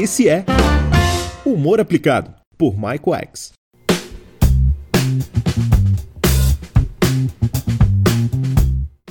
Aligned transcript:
Esse 0.00 0.30
é 0.30 0.46
Humor 1.44 1.78
Aplicado, 1.78 2.32
por 2.56 2.72
Michael 2.72 3.22
X. 3.28 3.52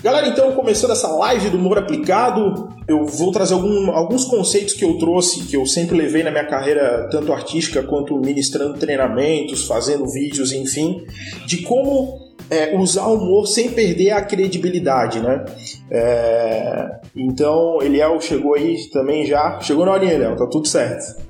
Galera, 0.01 0.29
então, 0.29 0.53
começando 0.53 0.89
essa 0.89 1.07
live 1.09 1.51
do 1.51 1.57
humor 1.57 1.77
aplicado, 1.77 2.69
eu 2.87 3.05
vou 3.05 3.31
trazer 3.31 3.53
algum, 3.53 3.91
alguns 3.91 4.25
conceitos 4.25 4.73
que 4.73 4.83
eu 4.83 4.97
trouxe, 4.97 5.43
que 5.43 5.55
eu 5.55 5.63
sempre 5.67 5.95
levei 5.95 6.23
na 6.23 6.31
minha 6.31 6.47
carreira, 6.47 7.07
tanto 7.11 7.31
artística 7.31 7.83
quanto 7.83 8.17
ministrando 8.17 8.79
treinamentos, 8.79 9.67
fazendo 9.67 10.07
vídeos, 10.07 10.51
enfim, 10.51 11.05
de 11.45 11.61
como 11.61 12.28
é, 12.49 12.75
usar 12.75 13.07
o 13.07 13.15
humor 13.15 13.47
sem 13.47 13.71
perder 13.71 14.11
a 14.11 14.21
credibilidade, 14.21 15.19
né? 15.19 15.45
É, 15.89 16.99
então, 17.15 17.79
Eliel 17.81 18.19
chegou 18.19 18.55
aí 18.55 18.77
também 18.89 19.25
já. 19.25 19.59
Chegou 19.61 19.85
na 19.85 19.93
horinha, 19.93 20.13
Eliel, 20.13 20.35
tá 20.35 20.47
tudo 20.47 20.67
certo. 20.67 21.21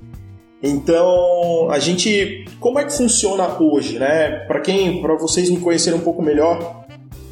Então, 0.62 1.70
a 1.70 1.80
gente, 1.80 2.46
como 2.60 2.80
é 2.80 2.86
que 2.86 2.94
funciona 2.94 3.48
hoje, 3.62 3.98
né? 3.98 4.46
Para 4.46 4.60
quem, 4.60 5.02
para 5.02 5.16
vocês 5.16 5.50
me 5.50 5.60
conhecerem 5.60 6.00
um 6.00 6.04
pouco 6.04 6.22
melhor, 6.22 6.86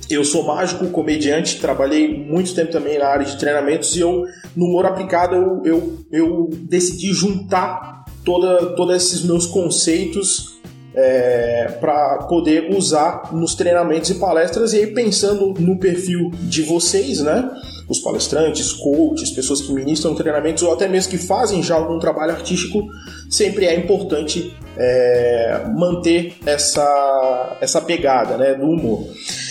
eu 0.10 0.24
sou 0.24 0.44
mágico, 0.44 0.88
comediante, 0.88 1.60
trabalhei 1.60 2.08
muito 2.08 2.56
tempo 2.56 2.72
também 2.72 2.98
na 2.98 3.08
área 3.08 3.26
de 3.26 3.38
treinamentos 3.38 3.96
e 3.96 4.00
eu, 4.00 4.24
no 4.56 4.66
humor 4.66 4.86
aplicado, 4.86 5.36
eu, 5.36 5.62
eu, 5.66 5.98
eu 6.10 6.50
decidi 6.62 7.14
juntar 7.14 8.06
toda, 8.24 8.68
todos 8.76 8.96
esses 8.96 9.24
meus 9.24 9.46
conceitos 9.46 10.57
é, 10.98 11.78
para 11.80 12.24
poder 12.28 12.76
usar 12.76 13.32
nos 13.32 13.54
treinamentos 13.54 14.10
e 14.10 14.16
palestras. 14.16 14.74
E 14.74 14.78
aí, 14.78 14.88
pensando 14.88 15.54
no 15.60 15.78
perfil 15.78 16.32
de 16.34 16.64
vocês, 16.64 17.22
né? 17.22 17.48
Os 17.88 18.00
palestrantes, 18.00 18.74
coaches, 18.74 19.30
pessoas 19.30 19.62
que 19.62 19.72
ministram 19.72 20.16
treinamentos 20.16 20.64
ou 20.64 20.74
até 20.74 20.88
mesmo 20.88 21.12
que 21.12 21.18
fazem 21.18 21.62
já 21.62 21.76
algum 21.76 22.00
trabalho 22.00 22.32
artístico, 22.32 22.84
sempre 23.30 23.66
é 23.66 23.76
importante 23.76 24.58
é, 24.76 25.66
manter 25.74 26.34
essa, 26.46 27.58
essa 27.62 27.80
pegada 27.80 28.36
né, 28.36 28.56
do 28.56 28.66
humor. 28.66 29.08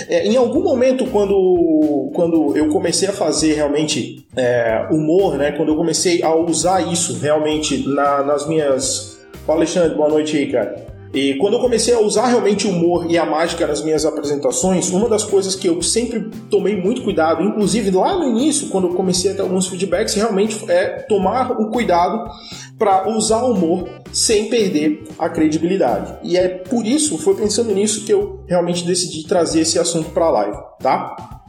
É, 0.08 0.26
em 0.26 0.36
algum 0.36 0.62
momento, 0.62 1.06
quando, 1.06 2.10
quando 2.12 2.56
eu 2.56 2.68
comecei 2.68 3.08
a 3.08 3.12
fazer 3.12 3.54
realmente 3.54 4.26
é, 4.36 4.86
humor, 4.90 5.38
né, 5.38 5.52
quando 5.52 5.70
eu 5.70 5.76
comecei 5.76 6.22
a 6.22 6.34
usar 6.34 6.92
isso 6.92 7.18
realmente 7.20 7.86
na, 7.88 8.22
nas 8.22 8.46
minhas. 8.46 9.16
Fala, 9.46 9.60
Alexandre, 9.60 9.96
boa 9.96 10.08
noite 10.08 10.36
aí, 10.36 10.50
cara. 10.50 10.95
E 11.14 11.34
quando 11.36 11.54
eu 11.54 11.60
comecei 11.60 11.94
a 11.94 12.00
usar 12.00 12.26
realmente 12.26 12.66
o 12.66 12.70
humor 12.70 13.10
e 13.10 13.16
a 13.16 13.24
mágica 13.24 13.66
nas 13.66 13.82
minhas 13.82 14.04
apresentações, 14.04 14.90
uma 14.90 15.08
das 15.08 15.24
coisas 15.24 15.54
que 15.54 15.68
eu 15.68 15.80
sempre 15.80 16.28
tomei 16.50 16.80
muito 16.80 17.02
cuidado, 17.02 17.42
inclusive 17.42 17.90
lá 17.90 18.18
no 18.18 18.24
início, 18.24 18.68
quando 18.68 18.88
eu 18.88 18.94
comecei 18.94 19.30
a 19.30 19.34
ter 19.34 19.42
alguns 19.42 19.66
feedbacks, 19.66 20.14
realmente 20.14 20.70
é 20.70 21.00
tomar 21.08 21.52
o 21.52 21.70
cuidado 21.70 22.30
para 22.78 23.08
usar 23.08 23.42
o 23.44 23.52
humor 23.52 23.88
sem 24.12 24.48
perder 24.48 25.04
a 25.18 25.28
credibilidade. 25.28 26.14
E 26.22 26.36
é 26.36 26.48
por 26.48 26.84
isso, 26.86 27.16
foi 27.18 27.34
pensando 27.34 27.72
nisso 27.72 28.04
que 28.04 28.12
eu 28.12 28.44
realmente 28.46 28.84
decidi 28.84 29.26
trazer 29.26 29.60
esse 29.60 29.78
assunto 29.78 30.10
para 30.10 30.26
a 30.26 30.30
live, 30.30 30.58
tá? 30.80 31.40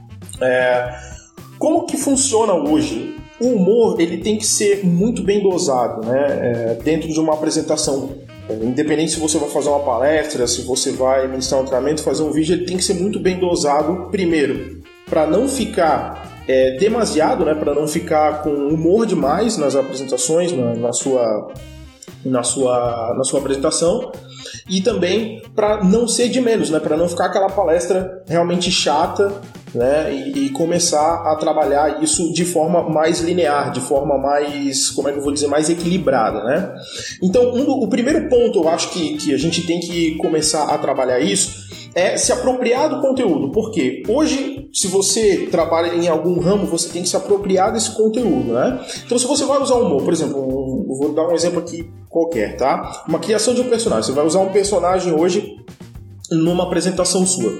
É, 0.42 0.96
como 1.58 1.86
que 1.86 1.98
funciona 1.98 2.54
hoje? 2.54 3.16
O 3.40 3.50
humor 3.50 4.00
ele 4.00 4.18
tem 4.18 4.38
que 4.38 4.46
ser 4.46 4.84
muito 4.86 5.24
bem 5.24 5.44
dosado, 5.44 6.08
né? 6.08 6.28
É, 6.28 6.84
dentro 6.84 7.08
de 7.08 7.20
uma 7.20 7.34
apresentação 7.34 8.27
Independente 8.50 9.12
se 9.12 9.20
você 9.20 9.38
vai 9.38 9.50
fazer 9.50 9.70
uma 9.70 9.80
palestra, 9.80 10.48
se 10.48 10.62
você 10.62 10.92
vai 10.92 11.28
ministrar 11.28 11.62
um 11.62 11.66
treinamento, 11.66 12.02
fazer 12.02 12.24
um 12.24 12.32
vídeo, 12.32 12.56
ele 12.56 12.66
tem 12.66 12.78
que 12.78 12.84
ser 12.84 12.94
muito 12.94 13.20
bem 13.20 13.40
dosado, 13.40 14.08
primeiro, 14.10 14.82
para 15.10 15.28
não 15.28 15.48
ficar 15.48 16.42
é, 16.48 16.78
demasiado, 16.78 17.44
né, 17.44 17.54
para 17.54 17.74
não 17.74 17.88
ficar 17.88 18.42
com 18.44 18.50
humor 18.50 19.06
demais 19.06 19.58
nas 19.58 19.76
apresentações, 19.76 20.52
na, 20.52 20.74
na, 20.76 20.94
sua, 20.94 21.54
na, 22.24 22.44
sua, 22.44 23.14
na 23.18 23.24
sua 23.24 23.40
apresentação, 23.40 24.12
e 24.70 24.82
também 24.82 25.42
para 25.54 25.84
não 25.84 26.08
ser 26.08 26.30
de 26.30 26.40
menos, 26.40 26.70
né, 26.70 26.80
para 26.80 26.96
não 26.96 27.10
ficar 27.10 27.26
aquela 27.26 27.50
palestra 27.50 28.24
realmente 28.28 28.72
chata 28.72 29.42
né, 29.78 30.14
e, 30.14 30.46
e, 30.46 30.50
começar 30.50 31.24
a 31.32 31.36
trabalhar 31.36 32.04
isso 32.04 32.34
de 32.34 32.44
forma 32.44 32.90
mais 32.90 33.20
linear, 33.22 33.72
de 33.72 33.80
forma 33.80 34.18
mais, 34.18 34.90
como 34.90 35.08
é 35.08 35.12
que 35.12 35.20
eu 35.20 35.24
vou 35.24 35.32
dizer, 35.32 35.48
mais 35.48 35.70
equilibrada, 35.70 36.44
né? 36.44 36.74
Então, 37.22 37.54
um 37.54 37.64
do, 37.64 37.74
o 37.74 37.88
primeiro 37.88 38.28
ponto 38.28 38.60
eu 38.60 38.70
acho 38.70 38.90
que, 38.90 39.18
que 39.18 39.34
a 39.34 39.38
gente 39.38 39.66
tem 39.66 39.80
que 39.80 40.16
começar 40.18 40.64
a 40.66 40.78
trabalhar 40.78 41.20
isso 41.20 41.68
é 41.94 42.16
se 42.16 42.32
apropriar 42.32 42.90
do 42.90 43.02
conteúdo. 43.02 43.52
Porque 43.52 44.04
hoje, 44.08 44.70
se 44.72 44.88
você 44.88 45.48
trabalha 45.50 45.96
em 45.96 46.08
algum 46.08 46.40
ramo, 46.40 46.68
você 46.68 46.90
tem 46.90 47.02
que 47.02 47.10
se 47.10 47.18
apropriar 47.18 47.74
desse 47.74 47.92
conteúdo, 47.92 48.54
né? 48.54 48.80
Então, 49.06 49.18
se 49.18 49.26
você 49.26 49.46
vai 49.46 49.60
usar 49.60 49.76
humor, 49.76 50.04
por 50.04 50.14
exemplo, 50.14 50.40
um, 50.40 50.96
vou 50.96 51.14
dar 51.14 51.28
um 51.28 51.34
exemplo 51.34 51.60
aqui 51.60 51.90
qualquer, 52.08 52.56
tá? 52.56 53.04
Uma 53.08 53.18
criação 53.20 53.54
de 53.54 53.62
um 53.62 53.70
personagem. 53.70 54.04
Você 54.04 54.12
vai 54.12 54.26
usar 54.26 54.40
um 54.40 54.50
personagem 54.50 55.12
hoje 55.12 55.56
numa 56.32 56.66
apresentação 56.66 57.26
sua 57.26 57.52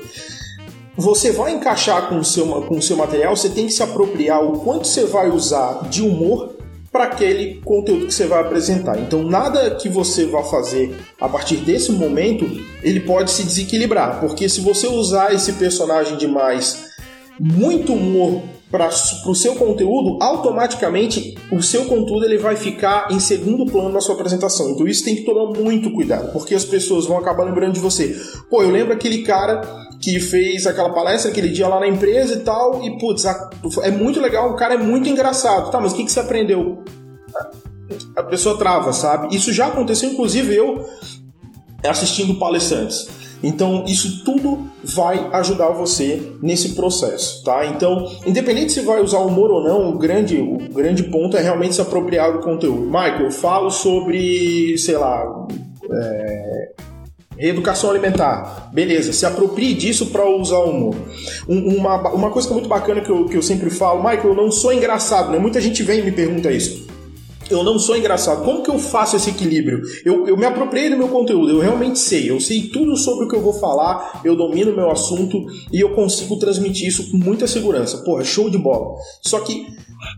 você 0.98 1.32
vai 1.32 1.54
encaixar 1.54 2.10
com 2.10 2.18
o 2.18 2.26
seu, 2.26 2.48
com 2.64 2.78
o 2.78 2.82
seu 2.82 2.98
material, 2.98 3.36
você 3.36 3.50
tem 3.50 3.68
que 3.68 3.74
se 3.74 3.84
apropriar 3.84 4.44
o 4.44 4.60
quanto 4.60 4.88
você 4.88 5.06
vai 5.06 5.30
usar 5.30 5.88
de 5.90 6.02
humor 6.02 6.56
para 6.92 7.04
aquele 7.04 7.62
conteúdo 7.64 8.08
que 8.08 8.14
você 8.14 8.26
vai 8.26 8.42
apresentar. 8.42 9.00
Então, 9.00 9.22
nada 9.22 9.76
que 9.76 9.88
você 9.88 10.26
vá 10.26 10.44
fazer 10.44 10.98
a 11.22 11.30
partir 11.30 11.58
desse 11.58 11.92
momento, 11.92 12.46
ele 12.82 13.02
pode 13.02 13.30
se 13.30 13.44
desequilibrar, 13.44 14.20
porque 14.20 14.50
se 14.50 14.62
você 14.62 14.88
usar 14.88 15.34
esse 15.34 15.54
personagem 15.54 16.18
demais, 16.18 16.88
muito 17.40 17.94
humor 17.94 18.42
para 18.70 18.90
o 19.26 19.36
seu 19.36 19.56
conteúdo, 19.56 20.22
automaticamente 20.22 21.38
o 21.52 21.62
seu 21.62 21.86
conteúdo 21.86 22.26
ele 22.26 22.38
vai 22.38 22.56
ficar 22.56 23.08
em 23.12 23.20
segundo 23.20 23.66
plano 23.66 23.90
na 23.90 24.02
sua 24.02 24.16
apresentação. 24.16 24.72
Então 24.72 24.88
isso 24.88 25.06
tem 25.06 25.16
que 25.16 25.24
tomar 25.24 25.58
muito 25.58 25.92
cuidado, 25.92 26.34
porque 26.34 26.54
as 26.54 26.66
pessoas 26.66 27.06
vão 27.06 27.18
acabar 27.18 27.44
lembrando 27.44 27.74
de 27.74 27.80
você. 27.80 28.16
Pô, 28.50 28.62
eu 28.62 28.70
lembro 28.70 28.94
aquele 28.94 29.24
cara 29.24 29.62
que 30.02 30.20
fez 30.20 30.68
aquela 30.68 30.94
palestra 30.94 31.32
aquele 31.32 31.50
dia 31.50 31.68
lá 31.68 31.80
na 31.80 31.88
empresa 31.88 32.34
e 32.34 32.40
tal, 32.42 32.84
e 32.84 32.98
putz, 33.00 33.26
é 33.82 33.92
muito 33.92 34.20
legal, 34.20 34.52
o 34.52 34.56
cara 34.56 34.74
é 34.74 34.78
muito 34.78 35.08
engraçado. 35.08 35.72
Tá, 35.72 35.80
mas 35.80 35.94
o 35.94 35.96
que, 35.96 36.04
que 36.04 36.12
você 36.12 36.20
aprendeu? 36.20 36.84
A 38.18 38.24
pessoa 38.24 38.58
trava, 38.58 38.92
sabe? 38.92 39.34
Isso 39.34 39.54
já 39.54 39.68
aconteceu, 39.68 40.10
inclusive 40.10 40.54
eu 40.54 40.86
assistindo 41.84 42.36
palestrantes. 42.36 43.08
Então, 43.44 43.86
isso 43.88 44.24
tudo 44.24 44.68
vai 44.84 45.30
ajudar 45.34 45.70
você 45.70 46.34
nesse 46.42 46.76
processo, 46.76 47.44
tá? 47.44 47.66
Então, 47.68 48.10
independente 48.26 48.72
se 48.72 48.82
vai 48.82 49.02
usar 49.02 49.20
humor 49.20 49.52
ou 49.52 49.64
não, 49.64 49.90
o 49.90 49.98
grande, 49.98 50.38
o 50.38 50.58
grande 50.74 51.04
ponto 51.04 51.38
é 51.38 51.42
realmente 51.42 51.76
se 51.76 51.82
apropriar 51.82 52.34
do 52.34 52.40
conteúdo. 52.40 52.86
Michael, 52.86 53.26
eu 53.26 53.32
falo 53.32 53.70
sobre, 53.70 54.78
sei 54.78 54.98
lá, 54.98 55.48
é, 55.92 56.72
Reeducação 57.38 57.92
alimentar. 57.92 58.70
Beleza, 58.74 59.14
se 59.14 59.26
aproprie 59.26 59.76
disso 59.76 60.08
para 60.08 60.28
usar 60.28 60.58
o 60.58 60.72
humor. 60.72 60.96
Um, 61.48 61.78
uma, 61.78 62.12
uma 62.12 62.32
coisa 62.32 62.48
que 62.48 62.54
é 62.54 62.56
muito 62.56 62.70
bacana 62.70 63.00
que 63.00 63.12
eu, 63.12 63.26
que 63.26 63.38
eu 63.38 63.44
sempre 63.44 63.70
falo, 63.70 64.00
Michael, 64.00 64.30
eu 64.30 64.36
não 64.36 64.52
sou 64.52 64.74
engraçado, 64.74 65.32
né? 65.32 65.38
Muita 65.38 65.62
gente 65.62 65.84
vem 65.84 66.00
e 66.00 66.04
me 66.04 66.12
pergunta 66.12 66.52
isso. 66.52 66.88
Eu 67.50 67.64
não 67.64 67.80
sou 67.80 67.96
engraçado. 67.98 68.44
Como 68.44 68.64
que 68.64 68.70
eu 68.70 68.78
faço 68.78 69.16
esse 69.16 69.30
equilíbrio? 69.30 69.82
Eu, 70.04 70.28
eu 70.28 70.38
me 70.38 70.46
apropriei 70.46 70.90
do 70.90 70.98
meu 70.98 71.08
conteúdo, 71.08 71.52
eu 71.52 71.60
realmente 71.60 72.00
sei. 72.00 72.30
Eu 72.30 72.40
sei 72.40 72.64
tudo 72.64 72.96
sobre 72.98 73.26
o 73.26 73.30
que 73.30 73.36
eu 73.36 73.42
vou 73.42 73.54
falar, 73.54 74.22
eu 74.24 74.36
domino 74.36 74.72
o 74.72 74.76
meu 74.76 74.92
assunto 74.92 75.46
e 75.72 75.80
eu 75.80 75.94
consigo 75.94 76.38
transmitir 76.38 76.88
isso 76.88 77.10
com 77.10 77.18
muita 77.18 77.48
segurança. 77.48 78.00
Porra, 78.00 78.24
show 78.24 78.50
de 78.50 78.58
bola. 78.58 78.96
Só 79.22 79.40
que 79.40 79.66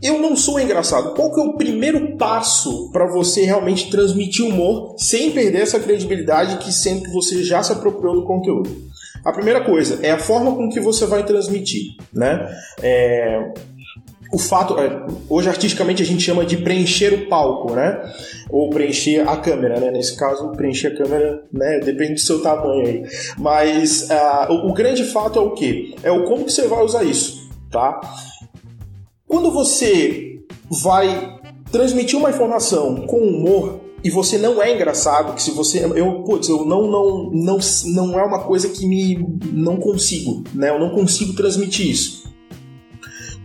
eu 0.02 0.20
não 0.20 0.36
sou 0.36 0.60
engraçado. 0.60 1.14
Qual 1.14 1.34
que 1.34 1.40
é 1.40 1.44
o 1.44 1.54
primeiro 1.54 2.18
passo 2.18 2.90
para 2.92 3.06
você 3.08 3.44
realmente 3.44 3.90
transmitir 3.90 4.46
humor 4.46 4.96
sem 4.98 5.32
perder 5.32 5.62
essa 5.62 5.80
credibilidade 5.80 6.58
que 6.58 6.72
sempre 6.72 7.10
que 7.10 7.14
você 7.14 7.44
já 7.44 7.62
se 7.64 7.72
apropriou 7.72 8.16
do 8.16 8.26
conteúdo? 8.26 8.90
A 9.24 9.34
primeira 9.34 9.64
coisa 9.64 10.00
é 10.02 10.12
a 10.12 10.20
forma 10.20 10.56
com 10.56 10.70
que 10.70 10.80
você 10.80 11.06
vai 11.06 11.26
transmitir, 11.26 11.96
né? 12.14 12.48
É, 12.82 13.54
o 14.32 14.38
fato, 14.38 14.78
é, 14.78 15.08
hoje 15.28 15.50
artisticamente 15.50 16.04
a 16.04 16.06
gente 16.06 16.22
chama 16.22 16.46
de 16.46 16.58
preencher 16.58 17.14
o 17.14 17.28
palco, 17.28 17.74
né? 17.74 18.00
Ou 18.50 18.70
preencher 18.70 19.28
a 19.28 19.36
câmera, 19.38 19.80
né? 19.80 19.92
Nesse 19.92 20.16
caso, 20.16 20.52
preencher 20.52 20.88
a 20.88 20.98
câmera, 20.98 21.44
né? 21.52 21.80
Depende 21.80 22.14
do 22.14 22.20
seu 22.20 22.42
tamanho 22.42 22.86
aí. 22.86 23.04
Mas 23.38 24.08
uh, 24.10 24.52
o, 24.52 24.70
o, 24.70 24.74
grande 24.74 25.04
fato 25.04 25.40
é 25.40 25.42
o 25.42 25.52
que? 25.52 25.96
É 26.04 26.12
o 26.12 26.26
como 26.26 26.46
que 26.46 26.52
você 26.52 26.68
vai 26.68 26.84
usar 26.84 27.04
isso, 27.04 27.50
tá? 27.72 28.00
Quando 29.28 29.52
você 29.52 30.40
vai 30.70 31.40
transmitir 31.72 32.18
uma 32.18 32.30
informação 32.30 33.08
com 33.08 33.18
humor 33.18 33.80
e 34.04 34.10
você 34.12 34.38
não 34.38 34.62
é 34.62 34.74
engraçado, 34.74 35.34
que 35.34 35.42
se 35.42 35.52
você 35.52 35.84
eu, 35.96 36.24
putz, 36.24 36.50
eu 36.50 36.66
não 36.66 36.90
não 36.90 37.32
não 37.32 37.60
não 37.86 38.20
é 38.20 38.24
uma 38.24 38.40
coisa 38.44 38.70
que 38.70 38.86
me 38.86 39.26
não 39.52 39.78
consigo, 39.78 40.44
né? 40.54 40.70
Eu 40.70 40.80
não 40.80 40.92
consigo 40.92 41.34
transmitir 41.34 41.90
isso. 41.90 42.19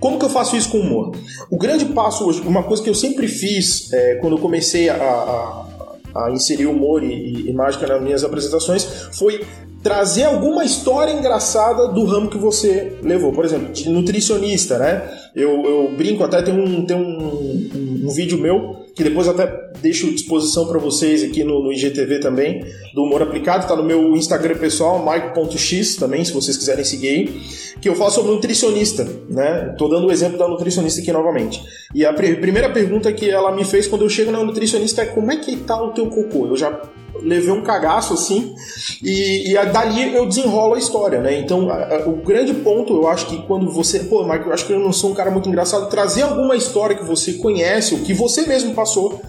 Como 0.04 0.18
que 0.18 0.24
eu 0.26 0.28
faço 0.28 0.54
isso 0.54 0.68
com 0.68 0.80
humor? 0.80 1.16
O 1.48 1.56
grande 1.56 1.86
passo 1.86 2.28
hoje, 2.28 2.42
uma 2.42 2.62
coisa 2.62 2.82
que 2.82 2.90
eu 2.90 2.94
sempre 2.94 3.26
fiz 3.26 3.90
é, 3.90 4.16
quando 4.16 4.36
eu 4.36 4.38
comecei 4.38 4.90
a, 4.90 4.96
a, 4.96 6.26
a 6.26 6.30
inserir 6.30 6.66
humor 6.66 7.02
e, 7.02 7.48
e, 7.48 7.52
mágica 7.54 7.86
nas 7.86 8.02
minhas 8.02 8.22
apresentações 8.22 8.84
foi 9.12 9.46
trazer 9.82 10.24
alguma 10.24 10.62
história 10.62 11.10
engraçada 11.10 11.88
do 11.88 12.04
ramo 12.04 12.28
que 12.28 12.36
você 12.36 12.98
levou. 13.02 13.32
Por 13.32 13.46
exemplo, 13.46 13.72
de 13.72 13.88
nutricionista, 13.88 14.78
né? 14.78 15.10
Eu, 15.34 15.64
eu 15.64 15.96
brinco, 15.96 16.22
até 16.22 16.42
tem 16.42 16.52
um, 16.52 16.84
tem 16.84 16.94
um, 16.98 17.24
um, 17.24 18.02
um 18.04 18.10
vídeo 18.10 18.36
meu 18.36 18.83
que 18.94 19.02
depois 19.02 19.26
até 19.26 19.46
deixo 19.82 20.10
disposição 20.12 20.66
para 20.66 20.78
vocês 20.78 21.22
aqui 21.22 21.42
no, 21.42 21.62
no, 21.62 21.72
IGTV 21.72 22.20
também, 22.20 22.64
do 22.94 23.02
Humor 23.02 23.22
Aplicado, 23.22 23.66
tá 23.66 23.74
no 23.74 23.82
meu 23.82 24.14
Instagram 24.14 24.56
pessoal, 24.56 25.04
mike.x 25.04 25.96
também, 25.96 26.24
se 26.24 26.32
vocês 26.32 26.56
quiserem 26.56 26.84
seguir 26.84 27.08
aí, 27.08 27.40
que 27.80 27.88
eu 27.88 27.94
falo 27.94 28.10
sobre 28.10 28.30
nutricionista, 28.30 29.06
né? 29.28 29.74
Tô 29.76 29.88
dando 29.88 30.06
o 30.06 30.12
exemplo 30.12 30.38
da 30.38 30.46
nutricionista 30.46 31.00
aqui 31.00 31.12
novamente. 31.12 31.60
E 31.94 32.04
a 32.06 32.12
pr 32.12 32.36
primeira 32.40 32.70
pergunta 32.70 33.12
que 33.12 33.28
ela 33.28 33.54
me 33.54 33.64
fez 33.64 33.86
quando 33.86 34.02
eu 34.02 34.08
chego 34.08 34.30
na 34.30 34.42
nutricionista 34.42 35.02
é 35.02 35.06
como 35.06 35.30
é 35.32 35.36
que 35.36 35.56
tá 35.56 35.82
o 35.82 35.92
teu 35.92 36.06
cocô? 36.06 36.46
Eu 36.46 36.56
já 36.56 36.80
levei 37.22 37.50
um 37.50 37.62
cagaço 37.62 38.14
assim, 38.14 38.54
e, 39.02 39.52
e 39.52 39.66
dali 39.66 40.14
eu 40.14 40.26
desenrolo 40.26 40.74
a 40.74 40.78
história, 40.78 41.20
né? 41.20 41.38
Então, 41.38 41.70
a, 41.70 41.96
a, 41.96 42.08
o 42.08 42.16
grande 42.16 42.54
ponto, 42.54 42.94
eu 42.94 43.08
acho 43.08 43.26
que 43.26 43.42
quando 43.42 43.70
você. 43.70 44.00
Pô, 44.00 44.24
Mike, 44.24 44.46
eu 44.46 44.52
acho 44.52 44.66
que 44.66 44.72
eu 44.72 44.78
não 44.78 44.92
sou 44.92 45.10
um 45.10 45.14
cara 45.14 45.30
muito 45.30 45.48
engraçado, 45.48 45.88
trazer 45.88 46.22
alguma 46.22 46.56
história 46.56 46.96
que 46.96 47.04
você 47.04 47.34
conhece, 47.34 47.94
ou 47.94 48.00
que 48.00 48.12
você 48.12 48.46
mesmo 48.46 48.74
passou, 48.74 49.20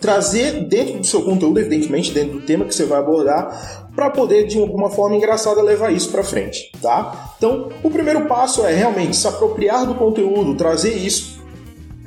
trazer 0.00 0.66
dentro 0.66 0.98
do 0.98 1.06
seu 1.06 1.22
conteúdo, 1.22 1.58
evidentemente, 1.58 2.12
dentro 2.12 2.38
do 2.38 2.46
tema 2.46 2.64
que 2.64 2.74
você 2.74 2.84
vai 2.84 2.98
abordar, 2.98 3.88
para 3.94 4.10
poder 4.10 4.46
de 4.46 4.58
alguma 4.58 4.90
forma 4.90 5.16
engraçada 5.16 5.62
levar 5.62 5.92
isso 5.92 6.10
para 6.10 6.22
frente, 6.22 6.72
tá? 6.82 7.34
Então, 7.38 7.68
o 7.82 7.90
primeiro 7.90 8.26
passo 8.26 8.66
é 8.66 8.74
realmente 8.74 9.16
se 9.16 9.26
apropriar 9.26 9.86
do 9.86 9.94
conteúdo, 9.94 10.54
trazer 10.56 10.94
isso 10.94 11.43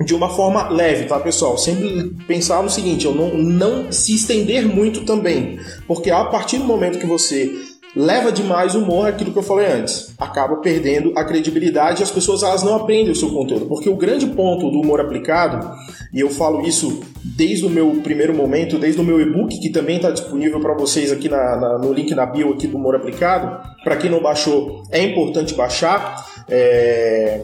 de 0.05 0.13
uma 0.13 0.29
forma 0.29 0.69
leve, 0.69 1.05
tá, 1.05 1.19
pessoal? 1.19 1.57
Sempre 1.57 2.15
pensar 2.27 2.61
no 2.61 2.69
seguinte, 2.69 3.05
eu 3.05 3.15
não, 3.15 3.37
não 3.37 3.91
se 3.91 4.13
estender 4.15 4.67
muito 4.67 5.05
também, 5.05 5.59
porque 5.87 6.11
a 6.11 6.25
partir 6.25 6.57
do 6.57 6.65
momento 6.65 6.99
que 6.99 7.05
você 7.05 7.51
leva 7.95 8.31
demais 8.31 8.75
o 8.75 8.79
humor, 8.79 9.07
aquilo 9.07 9.31
que 9.31 9.39
eu 9.39 9.43
falei 9.43 9.65
antes, 9.65 10.13
acaba 10.19 10.57
perdendo 10.57 11.13
a 11.17 11.23
credibilidade 11.23 12.01
e 12.01 12.03
as 12.03 12.11
pessoas 12.11 12.43
elas 12.43 12.61
não 12.61 12.75
aprendem 12.75 13.11
o 13.11 13.15
seu 13.15 13.29
conteúdo, 13.31 13.65
porque 13.65 13.89
o 13.89 13.95
grande 13.95 14.27
ponto 14.27 14.69
do 14.69 14.81
humor 14.81 15.01
aplicado, 15.01 15.67
e 16.13 16.19
eu 16.19 16.29
falo 16.29 16.61
isso 16.61 17.01
desde 17.23 17.65
o 17.65 17.69
meu 17.69 17.89
primeiro 18.03 18.35
momento, 18.35 18.77
desde 18.77 19.01
o 19.01 19.03
meu 19.03 19.19
e-book, 19.19 19.59
que 19.59 19.69
também 19.69 19.95
está 19.95 20.11
disponível 20.11 20.59
para 20.59 20.75
vocês 20.75 21.11
aqui 21.11 21.27
na, 21.27 21.55
na, 21.55 21.77
no 21.79 21.91
link 21.91 22.13
na 22.13 22.25
bio 22.25 22.53
aqui 22.53 22.67
do 22.67 22.77
humor 22.77 22.95
aplicado, 22.95 23.67
para 23.83 23.97
quem 23.97 24.11
não 24.11 24.21
baixou, 24.21 24.83
é 24.91 25.01
importante 25.01 25.55
baixar, 25.55 26.23
é, 26.47 27.41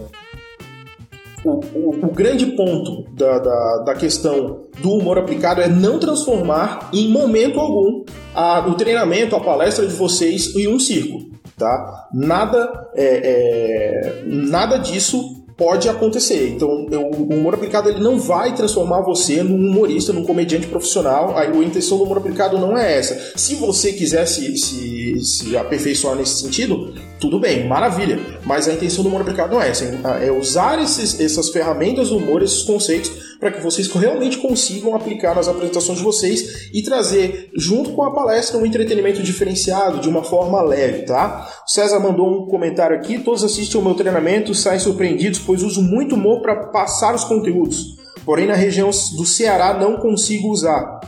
o, 1.44 1.60
o, 1.74 2.06
o, 2.06 2.12
grande 2.12 2.46
ponto 2.48 3.04
da, 3.14 3.40
da, 3.40 3.78
da, 3.86 3.96
questão 3.96 4.62
do 4.80 4.92
humor 4.92 5.18
aplicado 5.18 5.62
é 5.62 5.68
não 5.68 6.00
transformar 6.00 6.90
em 6.94 7.10
momento 7.10 7.60
algum 7.60 8.04
a, 8.34 8.66
o 8.68 8.76
treinamento, 8.76 9.36
a 9.36 9.42
palestra 9.42 9.86
de 9.86 9.94
vocês 9.94 10.56
em 10.56 10.68
um 10.68 10.80
circo. 10.80 11.32
Tá? 11.58 12.08
Nada, 12.14 12.90
é, 12.96 13.06
é, 13.06 14.24
nada 14.26 14.78
disso 14.78 15.43
pode 15.58 15.88
acontecer. 15.90 16.50
Então, 16.50 16.70
o 16.70 17.34
humor 17.34 17.54
aplicado 17.54 17.90
ele 17.90 18.00
não 18.00 18.20
vai 18.20 18.56
transformar 18.56 19.02
você 19.02 19.44
num 19.44 19.56
humorista, 19.56 20.14
num 20.14 20.24
comediante 20.24 20.68
profissional. 20.68 21.38
A, 21.38 21.46
intenção 21.48 21.98
do 21.98 22.04
humor 22.04 22.18
aplicado 22.18 22.58
não 22.58 22.78
é 22.78 22.98
essa. 22.98 23.34
Se 23.38 23.56
você 23.56 23.94
quiser 23.94 24.26
se, 24.26 24.58
se, 24.58 25.20
se 25.24 25.58
aperfeiçoar 25.58 26.16
nesse 26.16 26.42
sentido, 26.42 26.94
tudo 27.20 27.40
bem, 27.40 27.68
maravilha. 27.68 28.20
Mas 28.46 28.68
a 28.68 28.74
intenção 28.74 29.04
do 29.04 29.10
humor 29.10 29.22
aplicado 29.22 29.54
não 29.54 29.62
é 29.62 29.70
essa. 29.70 29.86
É 30.22 30.32
usar 30.32 30.82
esses, 30.82 31.20
essas 31.20 31.50
ferramentas 31.50 32.10
do 32.10 32.18
humor, 32.18 32.42
esses 32.42 32.64
conceitos, 32.64 33.12
para 33.44 33.52
que 33.52 33.62
vocês 33.62 33.92
realmente 33.92 34.38
consigam 34.38 34.96
aplicar 34.96 35.36
nas 35.36 35.50
apresentações 35.50 35.98
de 35.98 36.04
vocês 36.04 36.70
e 36.74 36.82
trazer, 36.82 37.52
junto 37.54 37.92
com 37.92 38.02
a 38.04 38.14
palestra, 38.14 38.58
um 38.58 38.66
entretenimento 38.66 39.22
diferenciado, 39.22 40.00
de 40.00 40.08
uma 40.08 40.24
forma 40.24 40.62
leve, 40.62 41.04
tá? 41.04 41.50
O 41.68 41.70
César 41.70 42.00
mandou 42.00 42.26
um 42.26 42.46
comentário 42.48 42.96
aqui: 42.96 43.20
todos 43.20 43.44
assistem 43.44 43.78
ao 43.78 43.86
meu 43.86 43.96
treinamento, 43.96 44.56
saem 44.56 44.80
surpreendidos, 44.80 45.40
pois 45.40 45.62
uso 45.62 45.82
muito 45.82 46.16
humor 46.16 46.42
para 46.42 46.68
passar 46.68 47.14
os 47.14 47.26
conteúdos. 47.26 47.98
Porém, 48.24 48.48
na 48.48 48.56
região 48.56 48.90
do 48.90 49.26
Ceará 49.26 49.74
não 49.74 49.98
consigo 49.98 50.50
usar. 50.50 51.02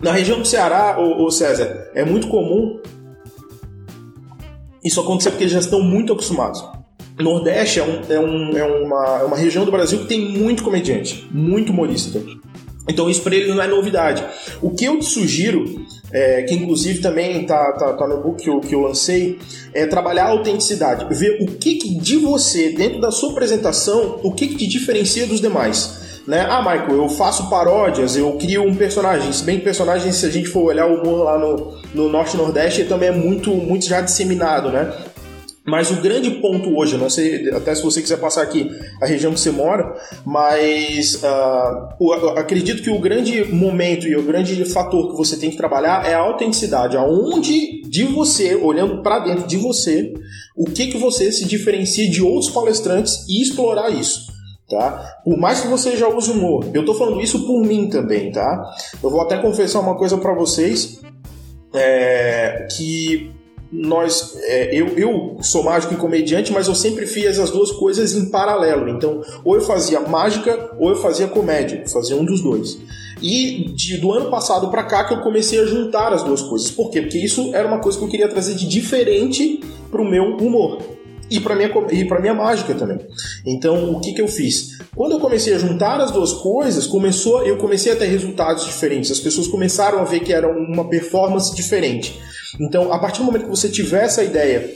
Na 0.00 0.12
região 0.12 0.38
do 0.38 0.46
Ceará, 0.46 0.96
ô, 0.96 1.24
ô 1.24 1.30
César, 1.32 1.90
é 1.92 2.04
muito 2.04 2.28
comum 2.28 2.80
isso 4.84 5.00
acontecer 5.00 5.30
porque 5.30 5.42
eles 5.42 5.52
já 5.52 5.58
estão 5.58 5.82
muito 5.82 6.12
acostumados. 6.12 6.64
Nordeste 7.22 7.80
é, 7.80 7.84
um, 7.84 8.00
é, 8.08 8.20
um, 8.20 8.58
é, 8.58 8.64
uma, 8.64 9.18
é 9.20 9.24
uma 9.24 9.36
região 9.36 9.64
do 9.64 9.70
Brasil 9.70 9.98
que 10.00 10.06
tem 10.06 10.20
muito 10.20 10.62
comediante, 10.62 11.28
muito 11.30 11.72
humorista. 11.72 12.20
Então 12.88 13.08
isso 13.08 13.22
para 13.22 13.36
ele 13.36 13.52
não 13.52 13.62
é 13.62 13.68
novidade. 13.68 14.24
O 14.60 14.70
que 14.70 14.84
eu 14.84 14.98
te 14.98 15.04
sugiro, 15.04 15.84
é, 16.10 16.42
que 16.42 16.54
inclusive 16.54 17.00
também 17.00 17.44
tá, 17.46 17.72
tá, 17.72 17.92
tá, 17.92 18.08
no 18.08 18.20
book 18.20 18.42
que 18.42 18.50
eu, 18.50 18.60
que 18.60 18.74
eu 18.74 18.80
lancei, 18.80 19.38
é 19.72 19.86
trabalhar 19.86 20.24
a 20.24 20.30
autenticidade. 20.30 21.06
Ver 21.14 21.38
o 21.40 21.46
que, 21.46 21.76
que 21.76 21.94
de 21.98 22.16
você, 22.16 22.70
dentro 22.70 23.00
da 23.00 23.10
sua 23.10 23.30
apresentação, 23.30 24.18
o 24.22 24.32
que, 24.32 24.48
que 24.48 24.56
te 24.56 24.66
diferencia 24.66 25.26
dos 25.26 25.40
demais. 25.40 26.00
Né? 26.26 26.46
Ah, 26.48 26.60
Michael, 26.60 27.02
eu 27.02 27.08
faço 27.08 27.48
paródias, 27.48 28.16
eu 28.16 28.32
crio 28.34 28.62
um 28.62 28.74
personagem. 28.74 29.32
Se 29.32 29.42
bem 29.42 29.58
que 29.58 29.64
personagem, 29.64 30.12
se 30.12 30.26
a 30.26 30.30
gente 30.30 30.48
for 30.48 30.64
olhar 30.64 30.86
o 30.86 31.00
humor 31.00 31.24
lá 31.24 31.38
no, 31.38 31.74
no 31.94 32.08
Norte 32.08 32.34
e 32.34 32.36
Nordeste, 32.36 32.84
também 32.84 33.08
é 33.08 33.12
muito, 33.12 33.50
muito 33.50 33.86
já 33.86 34.00
disseminado, 34.00 34.70
né? 34.70 34.92
Mas 35.66 35.90
o 35.90 35.96
grande 35.96 36.30
ponto 36.30 36.74
hoje, 36.74 36.96
não 36.96 37.10
sei 37.10 37.50
até 37.50 37.74
se 37.74 37.82
você 37.82 38.00
quiser 38.00 38.18
passar 38.18 38.42
aqui 38.42 38.70
a 39.00 39.06
região 39.06 39.32
que 39.32 39.40
você 39.40 39.50
mora, 39.50 39.94
mas 40.24 41.22
uh, 41.22 42.30
acredito 42.36 42.82
que 42.82 42.90
o 42.90 42.98
grande 42.98 43.44
momento 43.44 44.06
e 44.08 44.16
o 44.16 44.22
grande 44.22 44.64
fator 44.64 45.10
que 45.10 45.16
você 45.16 45.36
tem 45.36 45.50
que 45.50 45.58
trabalhar 45.58 46.06
é 46.06 46.14
a 46.14 46.20
autenticidade, 46.20 46.96
aonde 46.96 47.82
de 47.82 48.04
você, 48.04 48.54
olhando 48.54 49.02
para 49.02 49.18
dentro 49.18 49.46
de 49.46 49.58
você, 49.58 50.14
o 50.56 50.64
que 50.64 50.86
que 50.86 50.96
você 50.96 51.30
se 51.30 51.44
diferencia 51.46 52.08
de 52.10 52.22
outros 52.22 52.50
palestrantes 52.50 53.26
e 53.28 53.42
explorar 53.42 53.90
isso. 53.90 54.30
Tá? 54.68 55.20
Por 55.24 55.36
mais 55.36 55.60
que 55.60 55.68
você 55.68 55.96
já 55.96 56.08
use 56.08 56.30
humor, 56.30 56.64
eu 56.72 56.84
tô 56.84 56.94
falando 56.94 57.20
isso 57.20 57.44
por 57.44 57.60
mim 57.60 57.88
também, 57.88 58.30
tá? 58.30 58.72
Eu 59.02 59.10
vou 59.10 59.20
até 59.20 59.36
confessar 59.36 59.80
uma 59.80 59.96
coisa 59.96 60.16
para 60.16 60.32
vocês, 60.32 61.00
é, 61.74 62.68
que 62.70 63.32
nós 63.72 64.36
é, 64.42 64.74
eu, 64.74 64.88
eu 64.98 65.38
sou 65.42 65.62
mágico 65.62 65.94
e 65.94 65.96
comediante, 65.96 66.52
mas 66.52 66.66
eu 66.66 66.74
sempre 66.74 67.06
fiz 67.06 67.38
as 67.38 67.50
duas 67.50 67.70
coisas 67.72 68.14
em 68.14 68.28
paralelo. 68.28 68.88
Então, 68.88 69.22
ou 69.44 69.54
eu 69.54 69.60
fazia 69.60 70.00
mágica 70.00 70.72
ou 70.78 70.90
eu 70.90 70.96
fazia 70.96 71.28
comédia, 71.28 71.84
fazia 71.88 72.16
um 72.16 72.24
dos 72.24 72.40
dois. 72.40 72.78
E 73.22 73.70
de, 73.74 73.98
do 73.98 74.12
ano 74.12 74.30
passado 74.30 74.70
para 74.70 74.82
cá 74.82 75.04
que 75.04 75.14
eu 75.14 75.20
comecei 75.20 75.60
a 75.60 75.66
juntar 75.66 76.12
as 76.12 76.22
duas 76.22 76.42
coisas. 76.42 76.70
Por 76.70 76.90
quê? 76.90 77.02
Porque 77.02 77.18
isso 77.18 77.54
era 77.54 77.68
uma 77.68 77.78
coisa 77.78 77.98
que 77.98 78.04
eu 78.04 78.08
queria 78.08 78.28
trazer 78.28 78.54
de 78.54 78.66
diferente 78.66 79.60
para 79.90 80.00
o 80.00 80.08
meu 80.08 80.36
humor 80.36 80.99
e 81.30 81.38
para 81.40 81.54
minha 81.54 81.70
e 81.92 82.04
para 82.04 82.20
minha 82.20 82.34
mágica 82.34 82.74
também. 82.74 82.98
Então, 83.46 83.92
o 83.92 84.00
que 84.00 84.12
que 84.12 84.20
eu 84.20 84.28
fiz? 84.28 84.78
Quando 84.94 85.12
eu 85.12 85.20
comecei 85.20 85.54
a 85.54 85.58
juntar 85.58 86.00
as 86.00 86.10
duas 86.10 86.32
coisas, 86.32 86.86
começou, 86.86 87.46
eu 87.46 87.56
comecei 87.56 87.92
a 87.92 87.96
ter 87.96 88.06
resultados 88.06 88.64
diferentes. 88.64 89.10
As 89.10 89.20
pessoas 89.20 89.46
começaram 89.46 90.00
a 90.00 90.04
ver 90.04 90.20
que 90.20 90.32
era 90.32 90.48
uma 90.48 90.88
performance 90.88 91.54
diferente. 91.54 92.18
Então, 92.58 92.92
a 92.92 92.98
partir 92.98 93.18
do 93.18 93.24
momento 93.24 93.44
que 93.44 93.50
você 93.50 93.68
tiver 93.68 94.04
essa 94.04 94.24
ideia 94.24 94.68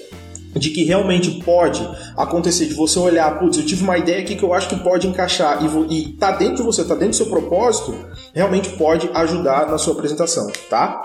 de 0.55 0.71
que 0.71 0.85
realmente 0.85 1.43
pode 1.43 1.87
acontecer, 2.17 2.67
de 2.67 2.75
você 2.75 2.99
olhar, 2.99 3.39
putz, 3.39 3.59
eu 3.59 3.67
tive 3.67 3.83
uma 3.83 3.99
ideia 3.99 4.21
aqui 4.21 4.37
que 4.37 4.43
eu 4.43 4.55
acho 4.55 4.69
que 4.69 4.77
pode 4.77 5.07
encaixar 5.07 5.59
e, 5.63 5.99
e 5.99 6.13
tá 6.13 6.33
dentro 6.33 6.57
de 6.57 6.63
você, 6.63 6.85
tá 6.85 6.95
dentro 6.95 7.11
do 7.11 7.17
seu 7.17 7.27
propósito, 7.27 7.95
realmente 8.33 8.71
pode 8.71 9.11
ajudar 9.13 9.69
na 9.69 9.79
sua 9.79 9.95
apresentação, 9.95 10.51
tá? 10.71 11.03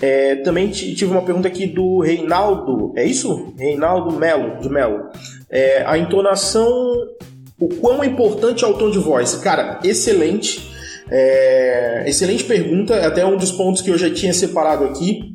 É, 0.00 0.36
também 0.36 0.68
tive 0.70 1.06
uma 1.06 1.22
pergunta 1.22 1.48
aqui 1.48 1.66
do 1.66 2.00
Reinaldo, 2.00 2.92
é 2.96 3.04
isso? 3.04 3.52
Reinaldo 3.58 4.16
Melo, 4.16 4.58
de 4.58 4.68
Melo. 4.68 5.08
É, 5.50 5.84
a 5.86 5.98
entonação, 5.98 6.70
o 7.58 7.68
quão 7.68 8.02
importante 8.02 8.64
é 8.64 8.66
o 8.66 8.74
tom 8.74 8.90
de 8.90 8.98
voz? 8.98 9.34
Cara, 9.36 9.78
excelente. 9.84 10.70
É, 11.10 12.04
excelente 12.06 12.44
pergunta, 12.44 12.94
é 12.94 13.04
até 13.04 13.26
um 13.26 13.36
dos 13.36 13.50
pontos 13.50 13.82
que 13.82 13.90
eu 13.90 13.98
já 13.98 14.08
tinha 14.08 14.32
separado 14.32 14.84
aqui. 14.84 15.34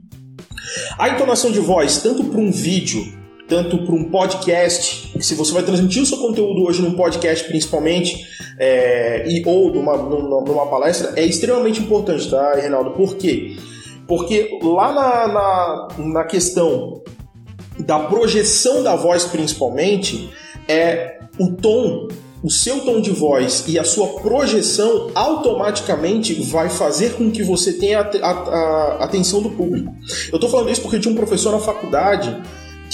A 0.98 1.10
entonação 1.10 1.52
de 1.52 1.60
voz, 1.60 2.02
tanto 2.02 2.24
para 2.24 2.40
um 2.40 2.52
vídeo, 2.52 3.04
tanto 3.48 3.78
para 3.86 3.96
um 3.96 4.06
podcast, 4.06 5.12
se 5.22 5.36
você 5.36 5.54
vai 5.54 5.64
transmitir 5.64 6.02
o 6.02 6.06
seu 6.06 6.18
conteúdo 6.18 6.64
hoje 6.64 6.82
num 6.82 6.96
podcast 6.96 7.48
principalmente, 7.48 8.26
é, 8.60 9.28
e, 9.28 9.44
ou 9.46 9.74
numa, 9.74 9.98
numa, 9.98 10.42
numa, 10.42 10.68
palestra, 10.68 11.14
é 11.16 11.24
extremamente 11.24 11.82
importante, 11.82 12.30
tá, 12.30 12.56
Reinaldo? 12.56 12.92
Por 12.92 13.16
quê? 13.16 13.56
Porque 14.08 14.60
lá 14.62 14.94
na, 14.94 15.28
na, 15.28 15.88
na 16.14 16.24
questão 16.24 17.04
da 17.80 18.00
projeção 18.00 18.82
da 18.82 18.96
voz, 18.96 19.26
principalmente, 19.26 20.30
é 20.68 21.20
o 21.38 21.52
tom 21.52 22.08
o 22.46 22.50
seu 22.52 22.82
tom 22.82 23.02
de 23.02 23.10
voz 23.10 23.64
e 23.68 23.80
a 23.80 23.84
sua 23.84 24.20
projeção 24.20 25.10
automaticamente 25.16 26.36
vai 26.44 26.70
fazer 26.70 27.14
com 27.14 27.32
que 27.32 27.42
você 27.42 27.74
tenha 27.74 28.02
a, 28.02 28.30
a, 28.30 28.98
a 29.00 29.04
atenção 29.04 29.42
do 29.42 29.50
público. 29.50 29.92
Eu 30.32 30.36
estou 30.36 30.48
falando 30.48 30.70
isso 30.70 30.82
porque 30.82 31.00
tinha 31.00 31.12
um 31.12 31.18
professor 31.18 31.52
na 31.52 31.58
faculdade 31.58 32.40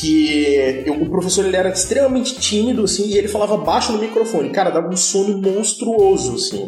que 0.02 0.84
eu, 0.84 0.96
o 0.96 1.10
professor 1.12 1.46
ele 1.46 1.56
era 1.56 1.70
extremamente 1.70 2.40
tímido, 2.40 2.84
assim, 2.84 3.08
e 3.08 3.18
ele 3.18 3.28
falava 3.28 3.56
baixo 3.56 3.92
no 3.92 4.00
microfone. 4.00 4.50
Cara, 4.50 4.72
dava 4.72 4.90
um 4.90 4.98
sono 4.98 5.40
monstruoso, 5.40 6.34
assim, 6.36 6.68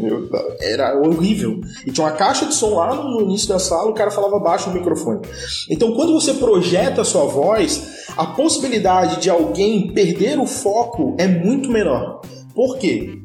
era 0.61 1.01
horrível. 1.01 1.59
E 1.85 1.91
tinha 1.91 2.05
uma 2.05 2.13
caixa 2.13 2.45
de 2.45 2.53
som 2.53 2.75
lá 2.75 2.93
no 2.93 3.21
início 3.21 3.47
da 3.47 3.57
sala, 3.57 3.89
o 3.89 3.93
cara 3.95 4.11
falava 4.11 4.37
baixo 4.37 4.69
no 4.69 4.75
microfone. 4.75 5.21
Então, 5.67 5.93
quando 5.93 6.13
você 6.13 6.35
projeta 6.35 7.01
a 7.01 7.05
sua 7.05 7.25
voz, 7.25 8.05
a 8.15 8.27
possibilidade 8.27 9.19
de 9.19 9.31
alguém 9.31 9.91
perder 9.91 10.37
o 10.37 10.45
foco 10.45 11.15
é 11.17 11.27
muito 11.27 11.71
menor. 11.71 12.21
Por 12.53 12.77
quê? 12.77 13.19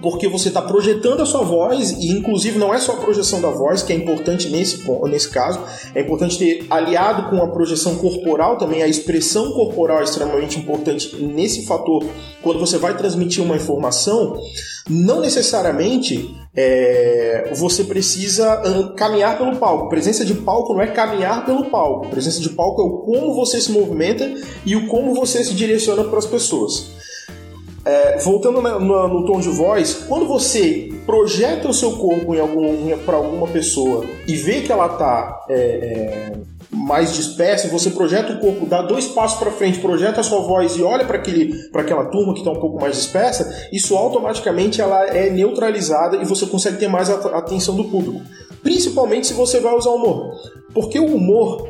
Porque 0.00 0.28
você 0.28 0.48
está 0.48 0.62
projetando 0.62 1.20
a 1.20 1.26
sua 1.26 1.42
voz, 1.42 1.90
e 1.92 2.10
inclusive 2.10 2.58
não 2.58 2.72
é 2.72 2.78
só 2.78 2.92
a 2.92 2.96
projeção 2.96 3.40
da 3.40 3.50
voz, 3.50 3.82
que 3.82 3.92
é 3.92 3.96
importante 3.96 4.48
nesse, 4.48 4.82
nesse 5.04 5.28
caso, 5.28 5.60
é 5.94 6.00
importante 6.00 6.38
ter 6.38 6.66
aliado 6.70 7.28
com 7.28 7.42
a 7.42 7.48
projeção 7.48 7.96
corporal 7.96 8.56
também, 8.56 8.82
a 8.82 8.88
expressão 8.88 9.52
corporal 9.52 10.00
é 10.00 10.04
extremamente 10.04 10.58
importante 10.58 11.16
nesse 11.16 11.66
fator, 11.66 12.04
quando 12.42 12.58
você 12.58 12.78
vai 12.78 12.96
transmitir 12.96 13.42
uma 13.42 13.56
informação, 13.56 14.36
não 14.88 15.20
necessariamente 15.20 16.34
é, 16.56 17.50
você 17.54 17.84
precisa 17.84 18.62
caminhar 18.96 19.38
pelo 19.38 19.56
palco. 19.56 19.88
Presença 19.88 20.24
de 20.24 20.34
palco 20.34 20.74
não 20.74 20.82
é 20.82 20.88
caminhar 20.88 21.46
pelo 21.46 21.70
palco. 21.70 22.08
Presença 22.08 22.40
de 22.40 22.50
palco 22.50 22.82
é 22.82 22.84
o 22.84 22.98
como 22.98 23.34
você 23.34 23.60
se 23.60 23.70
movimenta 23.70 24.28
e 24.66 24.74
o 24.74 24.88
como 24.88 25.14
você 25.14 25.44
se 25.44 25.54
direciona 25.54 26.04
para 26.04 26.18
as 26.18 26.26
pessoas. 26.26 27.01
É, 27.84 28.16
voltando 28.18 28.62
no, 28.62 28.80
no, 28.80 29.08
no, 29.08 29.26
tom 29.26 29.40
de 29.40 29.48
voz, 29.48 30.04
quando 30.08 30.26
você 30.26 30.92
projeta 31.04 31.68
o 31.68 31.74
seu 31.74 31.96
corpo 31.96 32.38
algum, 32.38 32.96
para 32.98 33.16
alguma 33.16 33.48
pessoa 33.48 34.04
e 34.26 34.36
vê 34.36 34.60
que 34.60 34.70
ela 34.70 34.86
está 34.86 35.44
é, 35.48 35.54
é, 35.54 36.32
mais 36.70 37.12
dispersa, 37.12 37.66
você 37.66 37.90
projeta 37.90 38.34
o 38.34 38.38
corpo, 38.38 38.66
dá 38.66 38.82
dois 38.82 39.08
passos 39.08 39.36
para 39.36 39.50
frente, 39.50 39.80
projeta 39.80 40.20
a 40.20 40.24
sua 40.24 40.40
voz 40.42 40.76
e 40.76 40.82
olha 40.82 41.04
para 41.04 41.18
aquela 41.80 42.04
turma 42.04 42.32
que 42.34 42.38
está 42.38 42.52
um 42.52 42.60
pouco 42.60 42.80
mais 42.80 42.94
dispersa, 42.94 43.68
isso 43.72 43.96
automaticamente 43.96 44.80
ela 44.80 45.04
é 45.08 45.28
neutralizada 45.28 46.18
e 46.18 46.24
você 46.24 46.46
consegue 46.46 46.76
ter 46.76 46.88
mais 46.88 47.10
a, 47.10 47.14
a 47.14 47.38
atenção 47.38 47.74
do 47.74 47.84
público. 47.84 48.22
Principalmente 48.62 49.26
se 49.26 49.34
você 49.34 49.58
vai 49.58 49.74
usar 49.74 49.90
humor. 49.90 50.30
Porque 50.72 51.00
o 51.00 51.16
humor 51.16 51.68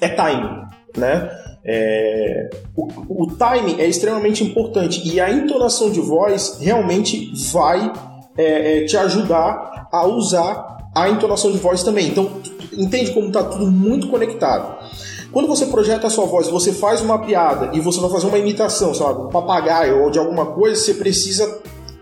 é 0.00 0.08
timing, 0.08 0.62
né? 0.96 1.30
É, 1.64 2.50
o, 2.76 3.24
o 3.24 3.26
timing 3.36 3.80
é 3.80 3.86
extremamente 3.86 4.42
importante 4.42 5.06
e 5.06 5.20
a 5.20 5.30
entonação 5.30 5.90
de 5.90 6.00
voz 6.00 6.58
realmente 6.60 7.32
vai 7.52 7.92
é, 8.36 8.82
é, 8.82 8.84
te 8.84 8.96
ajudar 8.96 9.88
a 9.92 10.06
usar 10.06 10.90
a 10.94 11.08
entonação 11.08 11.52
de 11.52 11.58
voz 11.58 11.82
também. 11.82 12.08
Então, 12.08 12.30
entende 12.76 13.12
como 13.12 13.28
está 13.28 13.42
tudo 13.42 13.66
muito 13.66 14.08
conectado. 14.08 14.78
Quando 15.32 15.46
você 15.46 15.66
projeta 15.66 16.06
a 16.06 16.10
sua 16.10 16.24
voz, 16.24 16.48
você 16.48 16.72
faz 16.72 17.02
uma 17.02 17.18
piada 17.18 17.70
e 17.74 17.80
você 17.80 18.00
vai 18.00 18.10
fazer 18.10 18.26
uma 18.26 18.38
imitação, 18.38 18.94
sabe, 18.94 19.22
um 19.22 19.28
papagaio 19.28 20.02
ou 20.02 20.10
de 20.10 20.18
alguma 20.18 20.46
coisa, 20.46 20.80
você 20.80 20.94
precisa 20.94 21.60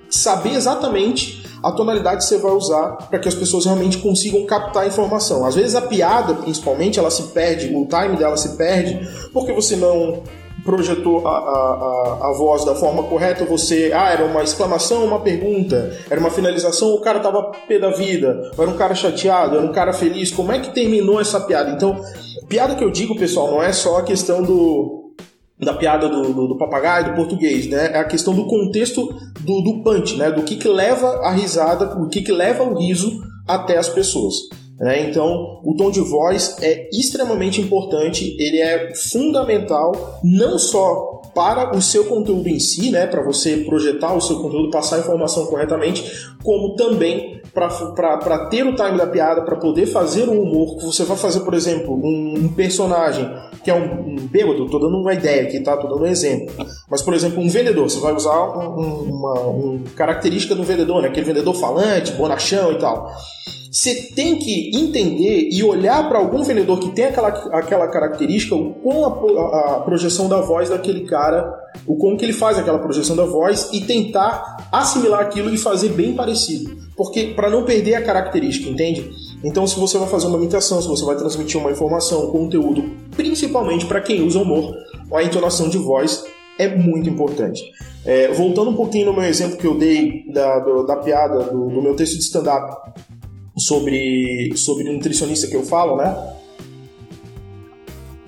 saber 0.08 0.50
exatamente 0.50 1.35
a 1.66 1.72
tonalidade 1.72 2.18
que 2.18 2.24
você 2.24 2.38
vai 2.38 2.52
usar 2.52 2.96
para 3.10 3.18
que 3.18 3.28
as 3.28 3.34
pessoas 3.34 3.64
realmente 3.64 3.98
consigam 3.98 4.44
captar 4.46 4.84
a 4.84 4.86
informação. 4.86 5.44
Às 5.44 5.54
vezes 5.56 5.74
a 5.74 5.82
piada, 5.82 6.34
principalmente, 6.34 6.98
ela 6.98 7.10
se 7.10 7.24
perde, 7.24 7.74
o 7.74 7.86
time 7.86 8.16
dela 8.16 8.36
se 8.36 8.56
perde, 8.56 9.00
porque 9.32 9.52
você 9.52 9.74
não 9.74 10.22
projetou 10.64 11.26
a, 11.26 11.30
a, 11.30 12.28
a, 12.28 12.32
voz 12.36 12.64
da 12.64 12.74
forma 12.74 13.04
correta, 13.04 13.44
você. 13.44 13.92
Ah, 13.94 14.10
era 14.10 14.24
uma 14.24 14.42
exclamação, 14.42 15.04
uma 15.04 15.20
pergunta, 15.20 15.96
era 16.10 16.20
uma 16.20 16.30
finalização, 16.30 16.92
o 16.94 17.00
cara 17.00 17.20
tava 17.20 17.52
pé 17.68 17.78
da 17.78 17.90
vida, 17.90 18.50
era 18.58 18.68
um 18.68 18.76
cara 18.76 18.94
chateado, 18.94 19.56
era 19.56 19.64
um 19.64 19.72
cara 19.72 19.92
feliz. 19.92 20.30
Como 20.30 20.52
é 20.52 20.58
que 20.58 20.74
terminou 20.74 21.20
essa 21.20 21.40
piada? 21.40 21.70
Então, 21.70 22.00
piada 22.48 22.74
que 22.74 22.84
eu 22.84 22.90
digo, 22.90 23.16
pessoal, 23.16 23.50
não 23.50 23.62
é 23.62 23.72
só 23.72 23.98
a 23.98 24.02
questão 24.02 24.42
do 24.42 24.95
da 25.58 25.72
piada 25.74 26.08
do, 26.08 26.34
do, 26.34 26.48
do, 26.48 26.58
papagaio, 26.58 27.10
do 27.10 27.16
português, 27.16 27.66
né? 27.68 27.92
É 27.92 27.98
a 27.98 28.04
questão 28.04 28.34
do 28.34 28.46
contexto 28.46 29.08
do, 29.40 29.60
do 29.62 29.82
punch, 29.82 30.16
né? 30.16 30.30
Do 30.30 30.42
que, 30.42 30.56
que 30.56 30.68
leva 30.68 31.20
a 31.22 31.30
risada, 31.30 31.98
o 31.98 32.08
que, 32.08 32.22
que 32.22 32.32
leva 32.32 32.62
o 32.62 32.78
riso 32.78 33.22
até 33.46 33.78
as 33.78 33.88
pessoas. 33.88 34.34
Né? 34.78 35.08
Então, 35.08 35.60
o 35.64 35.74
tom 35.74 35.90
de 35.90 36.00
voz 36.00 36.56
é 36.60 36.88
extremamente 36.92 37.60
importante, 37.60 38.36
ele 38.38 38.60
é 38.60 38.94
fundamental 38.94 40.20
não 40.22 40.58
só 40.58 41.22
para 41.34 41.76
o 41.76 41.82
seu 41.82 42.04
conteúdo 42.06 42.48
em 42.48 42.58
si, 42.58 42.90
né, 42.90 43.06
para 43.06 43.22
você 43.22 43.58
projetar 43.58 44.14
o 44.14 44.20
seu 44.22 44.40
conteúdo, 44.40 44.70
passar 44.70 44.96
a 44.96 45.00
informação 45.00 45.46
corretamente, 45.46 46.30
como 46.42 46.74
também 46.76 47.42
para 47.52 48.48
ter 48.50 48.66
o 48.66 48.74
time 48.74 48.96
da 48.96 49.06
piada, 49.06 49.42
para 49.42 49.56
poder 49.56 49.86
fazer 49.86 50.28
um 50.28 50.40
humor. 50.40 50.78
Você 50.80 51.04
vai 51.04 51.16
fazer, 51.16 51.40
por 51.40 51.54
exemplo, 51.54 51.94
um, 51.94 52.34
um 52.36 52.48
personagem 52.48 53.30
que 53.66 53.70
é 53.72 53.74
um, 53.74 54.10
um 54.10 54.14
bêbado, 54.28 54.64
estou 54.64 54.78
dando 54.78 54.96
uma 54.96 55.12
ideia 55.12 55.42
aqui, 55.42 55.58
tá? 55.58 55.76
Tô 55.76 55.88
dando 55.88 56.04
um 56.04 56.06
exemplo. 56.06 56.54
Mas, 56.88 57.02
por 57.02 57.12
exemplo, 57.12 57.42
um 57.42 57.48
vendedor, 57.48 57.90
você 57.90 57.98
vai 57.98 58.14
usar 58.14 58.40
um, 58.56 59.10
uma, 59.10 59.80
característica 59.96 60.54
do 60.54 60.62
vendedor, 60.62 61.02
né? 61.02 61.08
aquele 61.08 61.26
vendedor 61.26 61.52
falante, 61.52 62.12
bonachão 62.12 62.70
e 62.70 62.78
tal 62.78 63.12
você 63.76 63.94
tem 64.14 64.36
que 64.38 64.70
entender 64.74 65.50
e 65.52 65.62
olhar 65.62 66.08
para 66.08 66.18
algum 66.18 66.42
vendedor 66.42 66.80
que 66.80 66.88
tem 66.92 67.04
aquela, 67.04 67.28
aquela 67.28 67.88
característica, 67.88 68.56
com 68.56 69.04
a, 69.04 69.74
a, 69.76 69.80
projeção 69.80 70.28
da 70.28 70.40
voz 70.40 70.70
daquele 70.70 71.00
cara, 71.00 71.52
o 71.86 71.94
como 71.96 72.16
que 72.16 72.24
ele 72.24 72.32
faz 72.32 72.58
aquela 72.58 72.78
projeção 72.78 73.14
da 73.14 73.26
voz 73.26 73.68
e 73.74 73.82
tentar 73.82 74.68
assimilar 74.72 75.20
aquilo 75.20 75.52
e 75.52 75.58
fazer 75.58 75.90
bem 75.90 76.14
parecido. 76.14 76.74
Porque 76.96 77.34
para 77.36 77.50
não 77.50 77.64
perder 77.64 77.96
a 77.96 78.02
característica, 78.02 78.70
entende? 78.70 79.10
Então, 79.44 79.66
se 79.66 79.78
você 79.78 79.98
vai 79.98 80.08
fazer 80.08 80.26
uma 80.26 80.38
imitação, 80.38 80.80
se 80.80 80.88
você 80.88 81.04
vai 81.04 81.16
transmitir 81.16 81.60
uma 81.60 81.70
informação, 81.70 82.28
um 82.28 82.30
conteúdo, 82.30 82.82
principalmente 83.14 83.86
para 83.86 84.00
quem 84.00 84.22
usa 84.26 84.38
humor, 84.40 84.74
a 85.12 85.22
entonação 85.22 85.68
de 85.68 85.78
voz 85.78 86.24
é 86.58 86.74
muito 86.74 87.08
importante. 87.08 87.62
É, 88.04 88.28
voltando 88.32 88.70
um 88.70 88.74
pouquinho 88.74 89.06
no 89.06 89.12
meu 89.12 89.24
exemplo 89.24 89.58
que 89.58 89.66
eu 89.66 89.76
dei 89.76 90.24
da, 90.32 90.58
do, 90.60 90.86
da 90.86 90.96
piada 90.96 91.44
do, 91.44 91.68
do 91.68 91.82
meu 91.82 91.94
texto 91.94 92.14
de 92.14 92.22
stand-up, 92.22 92.92
sobre, 93.58 94.52
sobre 94.56 94.84
nutricionista 94.84 95.46
que 95.46 95.56
eu 95.56 95.64
falo, 95.64 95.96
né? 95.96 96.34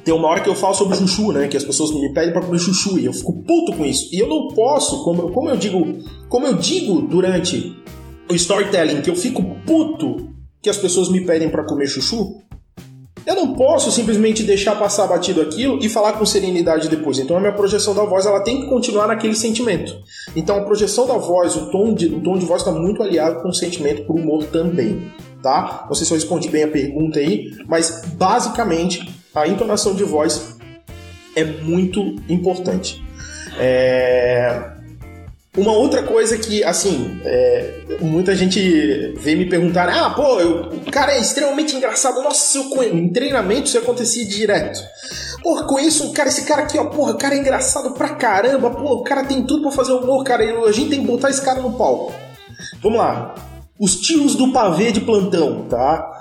Tem 0.05 0.15
uma 0.15 0.29
hora 0.29 0.41
que 0.41 0.49
eu 0.49 0.55
falo 0.55 0.75
sobre 0.75 0.97
chuchu, 0.97 1.33
né? 1.33 1.49
Que 1.49 1.57
as 1.57 1.65
pessoas 1.65 1.93
me 1.93 2.13
pedem 2.15 2.33
para 2.33 2.43
comer 2.43 2.59
chuchu 2.59 2.99
e 2.99 3.05
eu 3.05 3.13
fico 3.13 3.33
puto 3.43 3.77
com 3.77 3.85
isso. 3.85 4.09
E 4.11 4.19
eu 4.19 4.27
não 4.27 4.49
posso, 4.49 5.05
como, 5.05 5.31
como 5.33 5.51
eu 5.51 5.57
digo, 5.57 5.99
como 6.31 6.47
eu 6.47 6.55
digo 6.55 7.03
durante 7.03 7.77
o 8.31 8.35
storytelling, 8.35 9.03
que 9.03 9.11
eu 9.11 9.17
fico 9.17 9.43
puto 9.67 10.31
que 10.69 10.71
as 10.71 10.77
pessoas 10.77 11.09
me 11.09 11.23
pedem 11.23 11.49
para 11.49 11.65
comer 11.65 11.87
chuchu, 11.87 12.43
eu 13.25 13.35
não 13.35 13.55
posso 13.55 13.91
simplesmente 13.91 14.43
deixar 14.43 14.77
passar 14.77 15.07
batido 15.07 15.41
aquilo 15.41 15.79
e 15.83 15.89
falar 15.89 16.13
com 16.15 16.27
serenidade 16.27 16.89
depois. 16.89 17.19
Então 17.19 17.37
a 17.37 17.41
minha 17.41 17.53
projeção 17.53 17.95
da 17.95 18.05
voz 18.05 18.27
ela 18.27 18.41
tem 18.41 18.61
que 18.61 18.67
continuar 18.69 19.07
naquele 19.07 19.35
sentimento. 19.35 19.97
Então 20.37 20.57
a 20.57 20.63
projeção 20.63 21.07
da 21.07 21.17
voz, 21.17 21.57
o 21.57 21.71
tom 21.71 21.95
de, 21.95 22.07
o 22.07 22.21
tom 22.21 22.39
de 22.39 22.45
voz 22.45 22.61
está 22.61 22.71
muito 22.73 23.03
aliado 23.03 23.43
com 23.43 23.49
o 23.49 23.55
sentimento, 23.55 24.05
para 24.05 24.15
o 24.15 24.19
humor 24.19 24.45
também. 24.45 25.11
Tá? 25.43 25.85
Não 25.87 25.95
sei 25.95 26.07
se 26.07 26.13
eu 26.13 26.17
respondi 26.17 26.49
bem 26.49 26.65
a 26.65 26.69
pergunta 26.69 27.19
aí, 27.19 27.51
mas 27.67 28.03
basicamente 28.15 29.09
a 29.35 29.47
entonação 29.47 29.95
de 29.95 30.05
voz 30.05 30.57
é 31.35 31.45
muito 31.45 32.01
importante. 32.29 33.03
É... 33.59 34.78
Uma 35.57 35.73
outra 35.73 36.03
coisa 36.03 36.39
que, 36.39 36.63
assim, 36.63 37.21
é, 37.25 37.81
muita 38.01 38.37
gente 38.37 39.15
vem 39.19 39.37
me 39.37 39.49
perguntar: 39.49 39.89
ah, 39.89 40.11
pô, 40.11 40.39
eu, 40.39 40.69
o 40.69 40.91
cara 40.91 41.13
é 41.13 41.21
extremamente 41.21 41.75
engraçado. 41.75 42.23
Nossa, 42.23 42.59
eu, 42.59 42.83
em 42.83 43.09
treinamento 43.09 43.67
isso 43.67 43.79
acontecia 43.79 44.25
direto. 44.27 44.79
Porra, 45.43 45.65
conheço 45.65 46.05
um 46.05 46.13
cara, 46.13 46.29
esse 46.29 46.45
cara 46.45 46.63
aqui, 46.63 46.79
ó, 46.79 46.85
porra, 46.87 47.13
o 47.13 47.19
cara 47.19 47.35
é 47.35 47.39
engraçado 47.39 47.93
pra 47.93 48.11
caramba, 48.11 48.71
pô, 48.71 48.95
o 48.97 49.03
cara 49.03 49.25
tem 49.25 49.43
tudo 49.43 49.63
pra 49.63 49.71
fazer 49.71 49.93
humor, 49.93 50.23
cara, 50.25 50.45
a 50.45 50.73
gente 50.73 50.91
tem 50.91 51.01
que 51.01 51.07
botar 51.07 51.31
esse 51.31 51.41
cara 51.41 51.61
no 51.61 51.73
palco. 51.73 52.13
Vamos 52.83 52.99
lá. 52.99 53.35
Os 53.79 53.97
tios 54.01 54.35
do 54.35 54.53
pavê 54.53 54.91
de 54.91 55.01
plantão, 55.01 55.65
tá? 55.69 56.21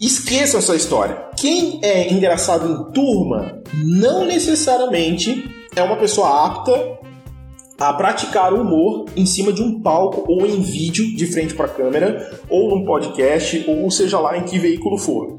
Esqueçam 0.00 0.58
essa 0.58 0.74
história. 0.74 1.16
Quem 1.36 1.80
é 1.82 2.12
engraçado 2.12 2.68
em 2.68 2.92
turma 2.92 3.62
não 3.72 4.26
necessariamente 4.26 5.48
é 5.74 5.82
uma 5.82 5.96
pessoa 5.96 6.46
apta 6.46 6.98
a 7.78 7.92
praticar 7.92 8.52
humor 8.54 9.06
em 9.16 9.26
cima 9.26 9.52
de 9.52 9.62
um 9.62 9.80
palco 9.80 10.24
ou 10.30 10.46
em 10.46 10.60
vídeo 10.60 11.14
de 11.14 11.26
frente 11.26 11.54
para 11.54 11.66
a 11.66 11.68
câmera, 11.68 12.40
ou 12.48 12.70
num 12.70 12.84
podcast, 12.84 13.64
ou 13.68 13.90
seja 13.90 14.18
lá 14.18 14.38
em 14.38 14.44
que 14.44 14.58
veículo 14.58 14.96
for. 14.96 15.38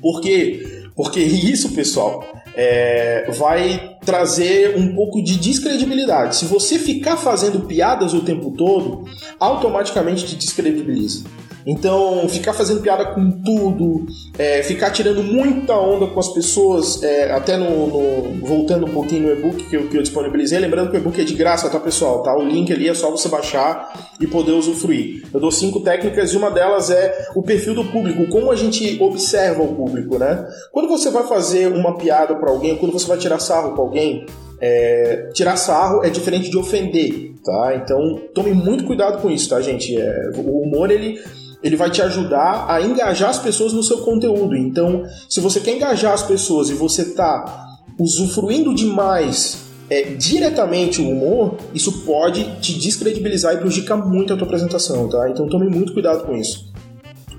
Por 0.00 0.20
quê? 0.20 0.84
Porque 0.94 1.20
isso, 1.20 1.72
pessoal, 1.72 2.24
é, 2.54 3.30
vai 3.32 3.96
trazer 4.04 4.76
um 4.76 4.94
pouco 4.94 5.22
de 5.22 5.36
descredibilidade. 5.36 6.36
Se 6.36 6.44
você 6.44 6.78
ficar 6.78 7.16
fazendo 7.16 7.60
piadas 7.66 8.14
o 8.14 8.20
tempo 8.20 8.52
todo, 8.56 9.04
automaticamente 9.38 10.26
te 10.26 10.36
descredibiliza. 10.36 11.24
Então, 11.66 12.28
ficar 12.28 12.52
fazendo 12.52 12.80
piada 12.80 13.04
com 13.06 13.30
tudo, 13.42 14.06
é, 14.38 14.62
ficar 14.62 14.90
tirando 14.90 15.22
muita 15.22 15.74
onda 15.74 16.06
com 16.06 16.18
as 16.18 16.28
pessoas, 16.28 17.02
é, 17.02 17.30
até 17.32 17.56
no, 17.56 17.86
no, 17.86 18.46
voltando 18.46 18.86
um 18.86 18.92
pouquinho 18.92 19.22
no 19.22 19.32
e-book 19.32 19.64
que 19.64 19.76
eu, 19.76 19.88
que 19.88 19.96
eu 19.96 20.02
disponibilizei, 20.02 20.58
lembrando 20.58 20.90
que 20.90 20.96
o 20.96 21.00
e-book 21.00 21.20
é 21.20 21.24
de 21.24 21.34
graça, 21.34 21.68
tá 21.68 21.78
pessoal? 21.78 22.22
Tá? 22.22 22.36
O 22.36 22.42
link 22.42 22.72
ali 22.72 22.88
é 22.88 22.94
só 22.94 23.10
você 23.10 23.28
baixar 23.28 23.92
e 24.20 24.26
poder 24.26 24.52
usufruir. 24.52 25.26
Eu 25.32 25.40
dou 25.40 25.50
cinco 25.50 25.80
técnicas 25.80 26.32
e 26.32 26.36
uma 26.36 26.50
delas 26.50 26.90
é 26.90 27.28
o 27.34 27.42
perfil 27.42 27.74
do 27.74 27.84
público, 27.84 28.26
como 28.28 28.50
a 28.50 28.56
gente 28.56 29.00
observa 29.02 29.62
o 29.62 29.74
público, 29.74 30.18
né? 30.18 30.46
Quando 30.72 30.88
você 30.88 31.10
vai 31.10 31.24
fazer 31.24 31.68
uma 31.72 31.96
piada 31.96 32.34
para 32.34 32.50
alguém, 32.50 32.76
quando 32.76 32.92
você 32.92 33.06
vai 33.06 33.18
tirar 33.18 33.38
sarro 33.38 33.74
com 33.74 33.82
alguém, 33.82 34.26
é, 34.60 35.30
tirar 35.32 35.56
sarro 35.56 36.04
é 36.04 36.10
diferente 36.10 36.50
de 36.50 36.56
ofender, 36.56 37.34
tá? 37.44 37.76
Então 37.76 38.20
tome 38.34 38.52
muito 38.52 38.84
cuidado 38.84 39.20
com 39.20 39.30
isso, 39.30 39.48
tá, 39.48 39.60
gente? 39.60 39.96
É, 39.96 40.30
o 40.36 40.62
humor 40.62 40.90
ele 40.90 41.20
ele 41.62 41.76
vai 41.76 41.90
te 41.90 42.00
ajudar 42.00 42.66
a 42.68 42.80
engajar 42.80 43.30
as 43.30 43.38
pessoas 43.38 43.72
no 43.72 43.82
seu 43.82 43.98
conteúdo. 43.98 44.54
Então, 44.54 45.02
se 45.28 45.40
você 45.40 45.58
quer 45.58 45.74
engajar 45.74 46.12
as 46.12 46.22
pessoas 46.22 46.70
e 46.70 46.74
você 46.74 47.02
está 47.02 47.66
usufruindo 47.98 48.72
demais 48.72 49.58
é, 49.90 50.02
diretamente 50.02 51.00
o 51.00 51.08
humor, 51.08 51.56
isso 51.74 52.04
pode 52.04 52.44
te 52.60 52.78
descredibilizar 52.78 53.54
e 53.54 53.58
prejudicar 53.58 53.96
muito 53.96 54.32
a 54.32 54.36
tua 54.36 54.46
apresentação, 54.46 55.08
tá? 55.08 55.28
Então 55.30 55.48
tome 55.48 55.68
muito 55.68 55.92
cuidado 55.92 56.24
com 56.24 56.36
isso 56.36 56.67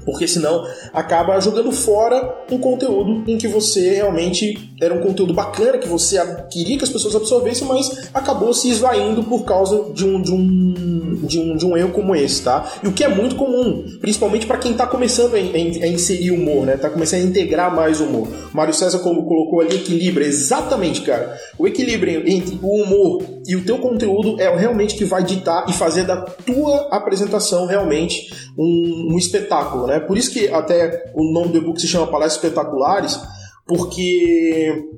porque 0.10 0.28
senão 0.28 0.66
acaba 0.92 1.39
jogando 1.39 1.72
fora 1.72 2.44
um 2.51 2.58
conteúdo 2.58 3.24
em 3.30 3.38
que 3.38 3.48
você 3.48 3.96
realmente 3.96 4.74
era 4.82 4.94
um 4.94 5.01
conteúdo 5.01 5.34
bacana, 5.34 5.78
que 5.78 5.88
você 5.88 6.18
queria 6.50 6.78
que 6.78 6.84
as 6.84 6.89
pessoas 6.89 7.16
absorvessem, 7.16 7.68
mas 7.68 8.10
acabou 8.13 8.54
se 8.54 8.70
esvaindo 8.70 9.24
por 9.24 9.44
causa 9.44 9.92
de 9.94 10.06
um, 10.06 10.22
de 10.22 10.32
um, 10.32 11.28
de 11.28 11.39
um, 11.39 11.58
de 11.58 11.66
um 11.66 11.78
erro 11.78 11.92
como 11.92 12.16
esse, 12.16 12.42
tá? 12.42 12.66
E 12.84 12.88
o 12.88 12.92
que 12.92 13.04
é 13.04 13.08
muito 13.08 13.36
comum, 13.36 13.84
principalmente 14.01 14.48
para 14.48 14.58
quem 14.58 14.72
está 14.72 14.88
começando 14.88 15.36
a, 15.36 15.38
a, 15.38 15.88
inserir 15.88 16.32
humor, 16.32 16.66
né? 16.66 16.75
Tá 16.78 16.89
começando 16.89 17.22
a 17.22 17.25
integrar 17.25 17.75
mais 17.75 18.00
humor. 18.00 18.28
Mário 18.54 18.74
César 18.74 19.00
colocou 19.00 19.62
ali 19.62 19.75
equilíbrio, 19.75 20.25
exatamente, 20.25 21.01
cara. 21.01 21.38
O 21.58 21.68
equilíbrio 21.68 22.24
entre 22.28 22.58
o 22.62 22.84
humor 22.84 23.24
e 23.46 23.56
o 23.56 23.63
teu 23.63 23.78
conteúdo 23.78 24.39
é 24.39 24.56
realmente 24.56 24.96
que 24.96 25.06
vai 25.06 25.24
ditar 25.24 25.66
e 25.70 25.74
fazer 25.74 26.04
da 26.04 26.22
tua 26.22 26.88
apresentação 26.92 27.66
realmente 27.66 28.30
um, 28.58 29.13
um 29.13 29.18
espetáculo, 29.18 29.88
né? 29.88 29.99
Por 30.06 30.18
isso 30.18 30.32
que 30.32 30.48
até 30.50 31.12
o 31.13 31.24
nome 31.32 31.50
do 31.50 31.58
e-book 31.58 31.79
se 31.79 31.88
chama 31.88 32.08
Palestras 32.08 32.44
Espetaculares, 32.44 33.20
porque 33.65 34.89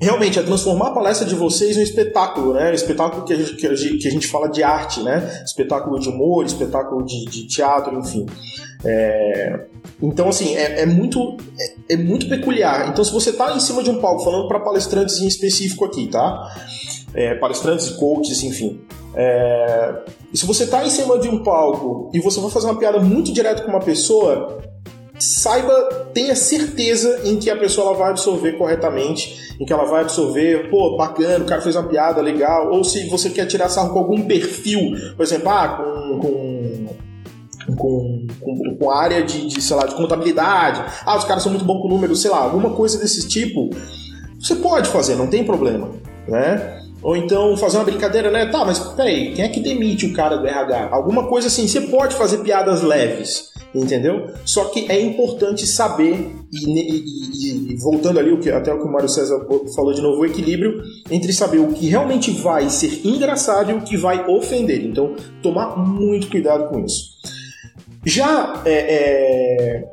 realmente 0.00 0.38
é 0.38 0.42
transformar 0.42 0.88
a 0.88 0.92
palestra 0.92 1.26
de 1.26 1.34
vocês 1.34 1.76
em 1.76 1.80
um 1.80 1.82
espetáculo, 1.82 2.54
né? 2.54 2.74
espetáculo 2.74 3.24
que 3.24 3.32
a, 3.32 3.36
gente, 3.36 3.54
que, 3.54 3.66
a 4.08 4.10
gente, 4.10 4.26
fala 4.26 4.48
de 4.48 4.62
arte, 4.62 5.02
né? 5.02 5.42
Espetáculo 5.44 5.98
de 5.98 6.08
humor, 6.08 6.44
espetáculo 6.44 7.04
de, 7.04 7.24
de 7.24 7.46
teatro, 7.46 7.98
enfim. 7.98 8.26
É... 8.84 9.66
Então, 10.02 10.28
assim, 10.28 10.54
é, 10.54 10.82
é 10.82 10.86
muito, 10.86 11.36
é, 11.88 11.94
é, 11.94 11.96
muito 11.96 12.28
peculiar. 12.28 12.88
Então, 12.90 13.02
se 13.02 13.12
você 13.12 13.30
está 13.30 13.54
em 13.56 13.60
cima 13.60 13.82
de 13.82 13.90
um 13.90 14.00
palco, 14.00 14.22
falando 14.22 14.46
para 14.48 14.60
palestrantes 14.60 15.20
em 15.20 15.26
específico 15.26 15.84
aqui, 15.84 16.08
tá? 16.08 16.54
É, 17.14 17.34
palestrantes, 17.34 17.88
coaches, 17.90 18.42
enfim. 18.42 18.80
É... 19.14 19.94
Se 20.34 20.44
você 20.44 20.64
está 20.64 20.84
em 20.84 20.90
cima 20.90 21.18
de 21.18 21.28
um 21.28 21.42
palco 21.42 22.10
e 22.12 22.20
você 22.20 22.38
vai 22.40 22.50
fazer 22.50 22.66
uma 22.66 22.78
piada 22.78 23.00
muito 23.00 23.32
direto 23.32 23.64
com 23.64 23.70
uma 23.70 23.80
pessoa, 23.80 24.62
saiba, 25.18 25.72
tenha 26.12 26.34
certeza 26.34 27.20
em 27.24 27.36
que 27.36 27.50
a 27.50 27.56
pessoa 27.56 27.88
ela 27.88 27.98
vai 27.98 28.10
absorver 28.10 28.52
corretamente, 28.52 29.56
em 29.60 29.64
que 29.64 29.72
ela 29.72 29.84
vai 29.84 30.02
absorver, 30.02 30.68
pô, 30.70 30.96
bacana, 30.96 31.44
o 31.44 31.46
cara 31.46 31.62
fez 31.62 31.74
uma 31.76 31.88
piada 31.88 32.20
legal, 32.20 32.70
ou 32.72 32.84
se 32.84 33.08
você 33.08 33.30
quer 33.30 33.46
tirar 33.46 33.68
sarro 33.68 33.92
com 33.92 33.98
algum 33.98 34.22
perfil, 34.22 34.94
por 35.16 35.22
exemplo, 35.22 35.48
ah, 35.48 35.68
com, 35.68 36.18
com 36.20 36.56
com, 37.74 38.26
com, 38.40 38.76
com 38.78 38.90
área 38.92 39.24
de, 39.24 39.48
de, 39.48 39.60
sei 39.60 39.76
lá, 39.76 39.86
de 39.86 39.96
contabilidade. 39.96 40.84
Ah, 41.04 41.16
os 41.16 41.24
caras 41.24 41.42
são 41.42 41.50
muito 41.50 41.64
bons 41.64 41.82
com 41.82 41.88
números, 41.88 42.22
sei 42.22 42.30
lá, 42.30 42.38
alguma 42.38 42.70
coisa 42.70 42.96
desse 42.96 43.26
tipo. 43.26 43.70
Você 44.38 44.54
pode 44.54 44.88
fazer, 44.88 45.16
não 45.16 45.26
tem 45.26 45.42
problema, 45.42 45.90
né? 46.28 46.80
Ou 47.02 47.16
então 47.16 47.56
fazer 47.56 47.78
uma 47.78 47.84
brincadeira, 47.84 48.30
né? 48.30 48.46
Tá, 48.46 48.64
mas 48.64 48.78
peraí, 48.78 49.32
quem 49.32 49.44
é 49.44 49.48
que 49.48 49.60
demite 49.60 50.06
o 50.06 50.12
cara 50.12 50.36
do 50.36 50.46
RH? 50.46 50.90
Alguma 50.92 51.26
coisa 51.26 51.48
assim, 51.48 51.66
você 51.66 51.80
pode 51.80 52.14
fazer 52.14 52.38
piadas 52.38 52.82
leves 52.82 53.55
entendeu? 53.74 54.30
Só 54.44 54.66
que 54.66 54.90
é 54.90 55.00
importante 55.00 55.66
saber, 55.66 56.30
e, 56.52 56.80
e, 56.80 57.72
e, 57.72 57.76
voltando 57.76 58.18
ali, 58.18 58.30
até 58.50 58.72
o 58.72 58.78
que 58.78 58.84
o 58.84 58.92
Mário 58.92 59.08
César 59.08 59.46
falou 59.74 59.92
de 59.92 60.00
novo, 60.00 60.20
o 60.20 60.26
equilíbrio 60.26 60.82
entre 61.10 61.32
saber 61.32 61.58
o 61.58 61.68
que 61.68 61.88
realmente 61.88 62.30
vai 62.30 62.68
ser 62.70 63.06
engraçado 63.06 63.70
e 63.70 63.74
o 63.74 63.82
que 63.82 63.96
vai 63.96 64.26
ofender. 64.26 64.84
Então, 64.84 65.14
tomar 65.42 65.76
muito 65.76 66.28
cuidado 66.28 66.68
com 66.68 66.84
isso. 66.84 67.16
Já 68.04 68.62
é, 68.64 68.72
é, 68.72 69.84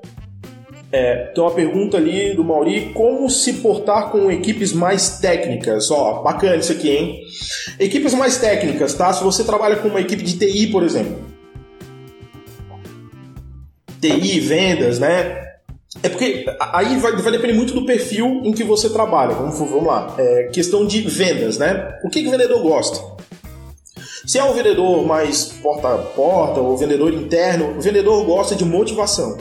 é, 0.92 1.16
tem 1.34 1.44
uma 1.44 1.52
pergunta 1.52 1.98
ali 1.98 2.36
do 2.36 2.44
Mauri: 2.44 2.92
como 2.94 3.28
se 3.28 3.54
portar 3.54 4.12
com 4.12 4.32
equipes 4.32 4.72
mais 4.72 5.18
técnicas? 5.20 5.90
Ó, 5.90 6.22
bacana 6.22 6.58
isso 6.58 6.72
aqui, 6.72 6.92
hein? 6.92 7.20
Equipes 7.80 8.14
mais 8.14 8.38
técnicas, 8.38 8.94
tá? 8.94 9.12
Se 9.12 9.24
você 9.24 9.44
trabalha 9.44 9.78
com 9.78 9.88
uma 9.88 10.00
equipe 10.00 10.22
de 10.22 10.38
TI, 10.38 10.68
por 10.68 10.84
exemplo, 10.84 11.33
TI, 14.04 14.40
vendas, 14.42 15.00
né? 15.00 15.42
É 16.02 16.10
porque 16.10 16.46
aí 16.60 16.98
vai, 16.98 17.16
vai, 17.16 17.32
depender 17.32 17.54
muito 17.54 17.74
do 17.74 17.86
perfil 17.86 18.42
em 18.44 18.52
que 18.52 18.64
você 18.64 18.90
trabalha. 18.90 19.34
Vamos, 19.36 19.58
vamos 19.58 19.86
lá. 19.86 20.16
É, 20.18 20.50
questão 20.52 20.86
de 20.86 21.02
vendas, 21.02 21.58
né? 21.58 21.98
O 22.04 22.10
que, 22.10 22.22
que 22.22 22.28
o 22.28 22.32
vendedor 22.32 22.62
gosta? 22.62 23.00
Se 24.26 24.40
é 24.40 24.44
um 24.44 24.54
vendedor 24.54 25.06
mais 25.06 25.46
porta 25.46 25.94
a 25.94 25.98
porta 25.98 26.60
ou 26.60 26.76
vendedor 26.78 27.14
interno, 27.14 27.78
o 27.78 27.82
vendedor 27.82 28.26
gosta 28.26 28.56
de 28.56 28.66
motivação. 28.66 29.38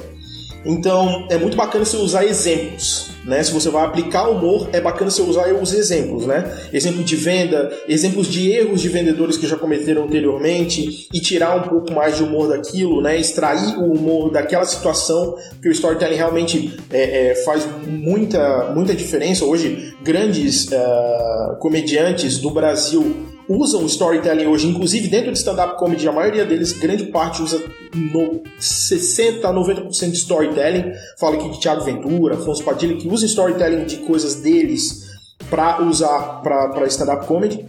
Então 0.65 1.27
é 1.31 1.37
muito 1.37 1.57
bacana 1.57 1.85
você 1.85 1.97
usar 1.97 2.25
exemplos. 2.25 3.11
Né? 3.25 3.43
Se 3.43 3.53
você 3.53 3.71
vai 3.71 3.85
aplicar 3.85 4.29
humor, 4.29 4.69
é 4.73 4.81
bacana 4.81 5.11
você 5.11 5.23
usar 5.23 5.53
os 5.55 5.73
exemplos, 5.73 6.27
né? 6.27 6.45
Exemplo 6.73 7.05
de 7.05 7.15
venda, 7.15 7.73
exemplos 7.89 8.27
de 8.27 8.51
erros 8.51 8.81
de 8.81 8.89
vendedores 8.89 9.37
que 9.37 9.47
já 9.47 9.57
cometeram 9.57 10.05
anteriormente 10.05 11.09
e 11.13 11.21
tirar 11.21 11.57
um 11.57 11.69
pouco 11.69 11.93
mais 11.93 12.17
de 12.17 12.25
humor 12.25 12.49
daquilo, 12.49 13.01
né? 13.01 13.19
Extrair 13.19 13.79
o 13.79 13.93
humor 13.93 14.31
daquela 14.33 14.65
situação, 14.65 15.37
que 15.61 15.69
o 15.69 15.73
storytelling 15.73 16.17
realmente 16.17 16.77
é, 16.91 17.31
é, 17.31 17.35
faz 17.45 17.65
muita, 17.87 18.73
muita 18.75 18.93
diferença. 18.93 19.45
Hoje, 19.45 19.95
grandes 20.03 20.67
uh, 20.67 21.57
comediantes 21.61 22.39
do 22.39 22.51
Brasil 22.51 23.32
usam 23.49 23.87
storytelling 23.87 24.47
hoje, 24.47 24.69
inclusive 24.69 25.09
dentro 25.09 25.33
de 25.33 25.39
stand-up 25.39 25.79
comedy, 25.79 26.09
a 26.09 26.13
maioria 26.13 26.45
deles, 26.45 26.73
grande 26.73 27.07
parte 27.07 27.43
usa 27.43 27.63
no 27.95 28.43
60 28.59 29.47
a 29.47 29.53
90% 29.53 30.11
de 30.11 30.17
storytelling. 30.17 30.93
Fala 31.19 31.37
aqui 31.37 31.51
de 31.51 31.61
Thiago 31.61 31.83
Ventura, 31.83 32.35
Afonso 32.35 32.63
Padilha, 32.65 32.97
que 32.97 33.09
usam 33.09 33.27
storytelling 33.27 33.85
de 33.85 33.99
coisas 33.99 34.37
deles 34.37 35.11
para 35.51 35.83
usar 35.83 36.41
para 36.43 36.87
stand-up 36.87 37.27
comedy. 37.27 37.67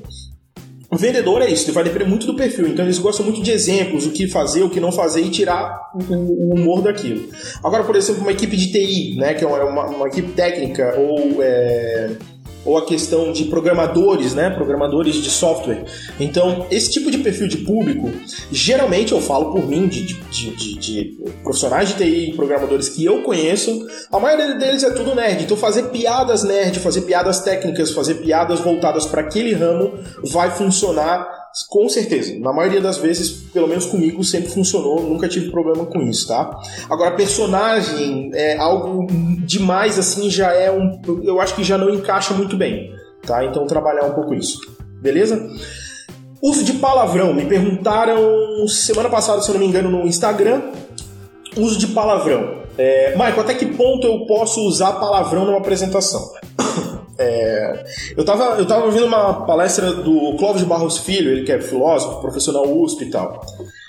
O 0.94 0.96
vendedor 0.96 1.42
é 1.42 1.50
isso, 1.50 1.74
vai 1.74 1.84
depender 1.84 2.06
muito 2.06 2.28
do 2.28 2.36
perfil, 2.36 2.68
então 2.68 2.86
eles 2.86 3.00
gostam 3.00 3.26
muito 3.26 3.42
de 3.42 3.50
exemplos, 3.50 4.06
o 4.06 4.12
que 4.12 4.28
fazer, 4.28 4.62
o 4.62 4.70
que 4.70 4.80
não 4.80 4.92
fazer 4.92 5.22
e 5.22 5.30
tirar 5.32 5.90
o, 5.96 6.14
o 6.14 6.54
humor 6.54 6.84
daquilo. 6.84 7.30
Agora, 7.64 7.84
por 7.84 7.96
exemplo, 7.96 8.22
uma 8.22 8.32
equipe 8.32 8.56
de 8.56 8.72
TI, 8.72 9.16
né, 9.16 9.34
que 9.34 9.44
é 9.44 9.48
uma, 9.48 9.86
uma 9.88 10.08
equipe 10.08 10.34
técnica 10.34 10.96
ou 11.00 11.42
é, 11.42 12.12
ou 12.66 12.78
a 12.78 12.86
questão 12.86 13.32
de 13.32 13.46
programadores, 13.46 14.34
né? 14.34 14.50
Programadores 14.50 15.16
de 15.16 15.30
software. 15.30 15.86
Então, 16.20 16.66
esse 16.72 16.92
tipo 16.92 17.12
de 17.12 17.18
perfil 17.20 17.48
de 17.48 17.58
público, 17.58 18.12
geralmente 18.52 19.12
eu 19.12 19.22
falo 19.22 19.52
por 19.52 19.68
mim, 19.68 19.88
de, 19.88 20.04
de, 20.04 20.50
de, 20.52 20.76
de 20.78 21.18
profissionais 21.44 21.90
de 21.90 21.96
TI, 21.96 22.34
programadores 22.36 22.90
que 22.90 23.04
eu 23.04 23.22
conheço, 23.24 23.88
a 24.12 24.20
maioria 24.20 24.56
deles 24.56 24.84
é 24.84 24.92
tudo 24.92 25.16
nerd. 25.16 25.44
Então, 25.44 25.58
fazer 25.58 25.84
piadas 25.90 26.44
nerd, 26.44 26.80
fazer 26.80 27.02
piadas 27.02 27.42
técnicas, 27.42 27.92
fazer 27.92 28.16
piadas 28.16 28.60
voltadas 28.60 29.06
para 29.06 29.22
aquele 29.22 29.54
ramo 29.54 29.94
vai 30.24 30.52
funcionar 30.52 31.43
com 31.70 31.88
certeza. 31.88 32.38
Na 32.40 32.52
maioria 32.52 32.82
das 32.82 32.98
vezes, 32.98 33.30
pelo 33.54 33.68
menos 33.68 33.86
comigo, 33.86 34.24
sempre 34.24 34.50
funcionou. 34.50 35.02
Nunca 35.04 35.28
tive 35.28 35.52
problema 35.52 35.86
com 35.86 36.02
isso, 36.02 36.28
tá? 36.28 36.60
Agora, 36.90 37.16
personagem 37.16 38.32
é 38.34 38.58
algo 38.58 39.06
demais, 39.46 40.00
assim, 40.00 40.30
já 40.30 40.52
é 40.52 40.72
um. 40.72 41.00
Eu 41.24 41.40
acho 41.40 41.56
que 41.56 41.64
já 41.64 41.78
não 41.78 41.90
encaixa 41.94 42.34
muito 42.34 42.58
bem, 42.58 42.92
tá? 43.26 43.46
Então, 43.46 43.68
trabalhar 43.68 44.06
um 44.06 44.14
pouco 44.14 44.34
isso. 44.34 44.60
Beleza? 45.02 45.48
Uso 46.42 46.64
de 46.64 46.74
palavrão. 46.74 47.34
Me 47.34 47.46
perguntaram 47.46 48.68
semana 48.68 49.10
passada, 49.10 49.42
se 49.42 49.50
eu 49.50 49.54
não 49.54 49.62
me 49.62 49.68
engano, 49.68 49.92
no 49.92 50.08
Instagram. 50.08 50.62
Uso 51.56 51.78
de 51.78 51.88
palavrão. 51.88 52.64
É, 52.78 53.12
Michael, 53.12 53.42
até 53.42 53.54
que 53.54 53.68
ponto 53.68 54.08
eu 54.08 54.26
posso 54.26 54.60
usar 54.68 54.94
palavrão 54.94 55.46
numa 55.46 55.60
apresentação? 55.60 56.32
É, 57.18 57.86
eu, 58.18 58.26
tava, 58.26 58.58
eu 58.58 58.66
tava 58.66 58.86
ouvindo 58.86 59.06
uma 59.06 59.46
palestra 59.46 59.94
do 59.94 60.36
Clóvis 60.38 60.64
Barros 60.64 60.98
Filho, 60.98 61.32
ele 61.32 61.44
que 61.44 61.52
é 61.52 61.62
filósofo, 61.62 62.22
profissional 62.22 62.66
USP 62.66 63.06
e 63.06 63.10
tal. 63.12 63.46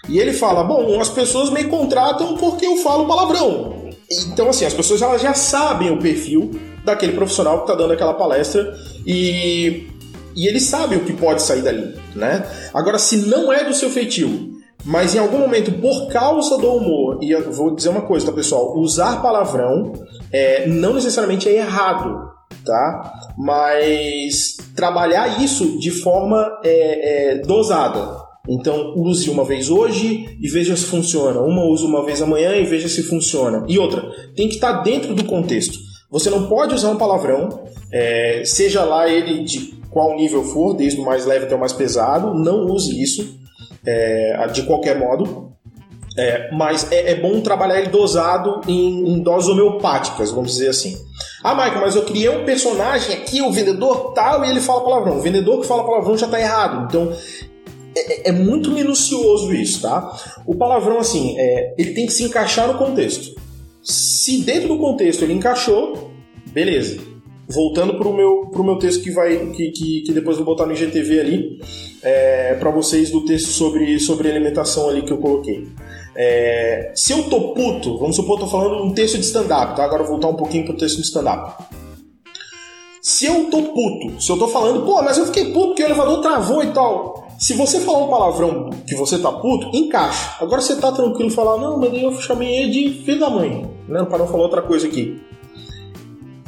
E 0.09 0.19
ele 0.19 0.33
fala: 0.33 0.63
Bom, 0.63 1.01
as 1.01 1.09
pessoas 1.09 1.51
me 1.51 1.65
contratam 1.65 2.37
porque 2.37 2.67
eu 2.67 2.77
falo 2.79 3.07
palavrão. 3.07 3.85
Então, 4.29 4.49
assim, 4.51 4.67
as 4.67 4.75
pessoas 4.75 5.01
elas 5.01 5.23
já 5.23 5.33
sabem 5.33 5.91
o 5.91 5.99
perfil 5.99 6.51
daquele 6.85 7.13
profissional 7.13 7.59
que 7.59 7.65
está 7.65 7.75
dando 7.75 7.95
aquela 7.95 8.13
palestra 8.13 8.75
e, 9.07 9.89
e 10.37 10.47
eles 10.47 10.65
sabem 10.65 10.99
o 10.99 11.05
que 11.05 11.15
pode 11.15 11.41
sair 11.41 11.63
dali, 11.63 11.95
né? 12.15 12.47
Agora, 12.75 12.99
se 12.99 13.17
não 13.17 13.51
é 13.51 13.65
do 13.65 13.73
seu 13.73 13.89
feitio, 13.89 14.53
mas 14.85 15.15
em 15.15 15.19
algum 15.19 15.39
momento, 15.39 15.73
por 15.73 16.09
causa 16.13 16.59
do 16.59 16.75
humor, 16.75 17.19
e 17.23 17.31
eu 17.31 17.51
vou 17.51 17.75
dizer 17.75 17.89
uma 17.89 18.03
coisa, 18.03 18.27
tá, 18.27 18.33
pessoal? 18.33 18.77
Usar 18.77 19.23
palavrão 19.23 19.95
é, 20.31 20.67
não 20.69 20.93
necessariamente 20.93 21.49
é 21.49 21.57
errado 21.57 22.34
tá? 22.65 23.13
Mas 23.37 24.57
trabalhar 24.75 25.43
isso 25.43 25.79
de 25.79 25.91
forma 25.91 26.61
é, 26.65 27.33
é, 27.33 27.39
dosada. 27.39 28.23
Então 28.49 28.93
use 28.97 29.31
uma 29.31 29.45
vez 29.45 29.71
hoje 29.71 30.37
e 30.41 30.49
veja 30.49 30.77
se 30.77 30.85
funciona. 30.85 31.41
Uma 31.41 31.65
use 31.65 31.85
uma 31.85 32.05
vez 32.05 32.21
amanhã 32.21 32.55
e 32.57 32.65
veja 32.65 32.89
se 32.89 33.03
funciona. 33.03 33.65
E 33.69 33.79
outra, 33.79 34.03
tem 34.37 34.49
que 34.49 34.55
estar 34.55 34.83
dentro 34.83 35.15
do 35.15 35.25
contexto. 35.25 35.79
Você 36.11 36.31
não 36.31 36.47
pode 36.47 36.75
usar 36.75 36.91
um 36.91 36.99
palavrão, 36.99 37.65
é, 37.91 38.43
seja 38.45 38.85
lá 38.85 39.09
ele 39.09 39.43
de 39.43 39.75
qual 39.91 40.15
nível 40.17 40.45
for, 40.45 40.75
desde 40.75 41.01
o 41.01 41.05
mais 41.05 41.25
leve 41.25 41.47
até 41.47 41.55
o 41.55 41.61
mais 41.61 41.73
pesado, 41.73 42.35
não 42.35 42.67
use 42.67 43.03
isso 43.03 43.39
é, 43.87 44.47
de 44.53 44.63
qualquer 44.65 44.99
modo. 44.99 45.54
É, 46.17 46.49
mas 46.53 46.93
é, 46.93 47.11
é, 47.11 47.15
bom 47.17 47.41
trabalhar 47.41 47.81
ele 47.81 47.89
dosado 47.89 48.61
em, 48.69 49.15
em, 49.15 49.21
doses 49.21 49.49
homeopáticas, 49.49 50.31
vamos 50.31 50.53
dizer 50.53 50.69
assim. 50.69 50.97
Ah, 51.43 51.55
Michael, 51.55 51.81
mas 51.81 51.97
eu 51.97 52.05
criei 52.05 52.29
um 52.29 52.45
personagem 52.45 53.17
aqui, 53.17 53.43
o 53.43 53.51
vendedor 53.51 54.13
tal, 54.13 54.45
e 54.45 54.51
ele 54.51 54.61
fala 54.61 54.85
palavrão. 54.85 55.19
O 55.19 55.21
vendedor 55.21 55.61
que 55.61 55.67
fala 55.67 55.85
palavrão 55.85 56.17
já 56.17 56.29
tá 56.29 56.41
errado. 56.41 56.87
Então, 56.87 57.13
é, 57.97 58.29
é, 58.29 58.33
muito 58.33 58.71
minucioso 58.71 59.53
isso, 59.53 59.83
tá? 59.83 60.17
O 60.47 60.55
palavrão, 60.55 60.99
assim, 60.99 61.35
é, 61.37 61.75
ele 61.77 61.95
tem 61.95 62.07
que 62.07 62.13
se 62.13 62.23
encaixar 62.23 62.69
no 62.69 62.79
contexto. 62.79 63.35
Se 63.83 64.41
dentro 64.43 64.69
do 64.69 64.79
contexto 64.79 65.23
ele 65.23 65.33
encaixou, 65.33 66.11
beleza. 66.47 66.99
Voltando 67.49 67.99
pro 67.99 68.13
meu, 68.13 68.47
pro 68.53 68.65
meu 68.65 68.79
texto 68.79 69.03
que 69.03 69.11
vai 69.11 69.37
que, 69.51 69.71
que, 69.71 70.01
que 70.03 70.13
depois 70.13 70.37
vou 70.37 70.47
botar 70.47 70.65
no 70.65 70.73
IGTV 70.73 71.21
ali 71.21 71.61
é, 72.03 72.55
para 72.55 72.71
vocês 72.71 73.11
do 73.11 73.25
texto 73.25 73.49
sobre, 73.49 73.99
sobre 74.01 74.31
alimentação 74.31 74.89
ali 74.89 75.03
que 75.03 75.13
eu 75.13 75.19
coloquei. 75.19 75.69
É, 76.17 76.93
se 76.95 77.13
eu 77.13 77.29
tô 77.29 77.55
puto, 77.55 77.99
vamos 77.99 78.17
supor, 78.17 78.39
eu 78.39 78.45
tô 78.45 78.51
falando 78.51 78.85
um 78.85 78.93
texto 78.93 79.19
de 79.19 79.25
stand-up, 79.25 79.77
tá? 79.77 79.85
Agora 79.85 80.03
eu 80.03 80.07
vou 80.07 80.15
voltar 80.15 80.29
um 80.29 80.37
pouquinho 80.37 80.65
pro 80.65 80.77
texto 80.77 80.97
de 80.97 81.03
stand-up. 81.03 81.65
Se 83.03 83.27
eu 83.27 83.51
tô 83.51 83.63
puto, 83.63 84.23
se 84.23 84.31
eu 84.31 84.39
tô 84.39 84.49
falando, 84.49 84.85
pô, 84.85 85.03
mas 85.03 85.19
eu 85.19 85.27
fiquei 85.27 85.53
puto 85.53 85.69
porque 85.69 85.83
o 85.83 85.87
elevador 85.87 86.21
travou 86.23 86.63
e 86.63 86.73
tal. 86.73 87.29
Se 87.39 87.53
você 87.55 87.81
falar 87.81 88.05
um 88.05 88.09
palavrão 88.09 88.71
que 88.87 88.95
você 88.95 89.19
tá 89.19 89.31
puto, 89.31 89.77
encaixa. 89.77 90.37
Agora 90.41 90.63
você 90.63 90.77
tá 90.77 90.91
tranquilo 90.93 91.29
e 91.29 91.33
falar, 91.33 91.59
não, 91.59 91.79
mas 91.79 91.93
eu 91.93 92.13
chamei 92.21 92.49
ele 92.49 92.71
de 92.71 93.03
filho 93.03 93.21
da 93.21 93.29
mãe, 93.29 93.69
né? 93.89 94.05
Para 94.05 94.19
não 94.19 94.27
falar 94.27 94.45
outra 94.45 94.63
coisa 94.63 94.87
aqui. 94.87 95.21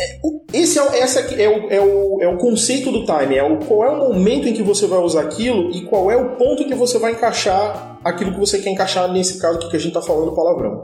É, 0.01 0.21
esse 0.63 0.79
é, 0.79 1.01
essa 1.01 1.21
é, 1.21 1.49
o, 1.49 1.71
é, 1.71 1.81
o, 1.81 2.19
é 2.23 2.29
o 2.29 2.37
conceito 2.37 2.91
do 2.91 3.05
time, 3.05 3.37
é 3.37 3.43
o, 3.43 3.59
qual 3.59 3.85
é 3.85 3.91
o 3.91 4.09
momento 4.09 4.49
em 4.49 4.53
que 4.53 4.63
você 4.63 4.87
vai 4.87 4.99
usar 4.99 5.23
aquilo 5.23 5.71
e 5.71 5.83
qual 5.83 6.11
é 6.11 6.17
o 6.17 6.37
ponto 6.37 6.65
que 6.65 6.75
você 6.75 6.99
vai 6.99 7.13
encaixar 7.13 7.99
aquilo 8.05 8.33
que 8.33 8.39
você 8.39 8.59
quer 8.59 8.71
encaixar 8.71 9.11
nesse 9.13 9.39
caso 9.39 9.59
aqui 9.59 9.71
que 9.71 9.77
a 9.77 9.81
gente 9.81 9.97
está 9.97 10.03
falando 10.03 10.35
palavrão. 10.35 10.83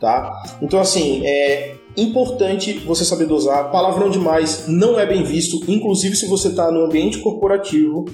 Tá? 0.00 0.32
Então, 0.60 0.80
assim, 0.80 1.24
é 1.24 1.74
importante 1.96 2.72
você 2.80 3.04
saber 3.04 3.26
dosar. 3.26 3.70
Palavrão 3.70 4.10
demais 4.10 4.66
não 4.66 4.98
é 4.98 5.06
bem 5.06 5.22
visto, 5.22 5.60
inclusive 5.70 6.16
se 6.16 6.26
você 6.26 6.48
está 6.48 6.70
no 6.70 6.84
ambiente 6.84 7.18
corporativo 7.18 8.04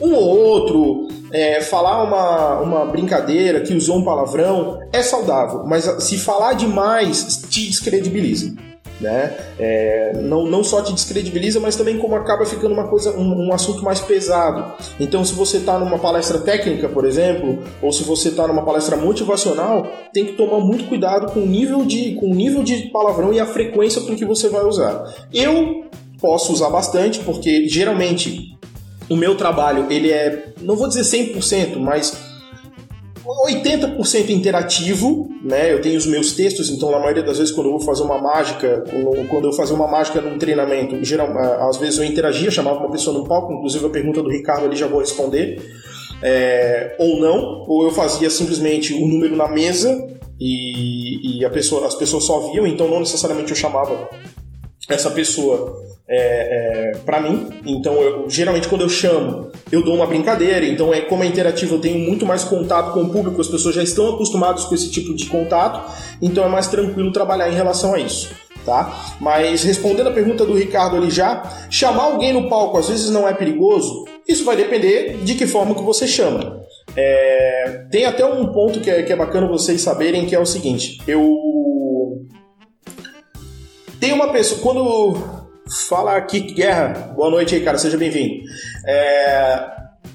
um 0.00 0.14
ou 0.14 0.38
outro, 0.38 1.08
é, 1.32 1.60
falar 1.60 2.04
uma, 2.04 2.60
uma 2.60 2.86
brincadeira 2.86 3.60
que 3.60 3.74
usou 3.74 3.98
um 3.98 4.04
palavrão 4.04 4.78
é 4.92 5.02
saudável, 5.02 5.64
mas 5.66 5.84
se 6.04 6.18
falar 6.18 6.52
demais 6.52 7.46
te 7.48 7.66
descredibiliza. 7.66 8.54
Né? 9.00 9.36
É, 9.58 10.12
não, 10.22 10.46
não 10.46 10.64
só 10.64 10.80
te 10.80 10.92
descredibiliza, 10.92 11.60
mas 11.60 11.76
também 11.76 11.98
como 11.98 12.14
acaba 12.14 12.46
ficando 12.46 12.72
uma 12.72 12.88
coisa, 12.88 13.10
um, 13.16 13.48
um 13.48 13.52
assunto 13.52 13.84
mais 13.84 14.00
pesado. 14.00 14.72
Então, 14.98 15.24
se 15.24 15.34
você 15.34 15.58
está 15.58 15.78
numa 15.78 15.98
palestra 15.98 16.38
técnica, 16.38 16.88
por 16.88 17.04
exemplo, 17.04 17.58
ou 17.82 17.92
se 17.92 18.02
você 18.04 18.30
está 18.30 18.46
numa 18.46 18.64
palestra 18.64 18.96
motivacional, 18.96 19.86
tem 20.14 20.24
que 20.24 20.32
tomar 20.32 20.60
muito 20.60 20.88
cuidado 20.88 21.30
com 21.32 21.40
o 21.40 21.46
nível 21.46 21.84
de, 21.84 22.14
com 22.14 22.30
o 22.30 22.34
nível 22.34 22.62
de 22.62 22.90
palavrão 22.90 23.32
e 23.32 23.40
a 23.40 23.46
frequência 23.46 24.00
com 24.00 24.16
que 24.16 24.24
você 24.24 24.48
vai 24.48 24.64
usar. 24.64 25.04
Eu 25.32 25.84
posso 26.18 26.52
usar 26.52 26.70
bastante, 26.70 27.18
porque 27.20 27.68
geralmente 27.68 28.56
o 29.08 29.16
meu 29.16 29.36
trabalho, 29.36 29.86
ele 29.90 30.10
é, 30.10 30.52
não 30.60 30.76
vou 30.76 30.88
dizer 30.88 31.02
100%, 31.02 31.76
mas 31.76 32.18
80% 33.26 34.30
interativo, 34.30 35.28
né? 35.42 35.72
Eu 35.72 35.80
tenho 35.80 35.98
os 35.98 36.06
meus 36.06 36.32
textos, 36.32 36.70
então 36.70 36.90
na 36.90 36.98
maioria 36.98 37.22
das 37.22 37.38
vezes 37.38 37.52
quando 37.52 37.66
eu 37.66 37.72
vou 37.72 37.80
fazer 37.80 38.02
uma 38.02 38.18
mágica, 38.18 38.84
quando 39.28 39.48
eu 39.48 39.52
fazer 39.52 39.74
uma 39.74 39.86
mágica 39.86 40.20
num 40.20 40.38
treinamento, 40.38 41.02
geral, 41.04 41.36
às 41.68 41.76
vezes 41.76 41.98
eu 41.98 42.04
interagia, 42.04 42.50
chamava 42.50 42.78
uma 42.78 42.90
pessoa 42.90 43.16
no 43.18 43.26
palco, 43.26 43.52
inclusive 43.52 43.86
a 43.86 43.90
pergunta 43.90 44.22
do 44.22 44.30
Ricardo 44.30 44.66
ali 44.66 44.76
já 44.76 44.86
vou 44.86 45.00
responder, 45.00 45.60
é, 46.22 46.94
ou 46.98 47.20
não, 47.20 47.64
ou 47.66 47.84
eu 47.84 47.90
fazia 47.90 48.30
simplesmente 48.30 48.94
o 48.94 49.04
um 49.04 49.08
número 49.08 49.36
na 49.36 49.48
mesa 49.48 50.06
e, 50.38 51.42
e 51.42 51.50
pessoa, 51.50 51.86
as 51.86 51.94
pessoas 51.94 52.24
só 52.24 52.50
viam, 52.50 52.66
então 52.66 52.88
não 52.88 53.00
necessariamente 53.00 53.50
eu 53.50 53.56
chamava 53.56 54.08
essa 54.88 55.10
pessoa 55.10 55.84
é, 56.08 56.92
é, 56.92 56.98
para 56.98 57.20
mim. 57.20 57.48
Então, 57.64 57.94
eu, 57.94 58.30
geralmente, 58.30 58.68
quando 58.68 58.82
eu 58.82 58.88
chamo, 58.88 59.50
eu 59.72 59.82
dou 59.82 59.94
uma 59.94 60.06
brincadeira. 60.06 60.64
Então, 60.64 60.94
é 60.94 61.00
como 61.00 61.24
é 61.24 61.26
interativo, 61.26 61.74
eu 61.74 61.80
tenho 61.80 61.98
muito 61.98 62.24
mais 62.24 62.44
contato 62.44 62.92
com 62.92 63.02
o 63.02 63.08
público, 63.10 63.40
as 63.40 63.48
pessoas 63.48 63.74
já 63.74 63.82
estão 63.82 64.14
acostumadas 64.14 64.64
com 64.64 64.74
esse 64.74 64.90
tipo 64.90 65.14
de 65.14 65.26
contato, 65.26 65.90
então 66.22 66.44
é 66.44 66.48
mais 66.48 66.68
tranquilo 66.68 67.12
trabalhar 67.12 67.48
em 67.48 67.54
relação 67.54 67.94
a 67.94 67.98
isso. 67.98 68.30
Tá? 68.64 69.14
Mas 69.20 69.62
respondendo 69.62 70.08
a 70.08 70.12
pergunta 70.12 70.44
do 70.44 70.52
Ricardo 70.52 70.96
ali 70.96 71.08
já, 71.08 71.68
chamar 71.70 72.02
alguém 72.02 72.32
no 72.32 72.48
palco 72.48 72.76
às 72.76 72.88
vezes 72.88 73.10
não 73.10 73.28
é 73.28 73.32
perigoso? 73.32 74.04
Isso 74.26 74.44
vai 74.44 74.56
depender 74.56 75.18
de 75.22 75.36
que 75.36 75.46
forma 75.46 75.72
que 75.72 75.84
você 75.84 76.04
chama. 76.04 76.64
É, 76.96 77.86
tem 77.92 78.06
até 78.06 78.26
um 78.26 78.46
ponto 78.52 78.80
que 78.80 78.90
é, 78.90 79.04
que 79.04 79.12
é 79.12 79.16
bacana 79.16 79.46
vocês 79.46 79.80
saberem 79.82 80.26
que 80.26 80.34
é 80.34 80.40
o 80.40 80.46
seguinte: 80.46 81.00
eu 81.06 82.26
tem 84.00 84.12
uma 84.12 84.32
pessoa 84.32 84.60
quando 84.60 85.35
Fala 85.68 86.16
aqui, 86.16 86.40
Guerra. 86.40 87.12
Boa 87.16 87.28
noite 87.28 87.54
aí, 87.54 87.60
cara. 87.60 87.76
Seja 87.76 87.98
bem-vindo. 87.98 88.44
É... 88.86 89.66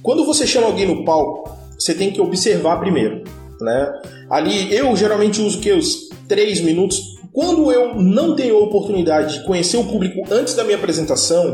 Quando 0.02 0.26
você 0.26 0.48
chama 0.48 0.68
alguém 0.68 0.88
no 0.88 1.04
palco, 1.04 1.58
você 1.78 1.94
tem 1.94 2.12
que 2.12 2.22
observar 2.22 2.80
primeiro, 2.80 3.24
né? 3.60 4.02
Ali, 4.30 4.74
eu 4.74 4.96
geralmente 4.96 5.42
uso 5.42 5.60
que 5.60 5.72
os 5.72 6.10
três 6.28 6.62
minutos. 6.62 7.20
Quando 7.34 7.72
eu 7.72 7.96
não 7.96 8.36
tenho 8.36 8.56
a 8.56 8.60
oportunidade 8.60 9.40
de 9.40 9.46
conhecer 9.46 9.78
o 9.78 9.84
público 9.84 10.22
antes 10.32 10.54
da 10.54 10.64
minha 10.64 10.78
apresentação, 10.78 11.54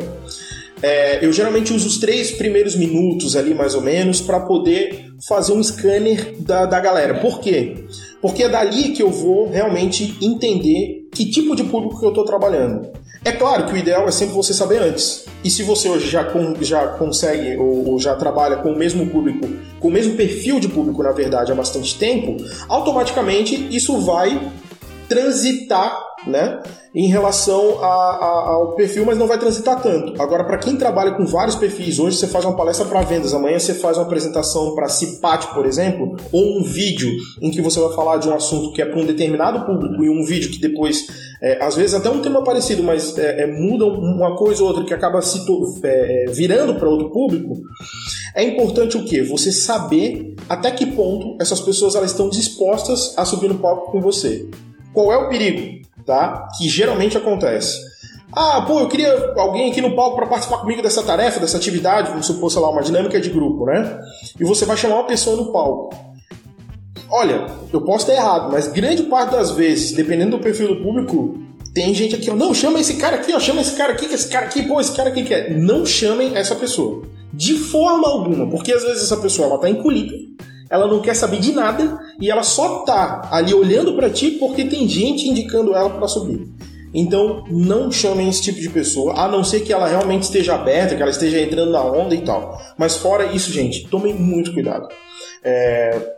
é, 0.81 1.23
eu 1.25 1.33
geralmente 1.33 1.73
uso 1.73 1.87
os 1.87 1.97
três 1.97 2.31
primeiros 2.31 2.75
minutos 2.75 3.35
ali, 3.35 3.53
mais 3.53 3.73
ou 3.73 3.81
menos, 3.81 4.21
para 4.21 4.39
poder 4.41 5.07
fazer 5.27 5.53
um 5.53 5.63
scanner 5.63 6.35
da, 6.39 6.65
da 6.65 6.79
galera. 6.79 7.19
Por 7.19 7.39
quê? 7.39 7.85
Porque 8.21 8.43
é 8.43 8.49
dali 8.49 8.89
que 8.89 9.01
eu 9.01 9.09
vou 9.09 9.49
realmente 9.49 10.15
entender 10.21 11.07
que 11.11 11.25
tipo 11.29 11.55
de 11.55 11.63
público 11.63 11.99
que 11.99 12.05
eu 12.05 12.09
estou 12.09 12.25
trabalhando. 12.25 12.89
É 13.27 13.33
claro 13.33 13.65
que 13.65 13.73
o 13.73 13.77
ideal 13.77 14.07
é 14.07 14.11
sempre 14.11 14.33
você 14.33 14.53
saber 14.53 14.81
antes. 14.81 15.25
E 15.43 15.49
se 15.49 15.61
você 15.61 15.89
hoje 15.89 16.09
já, 16.09 16.23
com, 16.23 16.55
já 16.61 16.87
consegue 16.87 17.57
ou, 17.57 17.89
ou, 17.89 17.99
já 17.99 18.15
trabalha 18.15 18.55
com 18.55 18.71
o 18.71 18.77
mesmo 18.77 19.05
público, 19.07 19.45
com 19.81 19.89
o 19.89 19.91
mesmo 19.91 20.15
perfil 20.15 20.61
de 20.61 20.69
público, 20.69 21.03
na 21.03 21.11
verdade, 21.11 21.51
há 21.51 21.55
bastante 21.55 21.99
tempo, 21.99 22.37
automaticamente 22.69 23.67
isso 23.69 23.97
vai 23.97 24.49
transitar 25.09 26.06
né, 26.27 26.61
em 26.93 27.07
relação 27.07 27.83
a, 27.83 27.85
a, 27.85 28.49
ao 28.53 28.75
perfil, 28.75 29.05
mas 29.05 29.17
não 29.17 29.27
vai 29.27 29.37
transitar 29.37 29.81
tanto. 29.81 30.19
Agora, 30.21 30.43
para 30.43 30.57
quem 30.57 30.75
trabalha 30.75 31.11
com 31.11 31.25
vários 31.25 31.55
perfis, 31.55 31.99
hoje 31.99 32.17
você 32.17 32.27
faz 32.27 32.43
uma 32.43 32.55
palestra 32.55 32.85
para 32.85 33.01
vendas, 33.01 33.33
amanhã 33.33 33.59
você 33.59 33.73
faz 33.73 33.97
uma 33.97 34.05
apresentação 34.05 34.73
para 34.73 34.89
CIPAT, 34.89 35.53
por 35.53 35.65
exemplo, 35.65 36.15
ou 36.31 36.59
um 36.59 36.63
vídeo 36.63 37.11
em 37.41 37.51
que 37.51 37.61
você 37.61 37.79
vai 37.79 37.93
falar 37.93 38.17
de 38.17 38.27
um 38.27 38.33
assunto 38.33 38.73
que 38.73 38.81
é 38.81 38.85
para 38.85 38.99
um 38.99 39.05
determinado 39.05 39.65
público 39.65 40.03
e 40.03 40.09
um 40.09 40.25
vídeo 40.25 40.49
que 40.49 40.59
depois, 40.59 41.05
é, 41.41 41.63
às 41.63 41.75
vezes 41.75 41.93
até 41.93 42.09
um 42.09 42.21
tema 42.21 42.43
parecido, 42.43 42.81
mas 42.83 43.17
é, 43.17 43.43
é, 43.43 43.47
muda 43.47 43.85
uma 43.85 44.35
coisa 44.35 44.63
ou 44.63 44.69
outra 44.69 44.83
que 44.83 44.93
acaba 44.93 45.21
se 45.21 45.45
é, 45.83 46.25
é, 46.25 46.31
virando 46.31 46.75
para 46.75 46.89
outro 46.89 47.09
público. 47.11 47.61
É 48.35 48.43
importante 48.43 48.97
o 48.97 49.03
que? 49.03 49.21
Você 49.21 49.51
saber 49.51 50.35
até 50.49 50.71
que 50.71 50.85
ponto 50.85 51.37
essas 51.41 51.59
pessoas 51.59 51.95
elas 51.95 52.11
estão 52.11 52.29
dispostas 52.29 53.13
a 53.17 53.25
subir 53.25 53.49
no 53.49 53.59
palco 53.59 53.91
com 53.91 54.01
você. 54.01 54.47
Qual 54.93 55.11
é 55.11 55.17
o 55.17 55.29
perigo? 55.29 55.86
Tá? 56.07 56.47
Que 56.57 56.67
geralmente 56.67 57.17
acontece. 57.17 57.85
Ah, 58.33 58.61
pô, 58.61 58.79
eu 58.79 58.87
queria 58.87 59.33
alguém 59.37 59.69
aqui 59.69 59.81
no 59.81 59.95
palco 59.95 60.15
para 60.15 60.25
participar 60.25 60.59
comigo 60.59 60.81
dessa 60.81 61.03
tarefa, 61.03 61.39
dessa 61.39 61.57
atividade, 61.57 62.09
como 62.09 62.23
se 62.23 62.33
fosse 62.39 62.57
lá 62.57 62.69
uma 62.69 62.81
dinâmica 62.81 63.19
de 63.19 63.29
grupo, 63.29 63.65
né? 63.65 63.99
E 64.39 64.43
você 64.43 64.65
vai 64.65 64.77
chamar 64.77 64.95
uma 64.95 65.07
pessoa 65.07 65.35
no 65.35 65.51
palco. 65.51 65.95
Olha, 67.09 67.47
eu 67.71 67.81
posso 67.81 68.09
estar 68.09 68.13
errado, 68.13 68.51
mas 68.51 68.67
grande 68.67 69.03
parte 69.03 69.31
das 69.31 69.51
vezes, 69.51 69.91
dependendo 69.93 70.37
do 70.37 70.43
perfil 70.43 70.67
do 70.67 70.83
público, 70.83 71.37
tem 71.73 71.93
gente 71.93 72.15
aqui, 72.15 72.29
não, 72.31 72.53
chama 72.53 72.79
esse 72.79 72.95
cara 72.95 73.15
aqui, 73.15 73.33
ó, 73.33 73.39
chama 73.39 73.61
esse 73.61 73.77
cara 73.77 73.93
aqui, 73.93 74.07
que 74.07 74.15
esse 74.15 74.27
cara 74.27 74.45
aqui, 74.45 74.63
pô, 74.63 74.79
esse 74.81 74.95
cara 74.95 75.09
aqui 75.09 75.23
quer. 75.23 75.57
Não 75.57 75.85
chamem 75.85 76.35
essa 76.35 76.55
pessoa. 76.55 77.03
De 77.33 77.57
forma 77.57 78.07
alguma, 78.07 78.49
porque 78.49 78.73
às 78.73 78.83
vezes 78.83 79.03
essa 79.03 79.17
pessoa 79.17 79.47
ela 79.47 79.57
tá 79.57 79.69
encolhida, 79.69 80.13
ela 80.69 80.87
não 80.87 81.01
quer 81.01 81.13
saber 81.13 81.39
de 81.39 81.53
nada 81.53 81.97
e 82.19 82.29
ela 82.29 82.43
só 82.43 82.79
tá 82.79 83.29
ali 83.31 83.53
olhando 83.53 83.93
para 83.93 84.09
ti 84.09 84.31
porque 84.31 84.65
tem 84.65 84.87
gente 84.87 85.27
indicando 85.27 85.75
ela 85.75 85.89
para 85.89 86.07
subir. 86.07 86.47
Então, 86.93 87.43
não 87.49 87.91
chamem 87.91 88.29
esse 88.29 88.41
tipo 88.41 88.59
de 88.59 88.69
pessoa, 88.69 89.13
a 89.19 89.27
não 89.27 89.43
ser 89.43 89.59
que 89.59 89.73
ela 89.73 89.87
realmente 89.87 90.23
esteja 90.23 90.55
aberta, 90.55 90.95
que 90.95 91.01
ela 91.01 91.11
esteja 91.11 91.39
entrando 91.39 91.71
na 91.71 91.83
onda 91.83 92.15
e 92.15 92.21
tal. 92.21 92.59
Mas 92.77 92.95
fora 92.95 93.25
isso, 93.25 93.51
gente, 93.51 93.87
tomem 93.87 94.13
muito 94.13 94.53
cuidado. 94.53 94.87
É... 95.43 96.15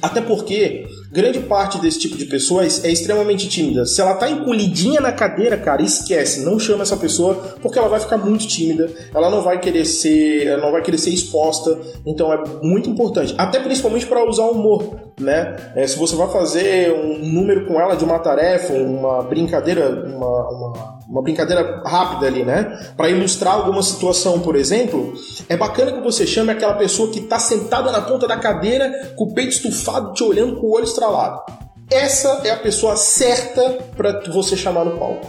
Até 0.00 0.20
porque 0.20 0.86
grande 1.10 1.40
parte 1.40 1.80
desse 1.80 1.98
tipo 1.98 2.16
de 2.16 2.26
pessoas 2.26 2.84
é 2.84 2.90
extremamente 2.90 3.48
tímida. 3.48 3.86
Se 3.86 4.00
ela 4.00 4.14
tá 4.14 4.28
encolhidinha 4.28 5.00
na 5.00 5.12
cadeira, 5.12 5.56
cara, 5.56 5.82
esquece, 5.82 6.44
não 6.44 6.58
chama 6.58 6.82
essa 6.82 6.96
pessoa, 6.96 7.34
porque 7.62 7.78
ela 7.78 7.88
vai 7.88 8.00
ficar 8.00 8.18
muito 8.18 8.46
tímida, 8.46 8.90
ela 9.14 9.30
não 9.30 9.42
vai 9.42 9.58
querer 9.58 9.84
ser, 9.84 10.58
não 10.58 10.70
vai 10.70 10.82
querer 10.82 10.98
ser 10.98 11.10
exposta, 11.10 11.78
então 12.06 12.32
é 12.32 12.42
muito 12.62 12.88
importante, 12.90 13.34
até 13.38 13.58
principalmente 13.58 14.06
para 14.06 14.28
usar 14.28 14.44
humor, 14.44 15.08
né? 15.20 15.56
É, 15.74 15.86
se 15.86 15.98
você 15.98 16.14
vai 16.14 16.28
fazer 16.28 16.92
um 16.92 17.18
número 17.18 17.66
com 17.66 17.80
ela 17.80 17.96
de 17.96 18.04
uma 18.04 18.18
tarefa, 18.18 18.72
uma 18.74 19.22
brincadeira, 19.22 19.88
uma, 19.88 20.48
uma, 20.48 20.98
uma 21.08 21.22
brincadeira 21.22 21.82
rápida 21.84 22.26
ali, 22.26 22.44
né? 22.44 22.92
Para 22.96 23.08
ilustrar 23.08 23.54
alguma 23.54 23.82
situação, 23.82 24.40
por 24.40 24.54
exemplo, 24.54 25.14
é 25.48 25.56
bacana 25.56 25.92
que 25.92 26.00
você 26.00 26.26
chame 26.26 26.50
aquela 26.50 26.74
pessoa 26.74 27.10
que 27.10 27.22
tá 27.22 27.38
sentada 27.38 27.90
na 27.90 28.00
ponta 28.00 28.28
da 28.28 28.36
cadeira, 28.36 29.12
com 29.16 29.24
o 29.24 29.34
peito 29.34 29.50
estufado, 29.50 30.12
te 30.12 30.22
olhando 30.22 30.56
com 30.56 30.66
o 30.66 30.74
olho 30.74 30.84
estralado. 30.98 31.42
essa 31.90 32.42
é 32.44 32.50
a 32.50 32.56
pessoa 32.56 32.96
certa 32.96 33.78
para 33.96 34.20
você 34.30 34.56
chamar 34.56 34.84
no 34.84 34.98
palco. 34.98 35.26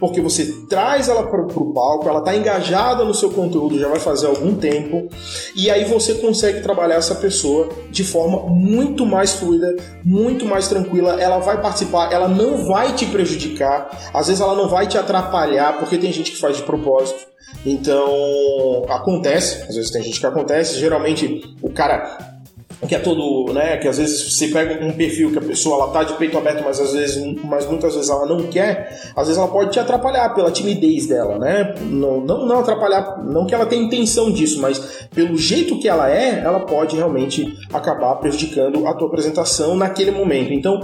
Porque 0.00 0.20
você 0.20 0.46
traz 0.68 1.08
ela 1.08 1.26
para 1.26 1.42
o 1.42 1.74
palco, 1.74 2.08
ela 2.08 2.20
está 2.20 2.34
engajada 2.34 3.04
no 3.04 3.12
seu 3.12 3.30
conteúdo, 3.30 3.78
já 3.78 3.88
vai 3.88 3.98
fazer 3.98 4.26
algum 4.26 4.54
tempo, 4.54 5.08
e 5.54 5.70
aí 5.70 5.84
você 5.84 6.14
consegue 6.14 6.62
trabalhar 6.62 6.94
essa 6.94 7.14
pessoa 7.14 7.68
de 7.90 8.04
forma 8.04 8.48
muito 8.48 9.04
mais 9.04 9.34
fluida, 9.34 9.76
muito 10.02 10.46
mais 10.46 10.68
tranquila. 10.68 11.20
Ela 11.20 11.38
vai 11.38 11.60
participar, 11.60 12.10
ela 12.10 12.28
não 12.28 12.64
vai 12.66 12.94
te 12.94 13.04
prejudicar, 13.06 14.10
às 14.14 14.28
vezes 14.28 14.40
ela 14.40 14.54
não 14.54 14.68
vai 14.68 14.86
te 14.86 14.96
atrapalhar, 14.96 15.78
porque 15.78 15.98
tem 15.98 16.12
gente 16.12 16.30
que 16.30 16.40
faz 16.40 16.56
de 16.56 16.62
propósito. 16.62 17.26
Então, 17.66 18.86
acontece, 18.88 19.62
às 19.68 19.74
vezes 19.74 19.90
tem 19.90 20.02
gente 20.02 20.20
que 20.20 20.26
acontece, 20.26 20.78
geralmente 20.78 21.54
o 21.60 21.70
cara 21.70 22.37
que 22.86 22.94
é 22.94 22.98
todo, 22.98 23.52
né, 23.52 23.76
que 23.76 23.88
às 23.88 23.98
vezes 23.98 24.32
você 24.32 24.48
pega 24.48 24.84
um 24.84 24.92
perfil 24.92 25.32
que 25.32 25.38
a 25.38 25.42
pessoa 25.42 25.82
ela 25.82 25.92
tá 25.92 26.04
de 26.04 26.12
peito 26.14 26.38
aberto, 26.38 26.62
mas 26.64 26.78
às 26.78 26.92
vezes, 26.92 27.34
mas 27.42 27.66
muitas 27.66 27.94
vezes 27.94 28.08
ela 28.08 28.24
não 28.24 28.44
quer, 28.44 29.10
às 29.16 29.26
vezes 29.26 29.36
ela 29.36 29.48
pode 29.48 29.72
te 29.72 29.80
atrapalhar 29.80 30.32
pela 30.34 30.50
timidez 30.50 31.06
dela, 31.06 31.38
né? 31.38 31.74
Não, 31.80 32.20
não, 32.20 32.46
não 32.46 32.60
atrapalhar, 32.60 33.18
não 33.24 33.46
que 33.46 33.54
ela 33.54 33.66
tenha 33.66 33.82
intenção 33.82 34.30
disso, 34.30 34.60
mas 34.60 35.08
pelo 35.12 35.36
jeito 35.36 35.78
que 35.80 35.88
ela 35.88 36.08
é, 36.08 36.40
ela 36.40 36.60
pode 36.60 36.94
realmente 36.94 37.52
acabar 37.72 38.14
prejudicando 38.16 38.86
a 38.86 38.94
tua 38.94 39.08
apresentação 39.08 39.74
naquele 39.74 40.12
momento. 40.12 40.52
Então, 40.52 40.80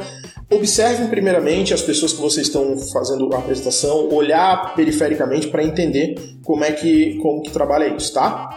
observem 0.52 1.06
primeiramente 1.06 1.72
as 1.72 1.82
pessoas 1.82 2.12
que 2.12 2.20
vocês 2.20 2.48
estão 2.48 2.76
fazendo 2.92 3.32
a 3.32 3.38
apresentação, 3.38 4.08
olhar 4.12 4.74
perifericamente 4.74 5.46
para 5.46 5.62
entender 5.62 6.16
como 6.44 6.64
é 6.64 6.72
que 6.72 7.18
como 7.18 7.40
que 7.40 7.50
trabalha 7.50 7.86
isso, 7.86 8.12
tá? 8.12 8.50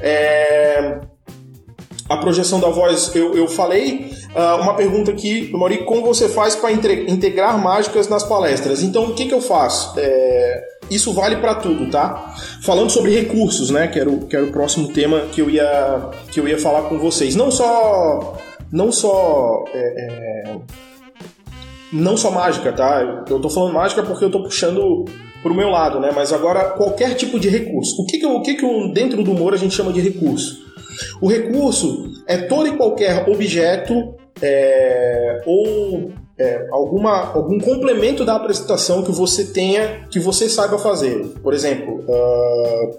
É 0.00 1.00
a 2.10 2.16
projeção 2.16 2.58
da 2.58 2.68
voz 2.68 3.14
eu, 3.14 3.36
eu 3.36 3.46
falei. 3.46 4.10
Uh, 4.34 4.60
uma 4.60 4.74
pergunta 4.74 5.12
aqui 5.12 5.46
do 5.46 5.56
Mauri: 5.56 5.84
como 5.84 6.02
você 6.02 6.28
faz 6.28 6.56
para 6.56 6.72
integrar 6.72 7.56
mágicas 7.56 8.08
nas 8.08 8.24
palestras? 8.24 8.82
Então, 8.82 9.04
o 9.04 9.14
que, 9.14 9.26
que 9.26 9.34
eu 9.34 9.40
faço? 9.40 9.94
É, 9.96 10.60
isso 10.90 11.12
vale 11.12 11.36
para 11.36 11.54
tudo, 11.54 11.88
tá? 11.88 12.34
Falando 12.62 12.90
sobre 12.90 13.14
recursos, 13.14 13.70
né? 13.70 13.86
Que 13.86 14.00
era, 14.00 14.10
o, 14.10 14.26
que 14.26 14.34
era 14.34 14.44
o 14.44 14.50
próximo 14.50 14.88
tema 14.88 15.20
que 15.32 15.40
eu 15.40 15.48
ia, 15.48 16.10
que 16.32 16.40
eu 16.40 16.48
ia 16.48 16.58
falar 16.58 16.82
com 16.82 16.98
vocês. 16.98 17.36
Não 17.36 17.48
só. 17.48 18.36
Não 18.72 18.90
só. 18.90 19.64
É, 19.72 19.78
é, 19.78 20.56
não 21.92 22.16
só 22.16 22.32
mágica, 22.32 22.72
tá? 22.72 23.24
Eu 23.28 23.38
tô 23.38 23.48
falando 23.48 23.72
mágica 23.72 24.02
porque 24.02 24.24
eu 24.24 24.30
tô 24.30 24.42
puxando 24.42 25.04
pro 25.42 25.54
meu 25.54 25.68
lado, 25.68 26.00
né? 26.00 26.10
Mas 26.12 26.32
agora 26.32 26.70
qualquer 26.70 27.14
tipo 27.14 27.38
de 27.38 27.48
recurso. 27.48 28.02
O 28.02 28.06
que 28.06 28.18
que, 28.18 28.26
o 28.26 28.42
que, 28.42 28.54
que 28.54 28.92
dentro 28.92 29.22
do 29.22 29.30
humor 29.30 29.54
a 29.54 29.56
gente 29.56 29.74
chama 29.76 29.92
de 29.92 30.00
recurso? 30.00 30.69
O 31.20 31.28
recurso 31.28 32.10
é 32.26 32.36
todo 32.36 32.66
e 32.66 32.76
qualquer 32.76 33.28
objeto 33.28 34.14
é, 34.42 35.42
ou 35.46 36.12
é, 36.38 36.66
alguma, 36.70 37.32
algum 37.34 37.58
complemento 37.60 38.24
da 38.24 38.36
apresentação 38.36 39.02
que 39.02 39.12
você 39.12 39.44
tenha, 39.44 40.06
que 40.10 40.18
você 40.18 40.48
saiba 40.48 40.78
fazer. 40.78 41.34
Por 41.42 41.52
exemplo, 41.52 42.02
uh, 42.08 42.98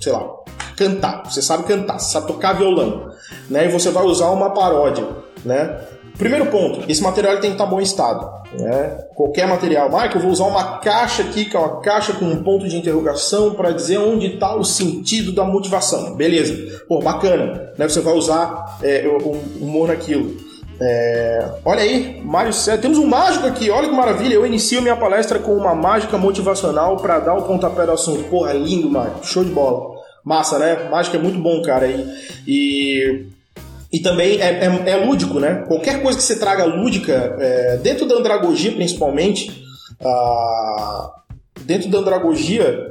sei 0.00 0.12
lá, 0.12 0.30
cantar. 0.76 1.24
Você 1.24 1.40
sabe 1.40 1.64
cantar, 1.64 1.98
você 1.98 2.12
sabe 2.12 2.26
tocar 2.26 2.52
violão, 2.52 3.10
né? 3.48 3.66
E 3.66 3.68
você 3.68 3.90
vai 3.90 4.04
usar 4.04 4.30
uma 4.30 4.50
paródia, 4.50 5.06
né? 5.44 5.80
Primeiro 6.18 6.46
ponto, 6.46 6.84
esse 6.90 7.02
material 7.02 7.34
tem 7.40 7.50
que 7.50 7.56
estar 7.56 7.66
em 7.66 7.70
bom 7.70 7.80
estado. 7.80 8.42
Né? 8.58 8.98
Qualquer 9.14 9.46
material. 9.46 9.90
Mike, 9.90 10.14
eu 10.14 10.20
vou 10.20 10.30
usar 10.30 10.44
uma 10.44 10.78
caixa 10.78 11.22
aqui, 11.22 11.46
que 11.46 11.56
é 11.56 11.58
uma 11.58 11.80
caixa 11.80 12.12
com 12.12 12.26
um 12.26 12.42
ponto 12.42 12.68
de 12.68 12.76
interrogação 12.76 13.54
para 13.54 13.72
dizer 13.72 13.98
onde 13.98 14.34
está 14.34 14.54
o 14.54 14.64
sentido 14.64 15.32
da 15.32 15.44
motivação. 15.44 16.14
Beleza. 16.14 16.84
Pô, 16.86 17.00
bacana. 17.00 17.72
Né? 17.76 17.88
Você 17.88 18.00
vai 18.00 18.14
usar 18.14 18.78
é, 18.82 19.08
um 19.08 19.64
humor 19.64 19.88
naquilo. 19.88 20.36
É... 20.80 21.48
Olha 21.64 21.80
aí, 21.80 22.20
Mário 22.24 22.52
César. 22.52 22.80
Temos 22.80 22.98
um 22.98 23.06
mágico 23.06 23.46
aqui, 23.46 23.70
olha 23.70 23.88
que 23.88 23.94
maravilha. 23.94 24.34
Eu 24.34 24.46
inicio 24.46 24.82
minha 24.82 24.96
palestra 24.96 25.38
com 25.38 25.52
uma 25.52 25.74
mágica 25.74 26.18
motivacional 26.18 26.96
para 26.96 27.20
dar 27.20 27.34
o 27.34 27.42
pontapé 27.42 27.86
do 27.86 27.92
assunto. 27.92 28.24
Porra, 28.24 28.52
lindo, 28.52 28.90
Mário. 28.90 29.14
Show 29.22 29.44
de 29.44 29.50
bola. 29.50 29.92
Massa, 30.24 30.58
né? 30.58 30.88
Mágica 30.90 31.16
é 31.16 31.20
muito 31.20 31.38
bom, 31.38 31.62
cara. 31.62 31.86
E, 31.86 32.06
e 32.46 33.26
e 33.92 34.00
também 34.00 34.40
é, 34.40 34.64
é, 34.64 34.90
é, 34.90 34.96
lúdico, 35.04 35.38
né? 35.38 35.64
Qualquer 35.68 36.02
coisa 36.02 36.18
que 36.18 36.24
você 36.24 36.38
traga 36.38 36.64
lúdica, 36.64 37.36
é, 37.38 37.76
dentro 37.76 38.06
da 38.06 38.14
andragogia 38.14 38.72
principalmente, 38.72 39.64
ah, 40.00 41.12
dentro 41.60 41.90
da 41.90 41.98
andragogia, 41.98 42.86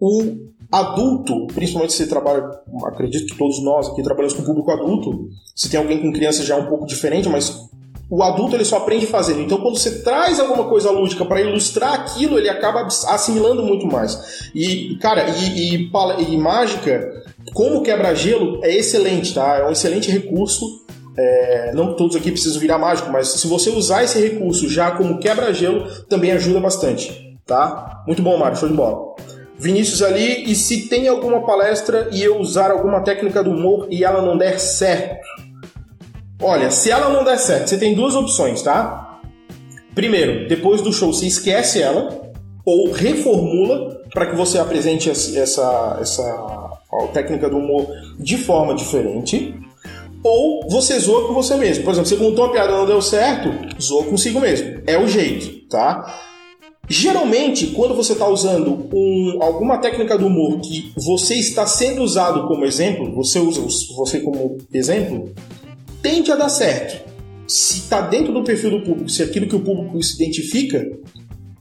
o 0.00 0.50
adulto, 0.72 1.46
principalmente 1.48 1.92
se 1.92 2.06
trabalha, 2.08 2.44
acredito 2.84 3.26
que 3.26 3.38
todos 3.38 3.62
nós 3.62 3.88
aqui 3.88 4.02
trabalhamos 4.02 4.34
com 4.34 4.42
público 4.42 4.70
adulto, 4.70 5.28
se 5.54 5.68
tem 5.68 5.78
alguém 5.78 6.00
com 6.00 6.12
criança 6.12 6.44
já 6.44 6.56
é 6.56 6.58
um 6.58 6.66
pouco 6.66 6.86
diferente, 6.86 7.28
mas 7.28 7.70
o 8.10 8.24
adulto 8.24 8.56
ele 8.56 8.64
só 8.64 8.78
aprende 8.78 9.06
fazendo. 9.06 9.40
Então, 9.40 9.58
quando 9.58 9.78
você 9.78 10.02
traz 10.02 10.40
alguma 10.40 10.64
coisa 10.68 10.90
lúdica 10.90 11.24
para 11.24 11.40
ilustrar 11.40 11.94
aquilo, 11.94 12.36
ele 12.36 12.48
acaba 12.48 12.82
assimilando 12.86 13.62
muito 13.62 13.86
mais. 13.86 14.50
E, 14.52 14.96
cara, 15.00 15.26
e, 15.30 15.76
e, 15.76 15.90
e 16.28 16.36
mágica, 16.36 17.22
como 17.54 17.82
quebra-gelo, 17.82 18.58
é 18.64 18.74
excelente, 18.74 19.32
tá? 19.32 19.58
É 19.58 19.64
um 19.64 19.70
excelente 19.70 20.10
recurso. 20.10 20.84
É, 21.16 21.72
não 21.72 21.94
todos 21.94 22.16
aqui 22.16 22.32
precisam 22.32 22.60
virar 22.60 22.78
mágico, 22.78 23.10
mas 23.10 23.28
se 23.28 23.46
você 23.46 23.70
usar 23.70 24.02
esse 24.02 24.18
recurso 24.20 24.68
já 24.68 24.90
como 24.90 25.18
quebra-gelo, 25.18 25.86
também 26.08 26.32
ajuda 26.32 26.60
bastante, 26.60 27.38
tá? 27.46 28.02
Muito 28.06 28.22
bom, 28.22 28.36
Mário, 28.36 28.56
show 28.56 28.68
de 28.68 28.74
bola. 28.74 29.14
Vinícius 29.58 30.02
ali, 30.02 30.50
e 30.50 30.54
se 30.54 30.88
tem 30.88 31.06
alguma 31.06 31.44
palestra 31.44 32.08
e 32.10 32.22
eu 32.22 32.38
usar 32.38 32.70
alguma 32.70 33.02
técnica 33.02 33.44
do 33.44 33.50
humor 33.50 33.86
e 33.90 34.02
ela 34.02 34.22
não 34.22 34.38
der 34.38 34.58
certo, 34.58 35.26
Olha, 36.40 36.70
se 36.70 36.90
ela 36.90 37.10
não 37.10 37.22
der 37.22 37.38
certo, 37.38 37.68
você 37.68 37.76
tem 37.76 37.94
duas 37.94 38.14
opções, 38.14 38.62
tá? 38.62 39.20
Primeiro, 39.94 40.48
depois 40.48 40.80
do 40.80 40.92
show 40.92 41.12
você 41.12 41.26
esquece 41.26 41.82
ela 41.82 42.32
ou 42.64 42.90
reformula 42.90 44.00
para 44.12 44.26
que 44.26 44.36
você 44.36 44.58
apresente 44.58 45.10
essa, 45.10 45.98
essa 46.00 46.70
técnica 47.12 47.48
do 47.48 47.58
humor 47.58 47.86
de 48.18 48.38
forma 48.38 48.74
diferente. 48.74 49.54
Ou 50.22 50.68
você 50.68 50.98
zoa 50.98 51.26
com 51.26 51.34
você 51.34 51.56
mesmo. 51.56 51.84
Por 51.84 51.92
exemplo, 51.92 52.08
você 52.08 52.16
contou 52.16 52.44
uma 52.44 52.52
piada 52.52 52.72
e 52.72 52.76
não 52.76 52.86
deu 52.86 53.00
certo, 53.00 53.50
zoa 53.80 54.04
consigo 54.04 54.40
mesmo. 54.40 54.82
É 54.86 54.98
o 54.98 55.06
jeito, 55.06 55.66
tá? 55.68 56.20
Geralmente, 56.88 57.68
quando 57.68 57.94
você 57.94 58.14
está 58.14 58.26
usando 58.26 58.88
um, 58.92 59.38
alguma 59.40 59.78
técnica 59.78 60.18
do 60.18 60.26
humor 60.26 60.60
que 60.60 60.92
você 60.96 61.36
está 61.36 61.64
sendo 61.66 62.02
usado 62.02 62.48
como 62.48 62.64
exemplo, 62.64 63.14
você 63.14 63.38
usa 63.38 63.60
você 63.94 64.20
como 64.20 64.58
exemplo, 64.74 65.32
tende 66.02 66.32
a 66.32 66.36
dar 66.36 66.48
certo. 66.48 67.08
Se 67.46 67.78
está 67.78 68.00
dentro 68.00 68.32
do 68.32 68.44
perfil 68.44 68.70
do 68.70 68.82
público, 68.84 69.08
se 69.08 69.22
aquilo 69.22 69.48
que 69.48 69.56
o 69.56 69.60
público 69.60 70.00
se 70.02 70.22
identifica, 70.22 70.86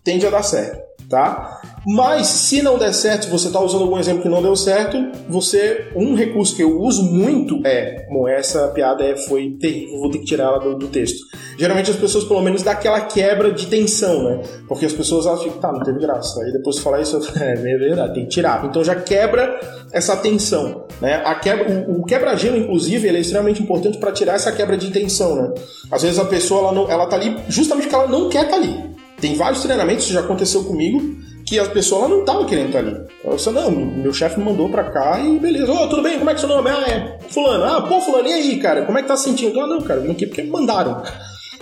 tende 0.04 0.26
a 0.26 0.30
dar 0.30 0.44
certo, 0.44 0.82
tá? 1.10 1.62
Mas 1.86 2.28
se 2.28 2.62
não 2.62 2.78
der 2.78 2.94
certo, 2.94 3.26
se 3.26 3.32
você 3.32 3.48
está 3.48 3.60
usando 3.60 3.82
algum 3.82 3.98
exemplo 3.98 4.22
que 4.22 4.30
não 4.30 4.42
deu 4.42 4.56
certo, 4.56 4.98
você 5.28 5.92
um 5.96 6.14
recurso 6.14 6.56
que 6.56 6.62
eu 6.62 6.80
uso 6.80 7.04
muito 7.04 7.66
é, 7.66 8.06
bom, 8.10 8.28
essa 8.28 8.68
piada 8.70 9.04
é, 9.04 9.18
foi 9.18 9.58
terrível, 9.60 10.00
vou 10.00 10.12
ter 10.12 10.20
que 10.20 10.26
tirar 10.26 10.46
ela 10.46 10.60
do, 10.60 10.76
do, 10.76 10.88
texto. 10.88 11.26
Geralmente 11.58 11.90
as 11.90 11.98
pessoas 11.98 12.24
pelo 12.26 12.42
menos 12.42 12.62
dá 12.62 12.72
aquela 12.72 13.02
quebra 13.02 13.52
de 13.52 13.68
tensão, 13.68 14.24
né? 14.24 14.42
Porque 14.68 14.86
as 14.86 14.94
pessoas 14.94 15.26
elas 15.26 15.42
ficam, 15.42 15.60
tá, 15.60 15.72
não 15.72 15.82
teve 15.82 16.00
graça. 16.00 16.42
Aí 16.44 16.52
depois 16.52 16.78
falar 16.80 17.02
isso, 17.02 17.18
é, 17.42 17.54
é 17.54 17.56
verdade, 17.56 18.14
tem 18.14 18.24
que 18.24 18.30
tirar. 18.30 18.66
Então 18.66 18.84
já 18.84 18.96
quebra 18.96 19.60
essa 19.92 20.16
tensão, 20.18 20.86
né? 21.02 21.22
A 21.26 21.34
quebra, 21.36 21.88
o, 21.88 22.02
o 22.02 22.06
quebra-gelo, 22.06 22.58
inclusive, 22.58 23.08
ele 23.08 23.18
é 23.18 23.22
extremamente 23.22 23.64
importante 23.64 23.98
para 23.98 24.12
tirar 24.12 24.36
essa 24.36 24.52
quebra 24.52 24.78
de 24.78 24.92
tensão, 24.92 25.36
né? 25.36 25.54
Às 25.90 26.04
vezes 26.04 26.20
a 26.20 26.26
pessoa 26.26 26.62
ela 26.62 26.72
não, 26.72 26.90
ela 26.90 27.08
tá 27.08 27.16
ali 27.16 27.36
justamente 27.48 27.86
porque 27.86 27.96
ela 27.96 28.08
não 28.08 28.30
quer 28.30 28.46
estar 28.46 28.58
tá 28.58 28.62
ali. 28.62 28.89
Tem 29.20 29.36
vários 29.36 29.62
treinamentos, 29.62 30.06
isso 30.06 30.14
já 30.14 30.22
aconteceu 30.22 30.64
comigo, 30.64 31.02
que 31.46 31.60
a 31.60 31.66
pessoa 31.70 32.08
não 32.08 32.20
estava 32.22 32.46
querendo 32.46 32.68
estar 32.68 32.80
ali. 32.80 32.96
Ela 33.24 33.36
disse, 33.36 33.50
não, 33.50 33.72
meu 33.72 34.14
chefe 34.14 34.40
me 34.40 34.46
mandou 34.46 34.70
pra 34.70 34.84
cá 34.92 35.20
e 35.20 35.40
beleza. 35.40 35.72
Ô, 35.72 35.84
oh, 35.84 35.88
tudo 35.88 36.04
bem? 36.04 36.20
Como 36.20 36.30
é 36.30 36.34
que 36.34 36.44
é 36.44 36.48
seu 36.48 36.56
nome? 36.56 36.70
Ah, 36.70 36.90
é 36.90 37.18
fulano. 37.30 37.64
Ah, 37.64 37.82
pô, 37.82 38.00
fulano, 38.00 38.28
e 38.28 38.34
aí, 38.34 38.60
cara? 38.60 38.86
Como 38.86 38.98
é 38.98 39.02
que 39.02 39.08
tá 39.08 39.18
se 39.18 39.24
sentindo? 39.24 39.60
Ah, 39.60 39.68
não, 39.68 39.82
cara, 39.82 40.00
vim 40.00 40.12
aqui 40.12 40.28
porque 40.28 40.44
me 40.44 40.50
mandaram. 40.50 41.02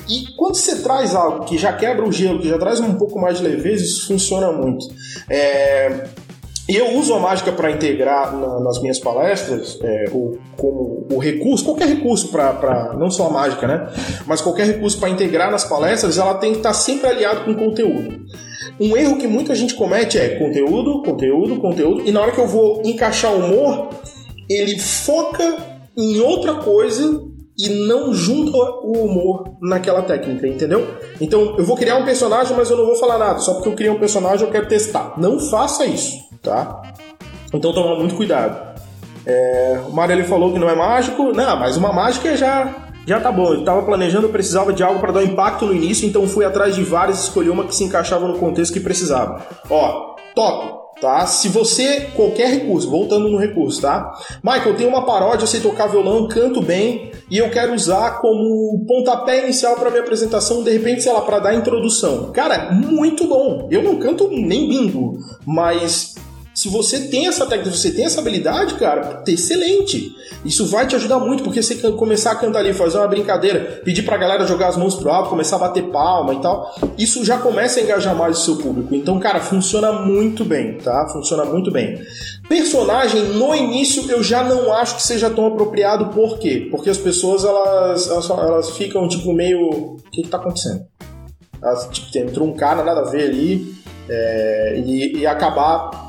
E 0.09 0.25
quando 0.37 0.55
você 0.55 0.81
traz 0.81 1.13
algo 1.15 1.45
que 1.45 1.57
já 1.57 1.73
quebra 1.73 2.07
o 2.07 2.11
gelo, 2.11 2.39
que 2.39 2.47
já 2.47 2.57
traz 2.57 2.79
um 2.79 2.95
pouco 2.95 3.19
mais 3.19 3.37
de 3.37 3.43
leveza, 3.43 3.83
isso 3.83 4.07
funciona 4.07 4.51
muito. 4.51 4.87
É... 5.29 6.07
E 6.69 6.75
eu 6.75 6.97
uso 6.97 7.13
a 7.13 7.19
mágica 7.19 7.51
para 7.51 7.71
integrar 7.71 8.35
na, 8.35 8.59
nas 8.59 8.81
minhas 8.81 8.99
palestras, 8.99 9.79
é, 9.81 10.05
o, 10.11 10.37
como 10.57 11.07
o 11.11 11.17
recurso, 11.17 11.63
qualquer 11.63 11.87
recurso 11.87 12.27
para, 12.29 12.93
não 12.99 13.09
só 13.09 13.27
a 13.27 13.29
mágica, 13.29 13.65
né? 13.65 13.87
Mas 14.25 14.41
qualquer 14.41 14.65
recurso 14.65 14.99
para 14.99 15.09
integrar 15.09 15.49
nas 15.49 15.63
palestras, 15.63 16.17
ela 16.17 16.35
tem 16.35 16.51
que 16.51 16.57
estar 16.57 16.69
tá 16.69 16.75
sempre 16.75 17.07
aliado 17.07 17.45
com 17.45 17.55
conteúdo. 17.55 18.19
Um 18.79 18.97
erro 18.97 19.17
que 19.17 19.27
muita 19.27 19.55
gente 19.55 19.75
comete 19.75 20.17
é 20.17 20.37
conteúdo, 20.37 21.01
conteúdo, 21.03 21.57
conteúdo, 21.57 22.03
e 22.05 22.11
na 22.11 22.21
hora 22.21 22.31
que 22.31 22.39
eu 22.39 22.47
vou 22.47 22.81
encaixar 22.83 23.31
o 23.33 23.37
humor, 23.37 23.89
ele 24.49 24.77
foca 24.77 25.57
em 25.95 26.19
outra 26.19 26.55
coisa 26.55 27.23
e 27.57 27.69
não 27.69 28.13
junta 28.13 28.57
o 28.83 29.05
humor 29.05 29.57
naquela 29.61 30.03
técnica, 30.03 30.47
entendeu? 30.47 30.87
Então 31.19 31.55
eu 31.57 31.65
vou 31.65 31.75
criar 31.75 31.97
um 31.97 32.05
personagem, 32.05 32.55
mas 32.55 32.69
eu 32.69 32.77
não 32.77 32.85
vou 32.85 32.95
falar 32.95 33.17
nada, 33.17 33.39
só 33.39 33.55
porque 33.55 33.69
eu 33.69 33.73
criei 33.73 33.91
um 33.91 33.99
personagem 33.99 34.45
eu 34.45 34.51
quero 34.51 34.67
testar. 34.67 35.15
Não 35.17 35.39
faça 35.39 35.85
isso, 35.85 36.26
tá? 36.47 36.81
Então 37.53 37.73
toma 37.73 37.95
muito 37.95 38.15
cuidado. 38.15 38.77
É, 39.25 39.81
o 39.87 39.91
Mário 39.91 40.13
ele 40.13 40.23
falou 40.23 40.53
que 40.53 40.59
não 40.59 40.69
é 40.69 40.75
mágico, 40.75 41.33
não, 41.33 41.59
mas 41.59 41.75
uma 41.75 41.91
mágica 41.91 42.35
já 42.35 42.87
Já 43.05 43.21
tá 43.21 43.31
bom, 43.31 43.53
eu 43.53 43.63
tava 43.63 43.83
planejando, 43.83 44.27
eu 44.27 44.31
precisava 44.31 44.73
de 44.73 44.83
algo 44.83 44.99
para 44.99 45.13
dar 45.13 45.23
impacto 45.23 45.65
no 45.65 45.73
início, 45.73 46.05
então 46.07 46.27
fui 46.27 46.43
atrás 46.43 46.75
de 46.75 46.83
várias, 46.83 47.23
escolhi 47.23 47.49
uma 47.49 47.63
que 47.63 47.73
se 47.73 47.83
encaixava 47.85 48.27
no 48.27 48.37
contexto 48.37 48.73
que 48.73 48.81
precisava. 48.81 49.45
Ó, 49.69 50.15
top! 50.35 50.87
tá? 51.01 51.25
Se 51.25 51.49
você 51.49 52.09
qualquer 52.15 52.49
recurso, 52.49 52.89
voltando 52.89 53.29
no 53.29 53.37
recurso, 53.37 53.81
tá? 53.81 54.13
Michael, 54.43 54.75
tem 54.75 54.87
uma 54.87 55.05
paródia, 55.05 55.47
sei 55.47 55.59
tocar 55.59 55.87
violão, 55.87 56.27
canto 56.27 56.61
bem 56.61 57.11
e 57.29 57.37
eu 57.37 57.49
quero 57.49 57.73
usar 57.73 58.19
como 58.19 58.83
pontapé 58.87 59.43
inicial 59.43 59.75
para 59.75 59.89
minha 59.89 60.01
apresentação, 60.01 60.63
de 60.63 60.71
repente, 60.71 61.03
sei 61.03 61.13
lá, 61.13 61.21
para 61.21 61.39
dar 61.39 61.55
introdução. 61.55 62.31
Cara, 62.31 62.71
muito 62.71 63.27
bom. 63.27 63.67
Eu 63.71 63.83
não 63.83 63.97
canto 63.97 64.29
nem 64.29 64.67
bingo, 64.67 65.17
mas 65.45 66.15
se 66.57 66.69
você 66.69 67.01
tem 67.01 67.27
essa 67.27 67.45
técnica, 67.45 67.69
se 67.69 67.83
você 67.83 67.91
tem 67.91 68.03
essa 68.03 68.19
habilidade, 68.19 68.73
cara, 68.79 69.21
excelente. 69.27 70.15
Isso 70.43 70.65
vai 70.65 70.87
te 70.87 70.95
ajudar 70.95 71.19
muito, 71.19 71.43
porque 71.43 71.61
você 71.61 71.75
começar 71.91 72.31
a 72.31 72.35
cantar 72.35 72.57
ali, 72.61 72.73
fazer 72.73 72.97
uma 72.97 73.07
brincadeira, 73.07 73.79
pedir 73.85 74.01
pra 74.01 74.17
galera 74.17 74.43
jogar 74.47 74.69
as 74.69 74.75
mãos 74.75 74.95
pro 74.95 75.11
alto, 75.11 75.29
começar 75.29 75.57
a 75.57 75.59
bater 75.59 75.83
palma 75.91 76.33
e 76.33 76.41
tal, 76.41 76.73
isso 76.97 77.23
já 77.23 77.37
começa 77.37 77.79
a 77.79 77.83
engajar 77.83 78.15
mais 78.15 78.39
o 78.39 78.41
seu 78.43 78.55
público. 78.55 78.95
Então, 78.95 79.19
cara, 79.19 79.39
funciona 79.39 79.91
muito 79.91 80.43
bem, 80.43 80.79
tá? 80.79 81.07
Funciona 81.13 81.45
muito 81.45 81.69
bem. 81.69 82.01
Personagem, 82.49 83.21
no 83.35 83.53
início, 83.53 84.09
eu 84.09 84.23
já 84.23 84.41
não 84.43 84.73
acho 84.73 84.95
que 84.95 85.03
seja 85.03 85.29
tão 85.29 85.45
apropriado, 85.45 86.07
por 86.07 86.39
quê? 86.39 86.67
Porque 86.71 86.89
as 86.89 86.97
pessoas, 86.97 87.45
elas, 87.45 88.09
elas, 88.09 88.29
elas 88.31 88.69
ficam, 88.71 89.07
tipo, 89.07 89.31
meio... 89.31 89.61
O 89.69 89.97
que 90.11 90.23
que 90.23 90.27
tá 90.27 90.37
acontecendo? 90.37 90.87
Elas, 91.61 91.87
tipo, 91.91 92.17
entrou 92.17 92.47
um 92.47 92.55
cara, 92.55 92.83
nada 92.83 93.01
a 93.01 93.11
ver 93.11 93.25
ali, 93.25 93.75
é, 94.09 94.81
e, 94.83 95.19
e 95.19 95.27
acabar 95.27 96.06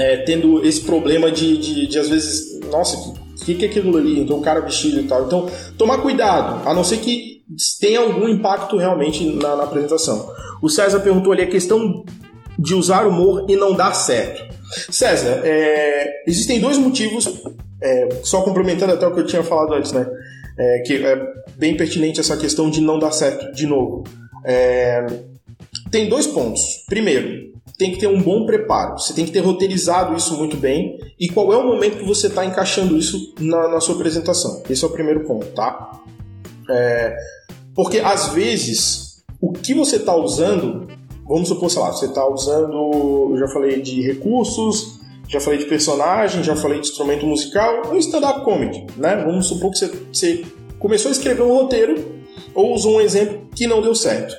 é, 0.00 0.16
tendo 0.18 0.64
esse 0.64 0.80
problema 0.80 1.30
de, 1.30 1.58
de, 1.58 1.86
de, 1.86 1.98
às 1.98 2.08
vezes, 2.08 2.58
nossa, 2.70 2.96
o 2.96 3.44
que, 3.44 3.54
que 3.54 3.66
é 3.66 3.68
aquilo 3.68 3.96
ali? 3.98 4.18
Então, 4.20 4.38
o 4.38 4.42
cara 4.42 4.60
vestido 4.60 4.98
e 4.98 5.02
tal. 5.04 5.26
Então, 5.26 5.50
tomar 5.76 5.98
cuidado, 5.98 6.66
a 6.66 6.72
não 6.72 6.82
ser 6.82 6.98
que 6.98 7.42
tenha 7.78 8.00
algum 8.00 8.26
impacto 8.26 8.78
realmente 8.78 9.24
na, 9.24 9.56
na 9.56 9.64
apresentação. 9.64 10.32
O 10.62 10.70
César 10.70 11.00
perguntou 11.00 11.32
ali 11.32 11.42
a 11.42 11.48
questão 11.48 12.02
de 12.58 12.74
usar 12.74 13.06
humor 13.06 13.44
e 13.48 13.56
não 13.56 13.74
dar 13.74 13.92
certo. 13.92 14.42
César, 14.90 15.42
é, 15.44 16.22
existem 16.26 16.60
dois 16.60 16.78
motivos, 16.78 17.42
é, 17.82 18.08
só 18.22 18.40
complementando 18.42 18.92
até 18.92 19.06
o 19.06 19.12
que 19.12 19.20
eu 19.20 19.26
tinha 19.26 19.42
falado 19.42 19.74
antes, 19.74 19.92
né? 19.92 20.06
É, 20.58 20.78
que 20.80 21.04
é 21.04 21.20
bem 21.56 21.76
pertinente 21.76 22.20
essa 22.20 22.36
questão 22.36 22.70
de 22.70 22.80
não 22.80 22.98
dar 22.98 23.12
certo 23.12 23.52
de 23.52 23.66
novo. 23.66 24.04
É, 24.44 25.06
tem 25.90 26.08
dois 26.08 26.26
pontos. 26.26 26.84
Primeiro, 26.88 27.49
tem 27.80 27.92
que 27.92 27.98
ter 27.98 28.08
um 28.08 28.20
bom 28.20 28.44
preparo. 28.44 28.98
Você 28.98 29.14
tem 29.14 29.24
que 29.24 29.32
ter 29.32 29.40
roteirizado 29.40 30.14
isso 30.14 30.36
muito 30.36 30.54
bem 30.54 30.98
e 31.18 31.30
qual 31.30 31.50
é 31.50 31.56
o 31.56 31.66
momento 31.66 31.96
que 31.96 32.04
você 32.04 32.26
está 32.26 32.44
encaixando 32.44 32.94
isso 32.94 33.32
na, 33.40 33.68
na, 33.68 33.80
sua 33.80 33.94
apresentação. 33.94 34.62
Esse 34.68 34.84
é 34.84 34.86
o 34.86 34.90
primeiro 34.90 35.24
ponto, 35.26 35.46
tá? 35.54 35.98
É, 36.68 37.16
porque 37.74 37.98
às 38.00 38.34
vezes 38.34 39.22
o 39.40 39.54
que 39.54 39.72
você 39.72 39.96
está 39.96 40.14
usando, 40.14 40.88
vamos 41.26 41.48
supor, 41.48 41.70
sei 41.70 41.80
lá, 41.80 41.90
você 41.90 42.04
está 42.04 42.28
usando, 42.28 43.30
eu 43.30 43.38
já 43.38 43.48
falei 43.48 43.80
de 43.80 44.02
recursos, 44.02 45.00
já 45.26 45.40
falei 45.40 45.58
de 45.58 45.64
personagem, 45.64 46.44
já 46.44 46.54
falei 46.54 46.80
de 46.80 46.88
instrumento 46.88 47.24
musical, 47.24 47.90
um 47.90 47.96
stand-up 47.96 48.44
comedy, 48.44 48.86
né? 48.98 49.24
Vamos 49.24 49.46
supor 49.46 49.70
que 49.70 49.78
você, 49.78 49.90
você 50.12 50.44
começou 50.78 51.08
a 51.08 51.12
escrever 51.12 51.44
um 51.44 51.54
roteiro 51.54 51.94
ou 52.54 52.74
usou 52.74 52.96
um 52.96 53.00
exemplo 53.00 53.48
que 53.56 53.66
não 53.66 53.80
deu 53.80 53.94
certo. 53.94 54.36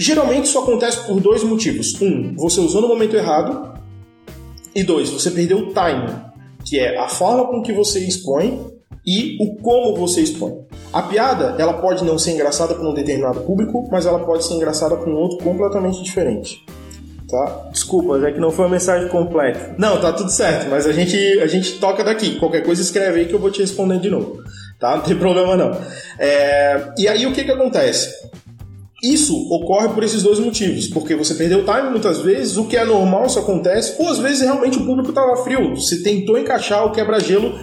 Geralmente 0.00 0.46
isso 0.46 0.58
acontece 0.58 1.06
por 1.06 1.20
dois 1.20 1.44
motivos. 1.44 2.00
Um, 2.00 2.34
você 2.34 2.58
usou 2.58 2.80
no 2.80 2.88
momento 2.88 3.14
errado. 3.14 3.78
E 4.74 4.82
dois, 4.82 5.10
você 5.10 5.30
perdeu 5.30 5.58
o 5.58 5.74
timing, 5.74 6.14
que 6.64 6.78
é 6.78 6.96
a 6.96 7.06
forma 7.06 7.48
com 7.48 7.60
que 7.60 7.70
você 7.70 7.98
expõe 7.98 8.66
e 9.06 9.36
o 9.38 9.56
como 9.56 9.94
você 9.94 10.22
expõe. 10.22 10.64
A 10.90 11.02
piada, 11.02 11.54
ela 11.58 11.74
pode 11.74 12.02
não 12.02 12.18
ser 12.18 12.30
engraçada 12.30 12.74
para 12.74 12.88
um 12.88 12.94
determinado 12.94 13.40
público, 13.40 13.86
mas 13.90 14.06
ela 14.06 14.20
pode 14.20 14.46
ser 14.46 14.54
engraçada 14.54 14.96
para 14.96 15.10
um 15.10 15.16
outro 15.16 15.36
completamente 15.44 16.02
diferente. 16.02 16.64
Tá? 17.28 17.68
Desculpa, 17.70 18.26
é 18.26 18.32
que 18.32 18.40
não 18.40 18.50
foi 18.50 18.64
uma 18.64 18.72
mensagem 18.72 19.06
completa. 19.08 19.74
Não, 19.76 20.00
tá 20.00 20.14
tudo 20.14 20.30
certo, 20.30 20.70
mas 20.70 20.86
a 20.86 20.92
gente, 20.92 21.16
a 21.40 21.46
gente 21.46 21.78
toca 21.78 22.02
daqui. 22.02 22.38
Qualquer 22.38 22.62
coisa 22.62 22.80
escreve 22.80 23.20
aí 23.20 23.26
que 23.26 23.34
eu 23.34 23.38
vou 23.38 23.50
te 23.50 23.60
responder 23.60 24.00
de 24.00 24.08
novo. 24.08 24.42
Tá? 24.78 24.96
Não 24.96 25.02
tem 25.02 25.14
problema 25.18 25.56
não. 25.56 25.78
É... 26.18 26.94
E 26.96 27.06
aí 27.06 27.26
o 27.26 27.32
que 27.32 27.44
que 27.44 27.50
acontece? 27.50 28.30
Isso 29.02 29.48
ocorre 29.50 29.88
por 29.88 30.02
esses 30.02 30.22
dois 30.22 30.38
motivos, 30.38 30.86
porque 30.88 31.14
você 31.14 31.34
perdeu 31.34 31.60
o 31.60 31.64
time 31.64 31.90
muitas 31.90 32.18
vezes, 32.18 32.56
o 32.56 32.66
que 32.66 32.76
é 32.76 32.84
normal, 32.84 33.26
isso 33.26 33.38
acontece, 33.38 33.94
ou 33.98 34.08
às 34.08 34.18
vezes 34.18 34.42
realmente 34.42 34.78
o 34.78 34.84
público 34.84 35.08
estava 35.08 35.42
frio, 35.42 35.74
você 35.74 36.02
tentou 36.02 36.38
encaixar 36.38 36.84
o 36.84 36.92
quebra-gelo. 36.92 37.58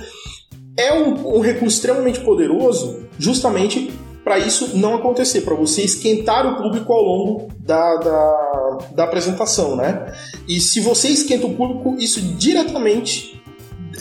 É 0.76 0.94
um, 0.94 1.38
um 1.38 1.40
recurso 1.40 1.76
extremamente 1.76 2.20
poderoso, 2.22 3.08
justamente 3.20 3.92
para 4.24 4.40
isso 4.40 4.76
não 4.78 4.96
acontecer, 4.96 5.42
para 5.42 5.56
você 5.56 5.84
esquentar 5.84 6.46
o 6.46 6.62
público 6.62 6.92
ao 6.92 7.02
longo 7.02 7.48
da, 7.60 7.96
da, 7.96 8.78
da, 8.96 9.04
apresentação, 9.06 9.76
né? 9.76 10.14
E 10.48 10.60
se 10.60 10.82
você 10.82 11.08
esquenta 11.08 11.48
o 11.48 11.56
público, 11.56 11.96
isso 11.98 12.20
diretamente 12.22 13.42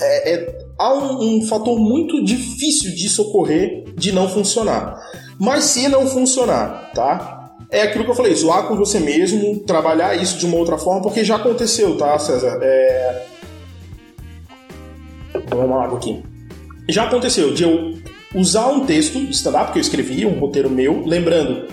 é, 0.01 0.33
é, 0.33 0.59
há 0.79 0.93
um, 0.95 1.37
um 1.37 1.47
fator 1.47 1.79
muito 1.79 2.23
difícil 2.25 2.93
disso 2.95 3.23
ocorrer, 3.23 3.85
de 3.95 4.11
não 4.11 4.29
funcionar. 4.29 4.97
Mas 5.39 5.65
se 5.65 5.89
não 5.89 6.07
funcionar, 6.07 6.91
tá? 6.95 7.51
É 7.71 7.83
aquilo 7.83 8.05
que 8.05 8.11
eu 8.11 8.15
falei, 8.15 8.35
zoar 8.35 8.69
com 8.69 8.77
você 8.77 9.01
mesmo, 9.01 9.61
trabalhar 9.61 10.15
isso 10.15 10.39
de 10.39 10.47
uma 10.47 10.57
outra 10.57 10.79
forma, 10.79 11.03
porque 11.03 11.25
já 11.25 11.37
aconteceu, 11.37 11.97
tá, 11.97 12.19
César? 12.19 12.59
É... 12.63 13.27
Vou 15.33 15.43
tomar 15.43 15.65
uma 15.65 15.85
água 15.85 15.99
aqui. 15.99 16.23
Já 16.89 17.05
aconteceu 17.05 17.53
de 17.53 17.65
eu 17.65 17.95
usar 18.35 18.69
um 18.69 18.87
texto 18.87 19.19
stand-up 19.31 19.73
que 19.73 19.79
eu 19.79 19.83
escrevi, 19.83 20.25
um 20.25 20.39
roteiro 20.39 20.71
meu, 20.71 21.05
lembrando 21.05 21.67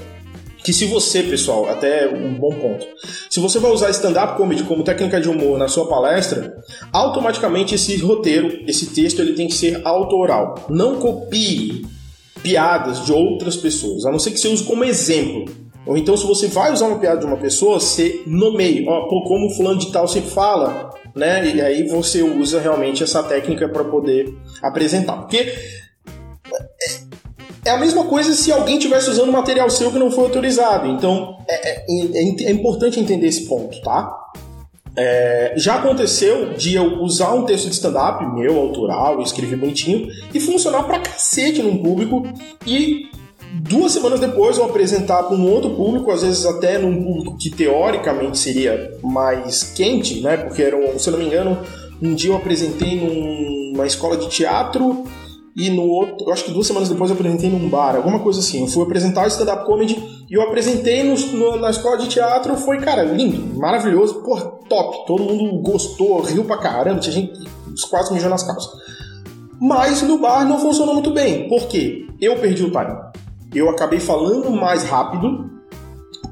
que 0.64 0.74
se 0.74 0.86
você, 0.86 1.22
pessoal, 1.22 1.70
até 1.70 2.08
um 2.08 2.34
bom 2.36 2.52
ponto, 2.52 2.88
se 3.30 3.40
você 3.40 3.60
vai 3.60 3.70
usar 3.72 3.90
stand-up 3.90 4.38
comedy 4.38 4.64
como 4.64 4.84
técnica 4.84 5.20
de 5.20 5.28
humor 5.28 5.58
na 5.58 5.68
sua 5.68 5.88
palestra, 5.88 6.56
automaticamente 6.92 7.76
esse 7.76 7.98
roteiro, 7.98 8.64
esse 8.66 8.88
texto, 8.88 9.22
ele 9.22 9.34
tem 9.34 9.48
que 9.48 9.56
ser 9.56 9.82
autoral. 9.86 10.66
Não 10.70 10.96
copie 10.96 11.86
piadas 12.44 13.06
de 13.06 13.14
outras 13.14 13.56
pessoas, 13.56 14.06
a 14.06 14.12
não 14.12 14.20
ser 14.20 14.32
que 14.32 14.38
você 14.38 14.50
use 14.50 14.64
como 14.66 14.84
exemplo. 14.84 15.46
Ou 15.86 15.98
então, 15.98 16.16
se 16.16 16.26
você 16.26 16.48
vai 16.48 16.72
usar 16.72 16.88
uma 16.88 17.00
piada 17.00 17.20
de 17.20 17.26
uma 17.26 17.38
pessoa, 17.38 17.80
você 17.80 18.22
nomeie, 18.28 18.88
ó, 18.88 19.08
pô, 19.08 19.24
como 19.24 19.50
fulano 19.50 19.80
de 19.80 19.92
tal 19.92 20.08
se 20.08 20.22
fala, 20.22 20.92
né? 21.16 21.46
E 21.56 21.62
aí 21.62 21.88
você 21.88 22.22
usa 22.22 22.62
realmente 22.62 23.04
essa 23.04 23.22
técnica 23.24 23.68
para 23.68 23.84
poder 23.84 24.34
apresentar. 24.62 25.18
Porque 25.18 25.40
é, 25.40 27.00
é 27.66 27.70
a 27.72 27.78
mesma 27.78 28.06
coisa 28.06 28.34
se 28.34 28.52
alguém 28.52 28.80
tivesse 28.80 29.10
usando 29.10 29.32
material 29.32 29.70
seu 29.70 29.92
que 29.92 30.00
não 30.00 30.12
foi 30.12 30.26
autorizado. 30.26 30.88
Então, 30.88 31.38
é, 31.50 31.70
é, 31.70 31.86
é, 31.90 32.44
é 32.46 32.52
importante 32.52 33.00
entender 33.00 33.28
esse 33.28 33.46
ponto, 33.46 33.82
tá? 33.82 34.10
É, 34.96 35.54
já 35.58 35.76
aconteceu 35.76 36.54
de 36.54 36.76
eu 36.76 37.02
usar 37.02 37.34
um 37.34 37.46
texto 37.46 37.68
de 37.68 37.74
stand-up, 37.74 38.24
meu, 38.36 38.60
autoral, 38.60 39.22
escrever 39.22 39.58
bonitinho, 39.58 40.08
e 40.34 40.40
funcionar 40.40 40.84
pra 40.84 41.00
cacete 41.00 41.64
num 41.64 41.78
público, 41.78 42.24
e 42.66 43.10
duas 43.54 43.92
semanas 43.92 44.20
depois 44.20 44.58
eu 44.58 44.66
apresentar 44.66 45.24
para 45.24 45.36
um 45.36 45.52
outro 45.52 45.72
público, 45.72 46.12
às 46.12 46.22
vezes 46.22 46.46
até 46.46 46.78
num 46.78 47.04
público 47.04 47.38
que 47.38 47.50
teoricamente 47.50 48.38
seria 48.38 48.98
mais 49.02 49.64
quente, 49.64 50.22
né? 50.22 50.38
Porque 50.38 50.62
era, 50.62 50.76
um, 50.76 50.98
se 51.00 51.10
eu 51.10 51.14
não 51.14 51.20
me 51.20 51.26
engano, 51.26 51.58
um 52.02 52.14
dia 52.14 52.32
eu 52.32 52.36
apresentei 52.36 53.00
numa 53.00 53.86
escola 53.88 54.18
de 54.18 54.30
teatro 54.30 55.06
e 55.56 55.70
no 55.70 55.84
outro, 55.84 56.28
eu 56.28 56.34
acho 56.34 56.46
que 56.46 56.52
duas 56.52 56.66
semanas 56.66 56.90
depois 56.90 57.12
eu 57.12 57.16
apresentei 57.16 57.50
num 57.50 57.70
bar, 57.70 57.96
alguma 57.96 58.20
coisa 58.20 58.40
assim. 58.40 58.62
Eu 58.62 58.68
fui 58.68 58.84
apresentar 58.84 59.28
stand-up 59.28 59.66
comedy 59.66 60.26
e 60.30 60.34
eu 60.34 60.42
apresentei 60.42 61.04
no, 61.04 61.16
no, 61.16 61.58
na 61.58 61.70
escola 61.70 61.98
de 61.98 62.08
teatro, 62.08 62.56
foi, 62.58 62.80
cara, 62.80 63.04
lindo, 63.04 63.56
maravilhoso, 63.60 64.24
porra, 64.24 64.46
top. 64.68 65.06
Todo 65.06 65.24
mundo 65.24 65.62
gostou, 65.62 66.22
riu 66.22 66.44
pra 66.44 66.58
caramba, 66.58 67.00
tinha 67.00 67.14
gente 67.14 67.40
quase 67.90 68.12
mijou 68.12 68.30
nas 68.30 68.42
calças. 68.42 68.72
Mas 69.62 70.02
no 70.02 70.18
bar 70.18 70.44
não 70.48 70.60
funcionou 70.60 70.96
muito 70.96 71.12
bem. 71.12 71.48
Por 71.48 71.68
quê? 71.68 72.08
Eu 72.20 72.38
perdi 72.38 72.64
o 72.64 72.72
time. 72.72 72.98
Eu 73.54 73.70
acabei 73.70 74.00
falando 74.00 74.50
mais 74.50 74.84
rápido 74.84 75.53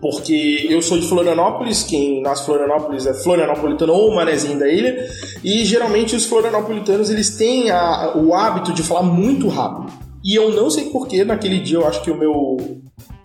porque 0.01 0.65
eu 0.69 0.81
sou 0.81 0.99
de 0.99 1.07
Florianópolis, 1.07 1.83
quem 1.83 2.21
nasce 2.21 2.45
Florianópolis 2.45 3.05
é 3.05 3.13
florianopolitano 3.13 3.93
ou 3.93 4.15
manezinho 4.15 4.57
da 4.57 4.67
ilha, 4.67 5.07
e 5.43 5.63
geralmente 5.63 6.15
os 6.15 6.25
florianopolitanos 6.25 7.09
eles 7.09 7.37
têm 7.37 7.69
a, 7.69 8.13
o 8.17 8.33
hábito 8.33 8.73
de 8.73 8.81
falar 8.81 9.03
muito 9.03 9.47
rápido. 9.47 9.93
E 10.23 10.35
eu 10.35 10.51
não 10.51 10.69
sei 10.69 10.85
porquê, 10.85 11.23
naquele 11.23 11.59
dia 11.59 11.77
eu 11.77 11.87
acho 11.87 12.01
que 12.01 12.11
o 12.11 12.17
meu 12.17 12.31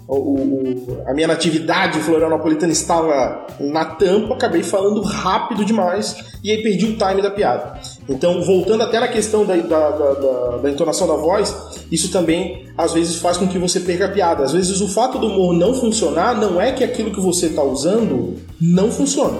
o, 0.08 0.14
o, 0.14 1.02
a 1.06 1.14
minha 1.14 1.26
natividade 1.26 1.98
florianopolitana 2.00 2.72
estava 2.72 3.46
na 3.58 3.84
tampa, 3.84 4.34
acabei 4.34 4.62
falando 4.62 5.00
rápido 5.02 5.64
demais 5.64 6.16
e 6.44 6.50
aí 6.50 6.62
perdi 6.62 6.86
o 6.86 6.96
time 6.96 7.22
da 7.22 7.30
piada. 7.30 7.80
Então, 8.08 8.40
voltando 8.42 8.82
até 8.82 9.00
na 9.00 9.08
questão 9.08 9.44
da, 9.44 9.56
da, 9.56 9.90
da, 9.90 10.56
da, 10.58 10.70
entonação 10.70 11.08
da 11.08 11.16
voz, 11.16 11.54
isso 11.90 12.10
também 12.12 12.64
às 12.78 12.92
vezes 12.92 13.16
faz 13.16 13.36
com 13.36 13.48
que 13.48 13.58
você 13.58 13.80
perca 13.80 14.06
a 14.06 14.10
piada. 14.10 14.44
Às 14.44 14.52
vezes 14.52 14.80
o 14.80 14.88
fato 14.88 15.18
do 15.18 15.26
humor 15.26 15.52
não 15.52 15.74
funcionar 15.74 16.38
não 16.38 16.60
é 16.60 16.72
que 16.72 16.84
aquilo 16.84 17.12
que 17.12 17.20
você 17.20 17.46
está 17.46 17.62
usando 17.62 18.36
não 18.60 18.90
funciona. 18.90 19.38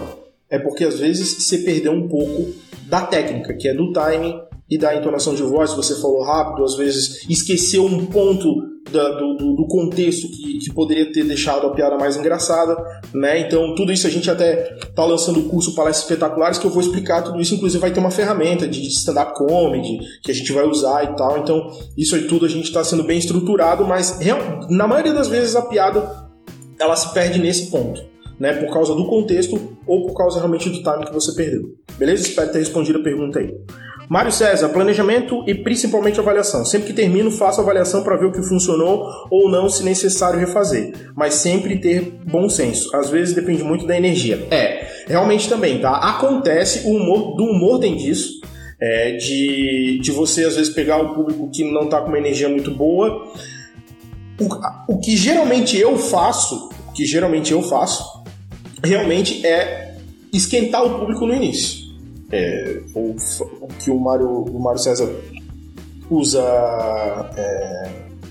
É 0.51 0.59
porque 0.59 0.85
às 0.85 0.99
vezes 0.99 1.45
você 1.45 1.59
perdeu 1.59 1.93
um 1.93 2.09
pouco 2.09 2.53
da 2.89 3.03
técnica, 3.03 3.55
que 3.55 3.69
é 3.69 3.75
do 3.75 3.93
timing 3.93 4.41
e 4.69 4.79
da 4.79 4.95
entonação 4.95 5.35
de 5.35 5.43
voz. 5.43 5.73
Você 5.75 6.01
falou 6.01 6.23
rápido, 6.23 6.65
às 6.65 6.77
vezes 6.77 7.29
esqueceu 7.29 7.85
um 7.85 8.07
ponto 8.07 8.77
da, 8.91 9.09
do, 9.11 9.55
do, 9.55 9.67
contexto 9.67 10.29
que, 10.29 10.59
que, 10.59 10.73
poderia 10.73 11.13
ter 11.13 11.25
deixado 11.25 11.67
a 11.67 11.71
piada 11.71 11.97
mais 11.97 12.17
engraçada, 12.17 12.77
né? 13.13 13.41
Então, 13.41 13.75
tudo 13.75 13.93
isso 13.93 14.07
a 14.07 14.11
gente 14.11 14.31
até 14.31 14.79
tá 14.95 15.05
lançando 15.05 15.41
o 15.41 15.49
curso 15.49 15.75
Palestras 15.75 16.05
Espetaculares, 16.05 16.59
que 16.59 16.67
eu 16.67 16.71
vou 16.71 16.81
explicar 16.81 17.23
tudo 17.23 17.41
isso, 17.41 17.55
inclusive 17.55 17.81
vai 17.81 17.91
ter 17.91 17.99
uma 17.99 18.11
ferramenta 18.11 18.67
de 18.69 18.81
stand-up 18.89 19.35
comedy 19.35 19.99
que 20.23 20.31
a 20.31 20.35
gente 20.35 20.53
vai 20.53 20.65
usar 20.65 21.05
e 21.05 21.17
tal. 21.17 21.39
Então, 21.39 21.71
isso 21.97 22.15
aí 22.15 22.29
tudo 22.29 22.47
a 22.47 22.49
gente 22.49 22.67
está 22.67 22.85
sendo 22.85 23.03
bem 23.03 23.19
estruturado, 23.19 23.85
mas 23.85 24.19
na 24.71 24.87
maioria 24.87 25.13
das 25.13 25.29
vezes 25.29 25.57
a 25.57 25.63
piada 25.63 26.27
ela 26.79 26.95
se 26.95 27.13
perde 27.13 27.39
nesse 27.39 27.71
ponto. 27.71 28.16
Né, 28.39 28.53
por 28.53 28.71
causa 28.71 28.95
do 28.95 29.07
contexto 29.07 29.59
ou 29.87 30.07
por 30.07 30.15
causa 30.15 30.39
realmente 30.39 30.69
do 30.69 30.83
time 30.83 31.07
que 31.07 31.13
você 31.13 31.35
perdeu. 31.35 31.75
Beleza? 31.99 32.25
Espero 32.25 32.53
ter 32.53 32.59
respondido 32.59 32.99
a 32.99 33.03
pergunta 33.03 33.39
aí. 33.39 33.55
Mário 34.09 34.31
César, 34.31 34.69
planejamento 34.69 35.43
e 35.49 35.55
principalmente 35.55 36.21
avaliação. 36.21 36.65
Sempre 36.65 36.89
que 36.89 36.93
termino, 36.93 37.31
faço 37.31 37.61
avaliação 37.61 38.05
para 38.05 38.17
ver 38.17 38.27
o 38.27 38.33
que 38.33 38.43
funcionou 38.43 39.05
ou 39.31 39.51
não, 39.51 39.69
se 39.69 39.83
necessário 39.83 40.39
refazer. 40.39 40.93
Mas 41.15 41.35
sempre 41.35 41.81
ter 41.81 42.13
bom 42.25 42.49
senso. 42.49 42.95
Às 42.95 43.11
vezes 43.11 43.35
depende 43.35 43.65
muito 43.65 43.87
da 43.87 43.97
energia. 43.97 44.47
É, 44.51 44.87
realmente 45.09 45.49
também, 45.49 45.81
tá? 45.81 45.91
Acontece, 45.91 46.87
o 46.87 46.93
humor, 46.93 47.37
do 47.37 47.45
humor 47.45 47.81
tem 47.81 47.97
disso. 47.97 48.41
É, 48.81 49.13
de, 49.13 49.99
de 50.01 50.13
você 50.13 50.45
às 50.45 50.55
vezes 50.55 50.73
pegar 50.73 50.99
o 50.99 51.15
público 51.15 51.51
que 51.51 51.65
não 51.65 51.85
está 51.85 52.01
com 52.01 52.09
uma 52.09 52.19
energia 52.19 52.49
muito 52.49 52.71
boa. 52.71 53.27
O, 54.39 54.95
o 54.95 55.01
que 55.01 55.17
geralmente 55.17 55.77
eu 55.79 55.97
faço, 55.97 56.69
o 56.89 56.93
que 56.93 57.05
geralmente 57.05 57.53
eu 57.53 57.63
faço, 57.63 58.05
realmente 58.83 59.47
é 59.47 59.97
esquentar 60.33 60.85
o 60.85 60.99
público 60.99 61.27
no 61.27 61.35
início 61.35 61.87
é, 62.31 62.81
o, 62.95 63.15
o, 63.61 63.69
que 63.79 63.91
o 63.91 63.99
Mário, 63.99 64.29
o 64.29 64.61
Mário 64.61 64.81
César 64.81 65.09
usa 66.11 66.43
é, 67.37 67.89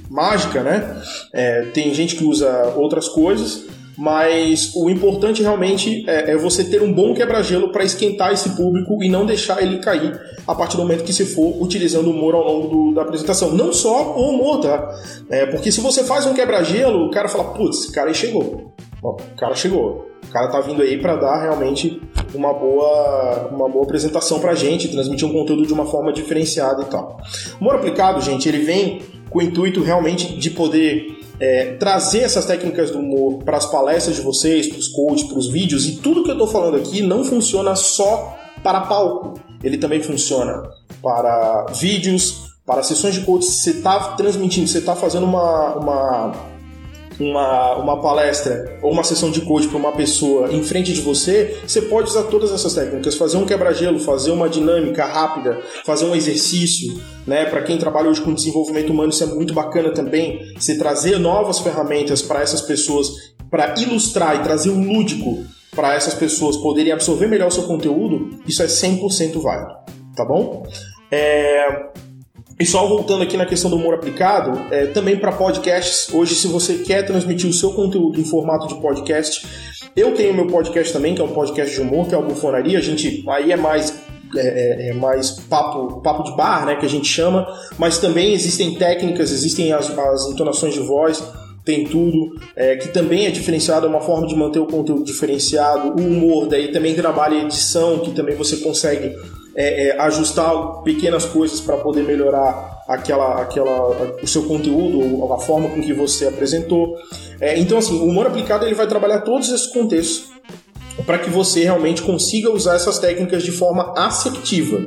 mágica, 0.09 0.63
né? 0.63 1.01
É, 1.33 1.61
tem 1.73 1.93
gente 1.93 2.15
que 2.15 2.23
usa 2.23 2.73
outras 2.75 3.07
coisas, 3.07 3.65
mas 3.97 4.73
o 4.75 4.89
importante 4.89 5.41
realmente 5.41 6.03
é, 6.09 6.31
é 6.31 6.37
você 6.37 6.63
ter 6.63 6.81
um 6.81 6.93
bom 6.93 7.13
quebra-gelo 7.13 7.71
para 7.71 7.83
esquentar 7.83 8.33
esse 8.33 8.49
público 8.49 9.01
e 9.01 9.09
não 9.09 9.25
deixar 9.25 9.61
ele 9.61 9.79
cair 9.79 10.19
a 10.45 10.53
partir 10.53 10.75
do 10.75 10.83
momento 10.83 11.03
que 11.03 11.13
se 11.13 11.25
for 11.25 11.61
utilizando 11.61 12.07
o 12.07 12.11
humor 12.11 12.35
ao 12.35 12.43
longo 12.43 12.67
do, 12.67 12.93
da 12.93 13.01
apresentação. 13.01 13.53
Não 13.53 13.71
só 13.71 14.15
o 14.15 14.29
humor, 14.29 14.61
tá? 14.61 14.93
É, 15.29 15.45
porque 15.45 15.71
se 15.71 15.81
você 15.81 16.03
faz 16.03 16.25
um 16.25 16.33
quebra-gelo, 16.33 17.05
o 17.05 17.11
cara 17.11 17.27
fala, 17.27 17.53
putz, 17.53 17.79
esse 17.79 17.91
cara 17.91 18.09
aí 18.09 18.15
chegou. 18.15 18.73
O 19.01 19.13
cara 19.37 19.55
chegou. 19.55 20.14
O 20.27 20.31
cara 20.31 20.47
tá 20.47 20.59
vindo 20.59 20.81
aí 20.81 20.97
para 20.99 21.15
dar 21.15 21.41
realmente 21.41 22.01
uma 22.33 22.53
boa, 22.53 23.49
uma 23.51 23.69
boa 23.69 23.85
apresentação 23.85 24.39
pra 24.39 24.53
gente, 24.53 24.89
transmitir 24.89 25.27
um 25.27 25.31
conteúdo 25.31 25.65
de 25.65 25.73
uma 25.73 25.85
forma 25.85 26.11
diferenciada 26.11 26.81
e 26.81 26.85
tal. 26.85 27.17
O 27.59 27.61
humor 27.61 27.75
aplicado, 27.75 28.21
gente, 28.21 28.47
ele 28.49 28.59
vem 28.59 29.01
com 29.29 29.39
o 29.39 29.41
intuito 29.41 29.81
realmente 29.81 30.35
de 30.35 30.49
poder 30.49 31.17
é, 31.39 31.73
trazer 31.73 32.19
essas 32.19 32.45
técnicas 32.45 32.91
do 32.91 32.99
humor 32.99 33.43
para 33.43 33.57
as 33.57 33.65
palestras 33.65 34.15
de 34.15 34.21
vocês, 34.21 34.67
para 34.67 34.79
os 34.79 34.87
coaches, 34.87 35.23
para 35.27 35.37
os 35.37 35.47
vídeos, 35.49 35.87
e 35.87 35.97
tudo 35.97 36.23
que 36.23 36.29
eu 36.29 36.35
estou 36.35 36.47
falando 36.47 36.77
aqui 36.77 37.01
não 37.01 37.23
funciona 37.23 37.75
só 37.75 38.37
para 38.63 38.81
palco, 38.81 39.39
ele 39.63 39.77
também 39.77 40.01
funciona 40.01 40.63
para 41.01 41.67
vídeos, 41.73 42.55
para 42.65 42.81
sessões 42.81 43.13
de 43.13 43.21
coach. 43.21 43.45
Você 43.45 43.71
está 43.71 44.15
transmitindo, 44.15 44.67
você 44.67 44.79
está 44.79 44.95
fazendo 44.95 45.25
uma, 45.25 45.75
uma 45.75 46.54
uma, 47.19 47.75
uma 47.75 48.01
palestra 48.01 48.77
ou 48.81 48.91
uma 48.91 49.03
sessão 49.03 49.31
de 49.31 49.41
coach 49.41 49.67
para 49.67 49.77
uma 49.77 49.91
pessoa 49.91 50.51
em 50.51 50.63
frente 50.63 50.93
de 50.93 51.01
você, 51.01 51.57
você 51.65 51.81
pode 51.81 52.09
usar 52.09 52.23
todas 52.23 52.51
essas 52.51 52.73
técnicas, 52.73 53.15
fazer 53.15 53.37
um 53.37 53.45
quebra-gelo, 53.45 53.99
fazer 53.99 54.31
uma 54.31 54.49
dinâmica 54.49 55.05
rápida, 55.05 55.59
fazer 55.85 56.05
um 56.05 56.15
exercício, 56.15 56.99
né? 57.25 57.45
Para 57.45 57.61
quem 57.63 57.77
trabalha 57.77 58.09
hoje 58.09 58.21
com 58.21 58.33
desenvolvimento 58.33 58.91
humano, 58.91 59.09
isso 59.09 59.23
é 59.23 59.27
muito 59.27 59.53
bacana 59.53 59.91
também, 59.91 60.53
você 60.57 60.77
trazer 60.77 61.17
novas 61.17 61.59
ferramentas 61.59 62.21
para 62.21 62.41
essas 62.41 62.61
pessoas, 62.61 63.09
para 63.49 63.75
ilustrar 63.79 64.35
e 64.35 64.43
trazer 64.43 64.69
um 64.69 64.83
lúdico 64.83 65.45
para 65.75 65.93
essas 65.93 66.13
pessoas 66.13 66.55
poderem 66.57 66.91
absorver 66.91 67.27
melhor 67.27 67.47
o 67.47 67.51
seu 67.51 67.63
conteúdo, 67.63 68.39
isso 68.47 68.63
é 68.63 68.65
100% 68.65 69.41
válido, 69.41 69.73
tá 70.15 70.23
bom? 70.23 70.65
É, 71.11 71.89
e 72.59 72.65
só 72.65 72.87
voltando 72.87 73.23
aqui 73.23 73.35
na 73.35 73.45
questão 73.45 73.69
do 73.69 73.75
humor 73.75 73.93
aplicado, 73.93 74.65
é, 74.71 74.87
também 74.87 75.17
para 75.17 75.31
podcasts, 75.31 76.13
hoje 76.13 76.35
se 76.35 76.47
você 76.47 76.75
quer 76.75 77.03
transmitir 77.03 77.49
o 77.49 77.53
seu 77.53 77.73
conteúdo 77.73 78.19
em 78.19 78.23
formato 78.23 78.67
de 78.67 78.75
podcast, 78.75 79.45
eu 79.95 80.13
tenho 80.13 80.33
meu 80.33 80.47
podcast 80.47 80.93
também, 80.93 81.13
que 81.13 81.21
é 81.21 81.23
um 81.23 81.33
podcast 81.33 81.75
de 81.75 81.81
humor, 81.81 82.07
que 82.07 82.15
é 82.15 82.17
o 82.17 82.23
Bufonaria, 82.23 82.77
a 82.77 82.81
gente 82.81 83.23
aí 83.27 83.51
é 83.51 83.57
mais 83.57 83.93
é, 84.37 84.87
é, 84.87 84.89
é, 84.89 84.93
mais 84.93 85.31
papo, 85.31 86.01
papo 86.01 86.23
de 86.23 86.35
bar, 86.35 86.65
né, 86.65 86.75
que 86.75 86.85
a 86.85 86.89
gente 86.89 87.07
chama, 87.07 87.47
mas 87.77 87.99
também 87.99 88.33
existem 88.33 88.75
técnicas, 88.75 89.31
existem 89.31 89.71
as, 89.71 89.89
as 89.97 90.25
entonações 90.27 90.73
de 90.73 90.79
voz, 90.79 91.23
tem 91.63 91.85
tudo, 91.85 92.35
é, 92.55 92.75
que 92.75 92.89
também 92.89 93.25
é 93.25 93.31
diferenciado, 93.31 93.85
é 93.85 93.89
uma 93.89 94.01
forma 94.01 94.27
de 94.27 94.35
manter 94.35 94.59
o 94.59 94.65
conteúdo 94.65 95.03
diferenciado, 95.03 95.89
o 95.89 96.05
humor, 96.05 96.47
daí 96.47 96.71
também 96.71 96.93
trabalha 96.93 97.43
edição, 97.43 97.99
que 97.99 98.11
também 98.11 98.35
você 98.35 98.57
consegue 98.57 99.15
é, 99.55 99.87
é, 99.87 100.01
ajustar 100.01 100.83
pequenas 100.83 101.25
coisas 101.25 101.61
para 101.61 101.77
poder 101.77 102.03
melhorar 102.03 102.83
aquela, 102.87 103.41
aquela, 103.41 104.15
o 104.21 104.27
seu 104.27 104.43
conteúdo, 104.43 105.31
a 105.33 105.39
forma 105.39 105.69
com 105.69 105.81
que 105.81 105.93
você 105.93 106.27
apresentou. 106.27 106.97
É, 107.39 107.57
então, 107.57 107.77
assim, 107.77 107.97
o 107.97 108.05
humor 108.05 108.27
aplicado 108.27 108.65
ele 108.65 108.75
vai 108.75 108.87
trabalhar 108.87 109.21
todos 109.21 109.49
esses 109.49 109.67
contextos 109.67 110.35
para 111.05 111.17
que 111.17 111.29
você 111.29 111.63
realmente 111.63 112.01
consiga 112.01 112.49
usar 112.51 112.75
essas 112.75 112.99
técnicas 112.99 113.43
de 113.43 113.51
forma 113.51 113.93
assertiva. 113.97 114.85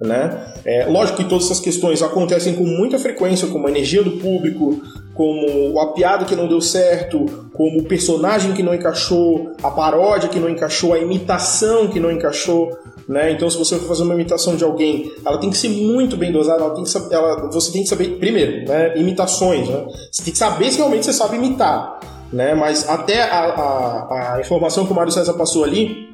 Né? 0.00 0.54
É, 0.64 0.86
lógico 0.86 1.18
que 1.18 1.28
todas 1.28 1.44
essas 1.44 1.60
questões 1.60 2.02
acontecem 2.02 2.54
com 2.54 2.64
muita 2.64 2.98
frequência, 2.98 3.48
como 3.48 3.66
a 3.66 3.70
energia 3.70 4.02
do 4.02 4.12
público, 4.12 4.80
como 5.14 5.78
a 5.78 5.92
piada 5.92 6.24
que 6.24 6.34
não 6.34 6.48
deu 6.48 6.60
certo, 6.60 7.50
como 7.52 7.80
o 7.80 7.84
personagem 7.84 8.54
que 8.54 8.62
não 8.62 8.72
encaixou, 8.74 9.52
a 9.62 9.70
paródia 9.70 10.30
que 10.30 10.40
não 10.40 10.48
encaixou, 10.48 10.94
a 10.94 10.98
imitação 10.98 11.88
que 11.88 12.00
não 12.00 12.10
encaixou. 12.10 12.70
Né? 13.10 13.32
Então, 13.32 13.50
se 13.50 13.58
você 13.58 13.76
for 13.76 13.88
fazer 13.88 14.04
uma 14.04 14.14
imitação 14.14 14.54
de 14.54 14.62
alguém, 14.62 15.12
ela 15.26 15.36
tem 15.36 15.50
que 15.50 15.56
ser 15.56 15.68
muito 15.68 16.16
bem 16.16 16.30
dosada. 16.30 16.62
Ela 16.62 16.74
tem 16.76 16.84
que 16.84 17.12
ela, 17.12 17.50
você 17.50 17.72
tem 17.72 17.82
que 17.82 17.88
saber, 17.88 18.18
primeiro, 18.20 18.68
né, 18.68 18.96
imitações. 18.96 19.68
Né? 19.68 19.84
Você 20.12 20.22
tem 20.22 20.32
que 20.32 20.38
saber 20.38 20.70
se 20.70 20.76
realmente 20.76 21.06
você 21.06 21.12
sabe 21.12 21.36
imitar. 21.36 21.98
Né? 22.32 22.54
Mas 22.54 22.88
até 22.88 23.22
a, 23.22 23.40
a, 23.40 24.34
a 24.36 24.40
informação 24.40 24.86
que 24.86 24.92
o 24.92 24.94
Mário 24.94 25.10
César 25.10 25.34
passou 25.34 25.64
ali. 25.64 26.08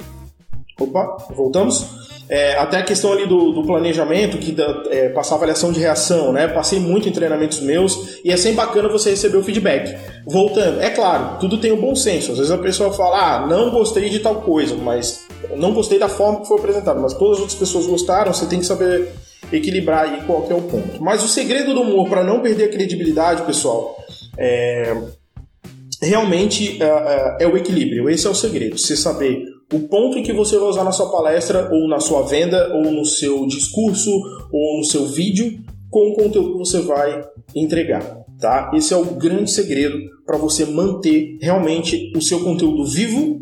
Opa, 0.81 1.19
voltamos 1.37 1.87
é, 2.29 2.57
até 2.57 2.79
a 2.79 2.83
questão 2.83 3.13
ali 3.13 3.27
do, 3.27 3.53
do 3.53 3.63
planejamento, 3.63 4.39
que 4.39 4.53
da, 4.53 4.83
é, 4.91 5.11
passar 5.11 5.37
avaliação 5.37 5.73
de 5.73 5.79
reação, 5.79 6.33
né? 6.33 6.49
Passei 6.49 6.81
muito 6.81 7.09
em 7.09 7.13
treinamentos 7.13 7.61
meus 7.61 8.21
e 8.25 8.33
é 8.33 8.37
sempre 8.37 8.57
bacana 8.57 8.89
você 8.89 9.11
receber 9.11 9.37
o 9.37 9.45
feedback. 9.45 9.97
Voltando, 10.27 10.81
é 10.81 10.91
claro, 10.91 11.39
tudo 11.39 11.59
tem 11.59 11.73
o 11.73 11.77
um 11.77 11.81
bom 11.81 11.95
senso. 11.95 12.33
Às 12.33 12.39
vezes 12.39 12.53
a 12.53 12.59
pessoa 12.59 12.93
fala, 12.93 13.37
ah, 13.37 13.47
não 13.47 13.71
gostei 13.71 14.09
de 14.09 14.19
tal 14.19 14.37
coisa, 14.37 14.75
mas 14.77 15.26
não 15.57 15.73
gostei 15.73 15.99
da 15.99 16.09
forma 16.09 16.41
que 16.41 16.49
foi 16.49 16.59
apresentado, 16.59 17.01
mas 17.01 17.15
todas 17.15 17.35
as 17.35 17.41
outras 17.41 17.59
pessoas 17.59 17.87
gostaram, 17.87 18.33
você 18.33 18.47
tem 18.47 18.61
que 18.61 18.67
saber 18.67 19.13
equilibrar 19.53 20.05
aí 20.05 20.23
qual 20.27 20.47
é 20.51 20.55
o 20.55 20.63
ponto. 20.63 21.03
Mas 21.03 21.23
o 21.23 21.29
segredo 21.29 21.75
do 21.75 21.83
humor 21.83 22.09
para 22.09 22.25
não 22.25 22.41
perder 22.41 22.65
a 22.65 22.69
credibilidade, 22.69 23.43
pessoal, 23.43 23.97
é 24.37 24.97
realmente 26.03 26.83
é, 26.83 27.45
é 27.45 27.47
o 27.47 27.57
equilíbrio. 27.57 28.09
Esse 28.11 28.27
é 28.27 28.31
o 28.31 28.35
segredo. 28.35 28.79
Você 28.79 28.97
saber 28.97 29.45
o 29.73 29.81
ponto 29.81 30.19
em 30.19 30.23
que 30.23 30.33
você 30.33 30.59
vai 30.59 30.69
usar 30.69 30.85
na 30.85 30.93
sua 30.93 31.11
palestra, 31.11 31.69
ou 31.73 31.89
na 31.89 32.01
sua 32.01 32.23
venda, 32.23 32.73
ou 32.75 32.93
no 32.93 33.05
seu 33.05 33.47
discurso, 33.47 34.11
ou 34.53 34.79
no 34.79 34.85
seu 34.85 35.07
vídeo, 35.07 35.59
com 35.91 36.11
o 36.11 36.15
conteúdo 36.15 36.53
que 36.53 36.59
você 36.59 36.81
vai 36.81 37.25
entregar. 37.55 38.25
Tá? 38.39 38.71
Esse 38.75 38.93
é 38.93 38.97
o 38.97 39.05
grande 39.05 39.51
segredo 39.51 39.99
para 40.25 40.37
você 40.37 40.65
manter 40.67 41.39
realmente 41.41 42.13
o 42.15 42.21
seu 42.21 42.41
conteúdo 42.45 42.85
vivo 42.85 43.41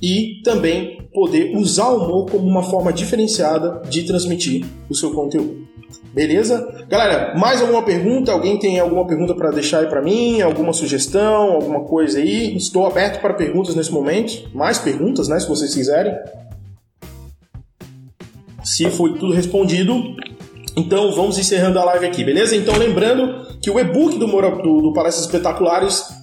e 0.00 0.40
também 0.44 0.97
poder 1.18 1.56
usar 1.56 1.88
o 1.88 1.96
humor 1.96 2.30
como 2.30 2.46
uma 2.46 2.62
forma 2.62 2.92
diferenciada 2.92 3.82
de 3.90 4.04
transmitir 4.04 4.64
o 4.88 4.94
seu 4.94 5.10
conteúdo. 5.10 5.66
Beleza? 6.14 6.86
Galera, 6.88 7.36
mais 7.36 7.60
alguma 7.60 7.82
pergunta? 7.82 8.30
Alguém 8.30 8.56
tem 8.56 8.78
alguma 8.78 9.04
pergunta 9.04 9.34
para 9.34 9.50
deixar 9.50 9.80
aí 9.80 9.88
para 9.88 10.00
mim? 10.00 10.40
Alguma 10.40 10.72
sugestão? 10.72 11.54
Alguma 11.54 11.80
coisa 11.80 12.20
aí? 12.20 12.56
Estou 12.56 12.86
aberto 12.86 13.20
para 13.20 13.34
perguntas 13.34 13.74
nesse 13.74 13.90
momento. 13.90 14.48
Mais 14.54 14.78
perguntas, 14.78 15.26
né? 15.26 15.40
Se 15.40 15.48
vocês 15.48 15.74
quiserem. 15.74 16.14
Se 18.62 18.88
foi 18.90 19.14
tudo 19.14 19.32
respondido, 19.32 20.00
então 20.76 21.12
vamos 21.16 21.36
encerrando 21.36 21.80
a 21.80 21.84
live 21.84 22.06
aqui, 22.06 22.22
beleza? 22.22 22.54
Então 22.54 22.76
lembrando 22.76 23.58
que 23.60 23.70
o 23.70 23.78
e-book 23.80 24.18
do, 24.18 24.26
do, 24.26 24.82
do 24.82 24.92
Palestras 24.92 25.26
Espetaculares 25.26 26.17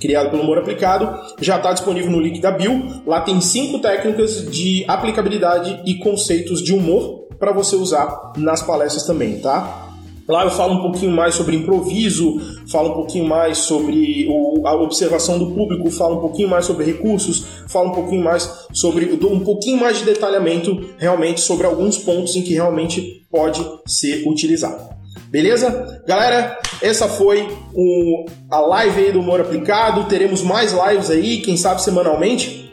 criado 0.00 0.30
pelo 0.30 0.42
Humor 0.42 0.58
Aplicado, 0.58 1.20
já 1.40 1.56
está 1.56 1.72
disponível 1.72 2.10
no 2.10 2.20
link 2.20 2.40
da 2.40 2.50
bio. 2.50 3.02
Lá 3.06 3.20
tem 3.20 3.40
cinco 3.40 3.78
técnicas 3.78 4.50
de 4.50 4.84
aplicabilidade 4.88 5.82
e 5.84 5.96
conceitos 5.96 6.62
de 6.62 6.72
humor 6.72 7.28
para 7.38 7.52
você 7.52 7.76
usar 7.76 8.32
nas 8.36 8.62
palestras 8.62 9.04
também, 9.04 9.38
tá? 9.38 9.88
Lá 10.30 10.44
eu 10.44 10.50
falo 10.50 10.74
um 10.74 10.82
pouquinho 10.82 11.10
mais 11.10 11.34
sobre 11.34 11.56
improviso, 11.56 12.40
falo 12.70 12.90
um 12.90 12.94
pouquinho 12.94 13.24
mais 13.24 13.58
sobre 13.58 14.28
o, 14.30 14.64
a 14.64 14.80
observação 14.80 15.40
do 15.40 15.50
público, 15.50 15.90
falo 15.90 16.18
um 16.18 16.20
pouquinho 16.20 16.48
mais 16.48 16.66
sobre 16.66 16.84
recursos, 16.84 17.44
falo 17.66 17.88
um 17.88 17.92
pouquinho 17.92 18.22
mais 18.22 18.48
sobre. 18.72 19.06
um 19.12 19.40
pouquinho 19.40 19.80
mais 19.80 19.98
de 19.98 20.04
detalhamento 20.04 20.88
realmente 20.98 21.40
sobre 21.40 21.66
alguns 21.66 21.98
pontos 21.98 22.36
em 22.36 22.42
que 22.42 22.54
realmente 22.54 23.26
pode 23.28 23.60
ser 23.86 24.24
utilizado. 24.28 24.99
Beleza? 25.30 26.02
Galera, 26.06 26.58
essa 26.82 27.08
foi 27.08 27.48
o, 27.72 28.26
a 28.50 28.60
live 28.60 29.04
aí 29.04 29.12
do 29.12 29.20
Humor 29.20 29.40
Aplicado. 29.40 30.04
Teremos 30.04 30.42
mais 30.42 30.72
lives 30.72 31.10
aí, 31.10 31.38
quem 31.38 31.56
sabe 31.56 31.82
semanalmente. 31.82 32.72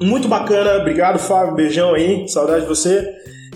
Muito 0.00 0.26
bacana, 0.26 0.78
obrigado 0.78 1.18
Fábio, 1.18 1.54
beijão 1.54 1.94
aí, 1.94 2.28
saudade 2.28 2.62
de 2.62 2.68
você. 2.68 3.08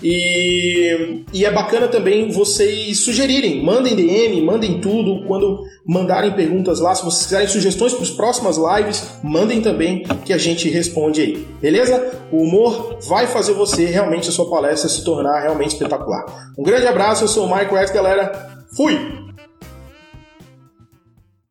E, 0.03 1.23
e 1.33 1.45
é 1.45 1.51
bacana 1.51 1.87
também 1.87 2.29
vocês 2.31 2.99
sugerirem, 2.99 3.63
mandem 3.63 3.95
DM, 3.95 4.41
mandem 4.41 4.79
tudo. 4.79 5.25
Quando 5.25 5.63
mandarem 5.85 6.31
perguntas 6.31 6.79
lá, 6.79 6.93
se 6.93 7.03
vocês 7.03 7.23
quiserem 7.23 7.47
sugestões 7.47 7.93
para 7.93 8.03
as 8.03 8.11
próximas 8.11 8.57
lives, 8.57 9.07
mandem 9.23 9.61
também 9.61 10.03
que 10.25 10.33
a 10.33 10.37
gente 10.37 10.69
responde 10.69 11.21
aí. 11.21 11.47
Beleza? 11.61 12.11
O 12.31 12.43
humor 12.43 12.99
vai 13.07 13.27
fazer 13.27 13.53
você 13.53 13.85
realmente 13.85 14.29
a 14.29 14.31
sua 14.31 14.49
palestra 14.49 14.89
se 14.89 15.03
tornar 15.03 15.41
realmente 15.41 15.73
espetacular. 15.73 16.53
Um 16.57 16.63
grande 16.63 16.87
abraço, 16.87 17.23
eu 17.23 17.27
sou 17.27 17.45
o 17.45 17.47
Michael 17.47 17.77
X, 17.77 17.91
galera. 17.91 18.57
Fui! 18.75 19.27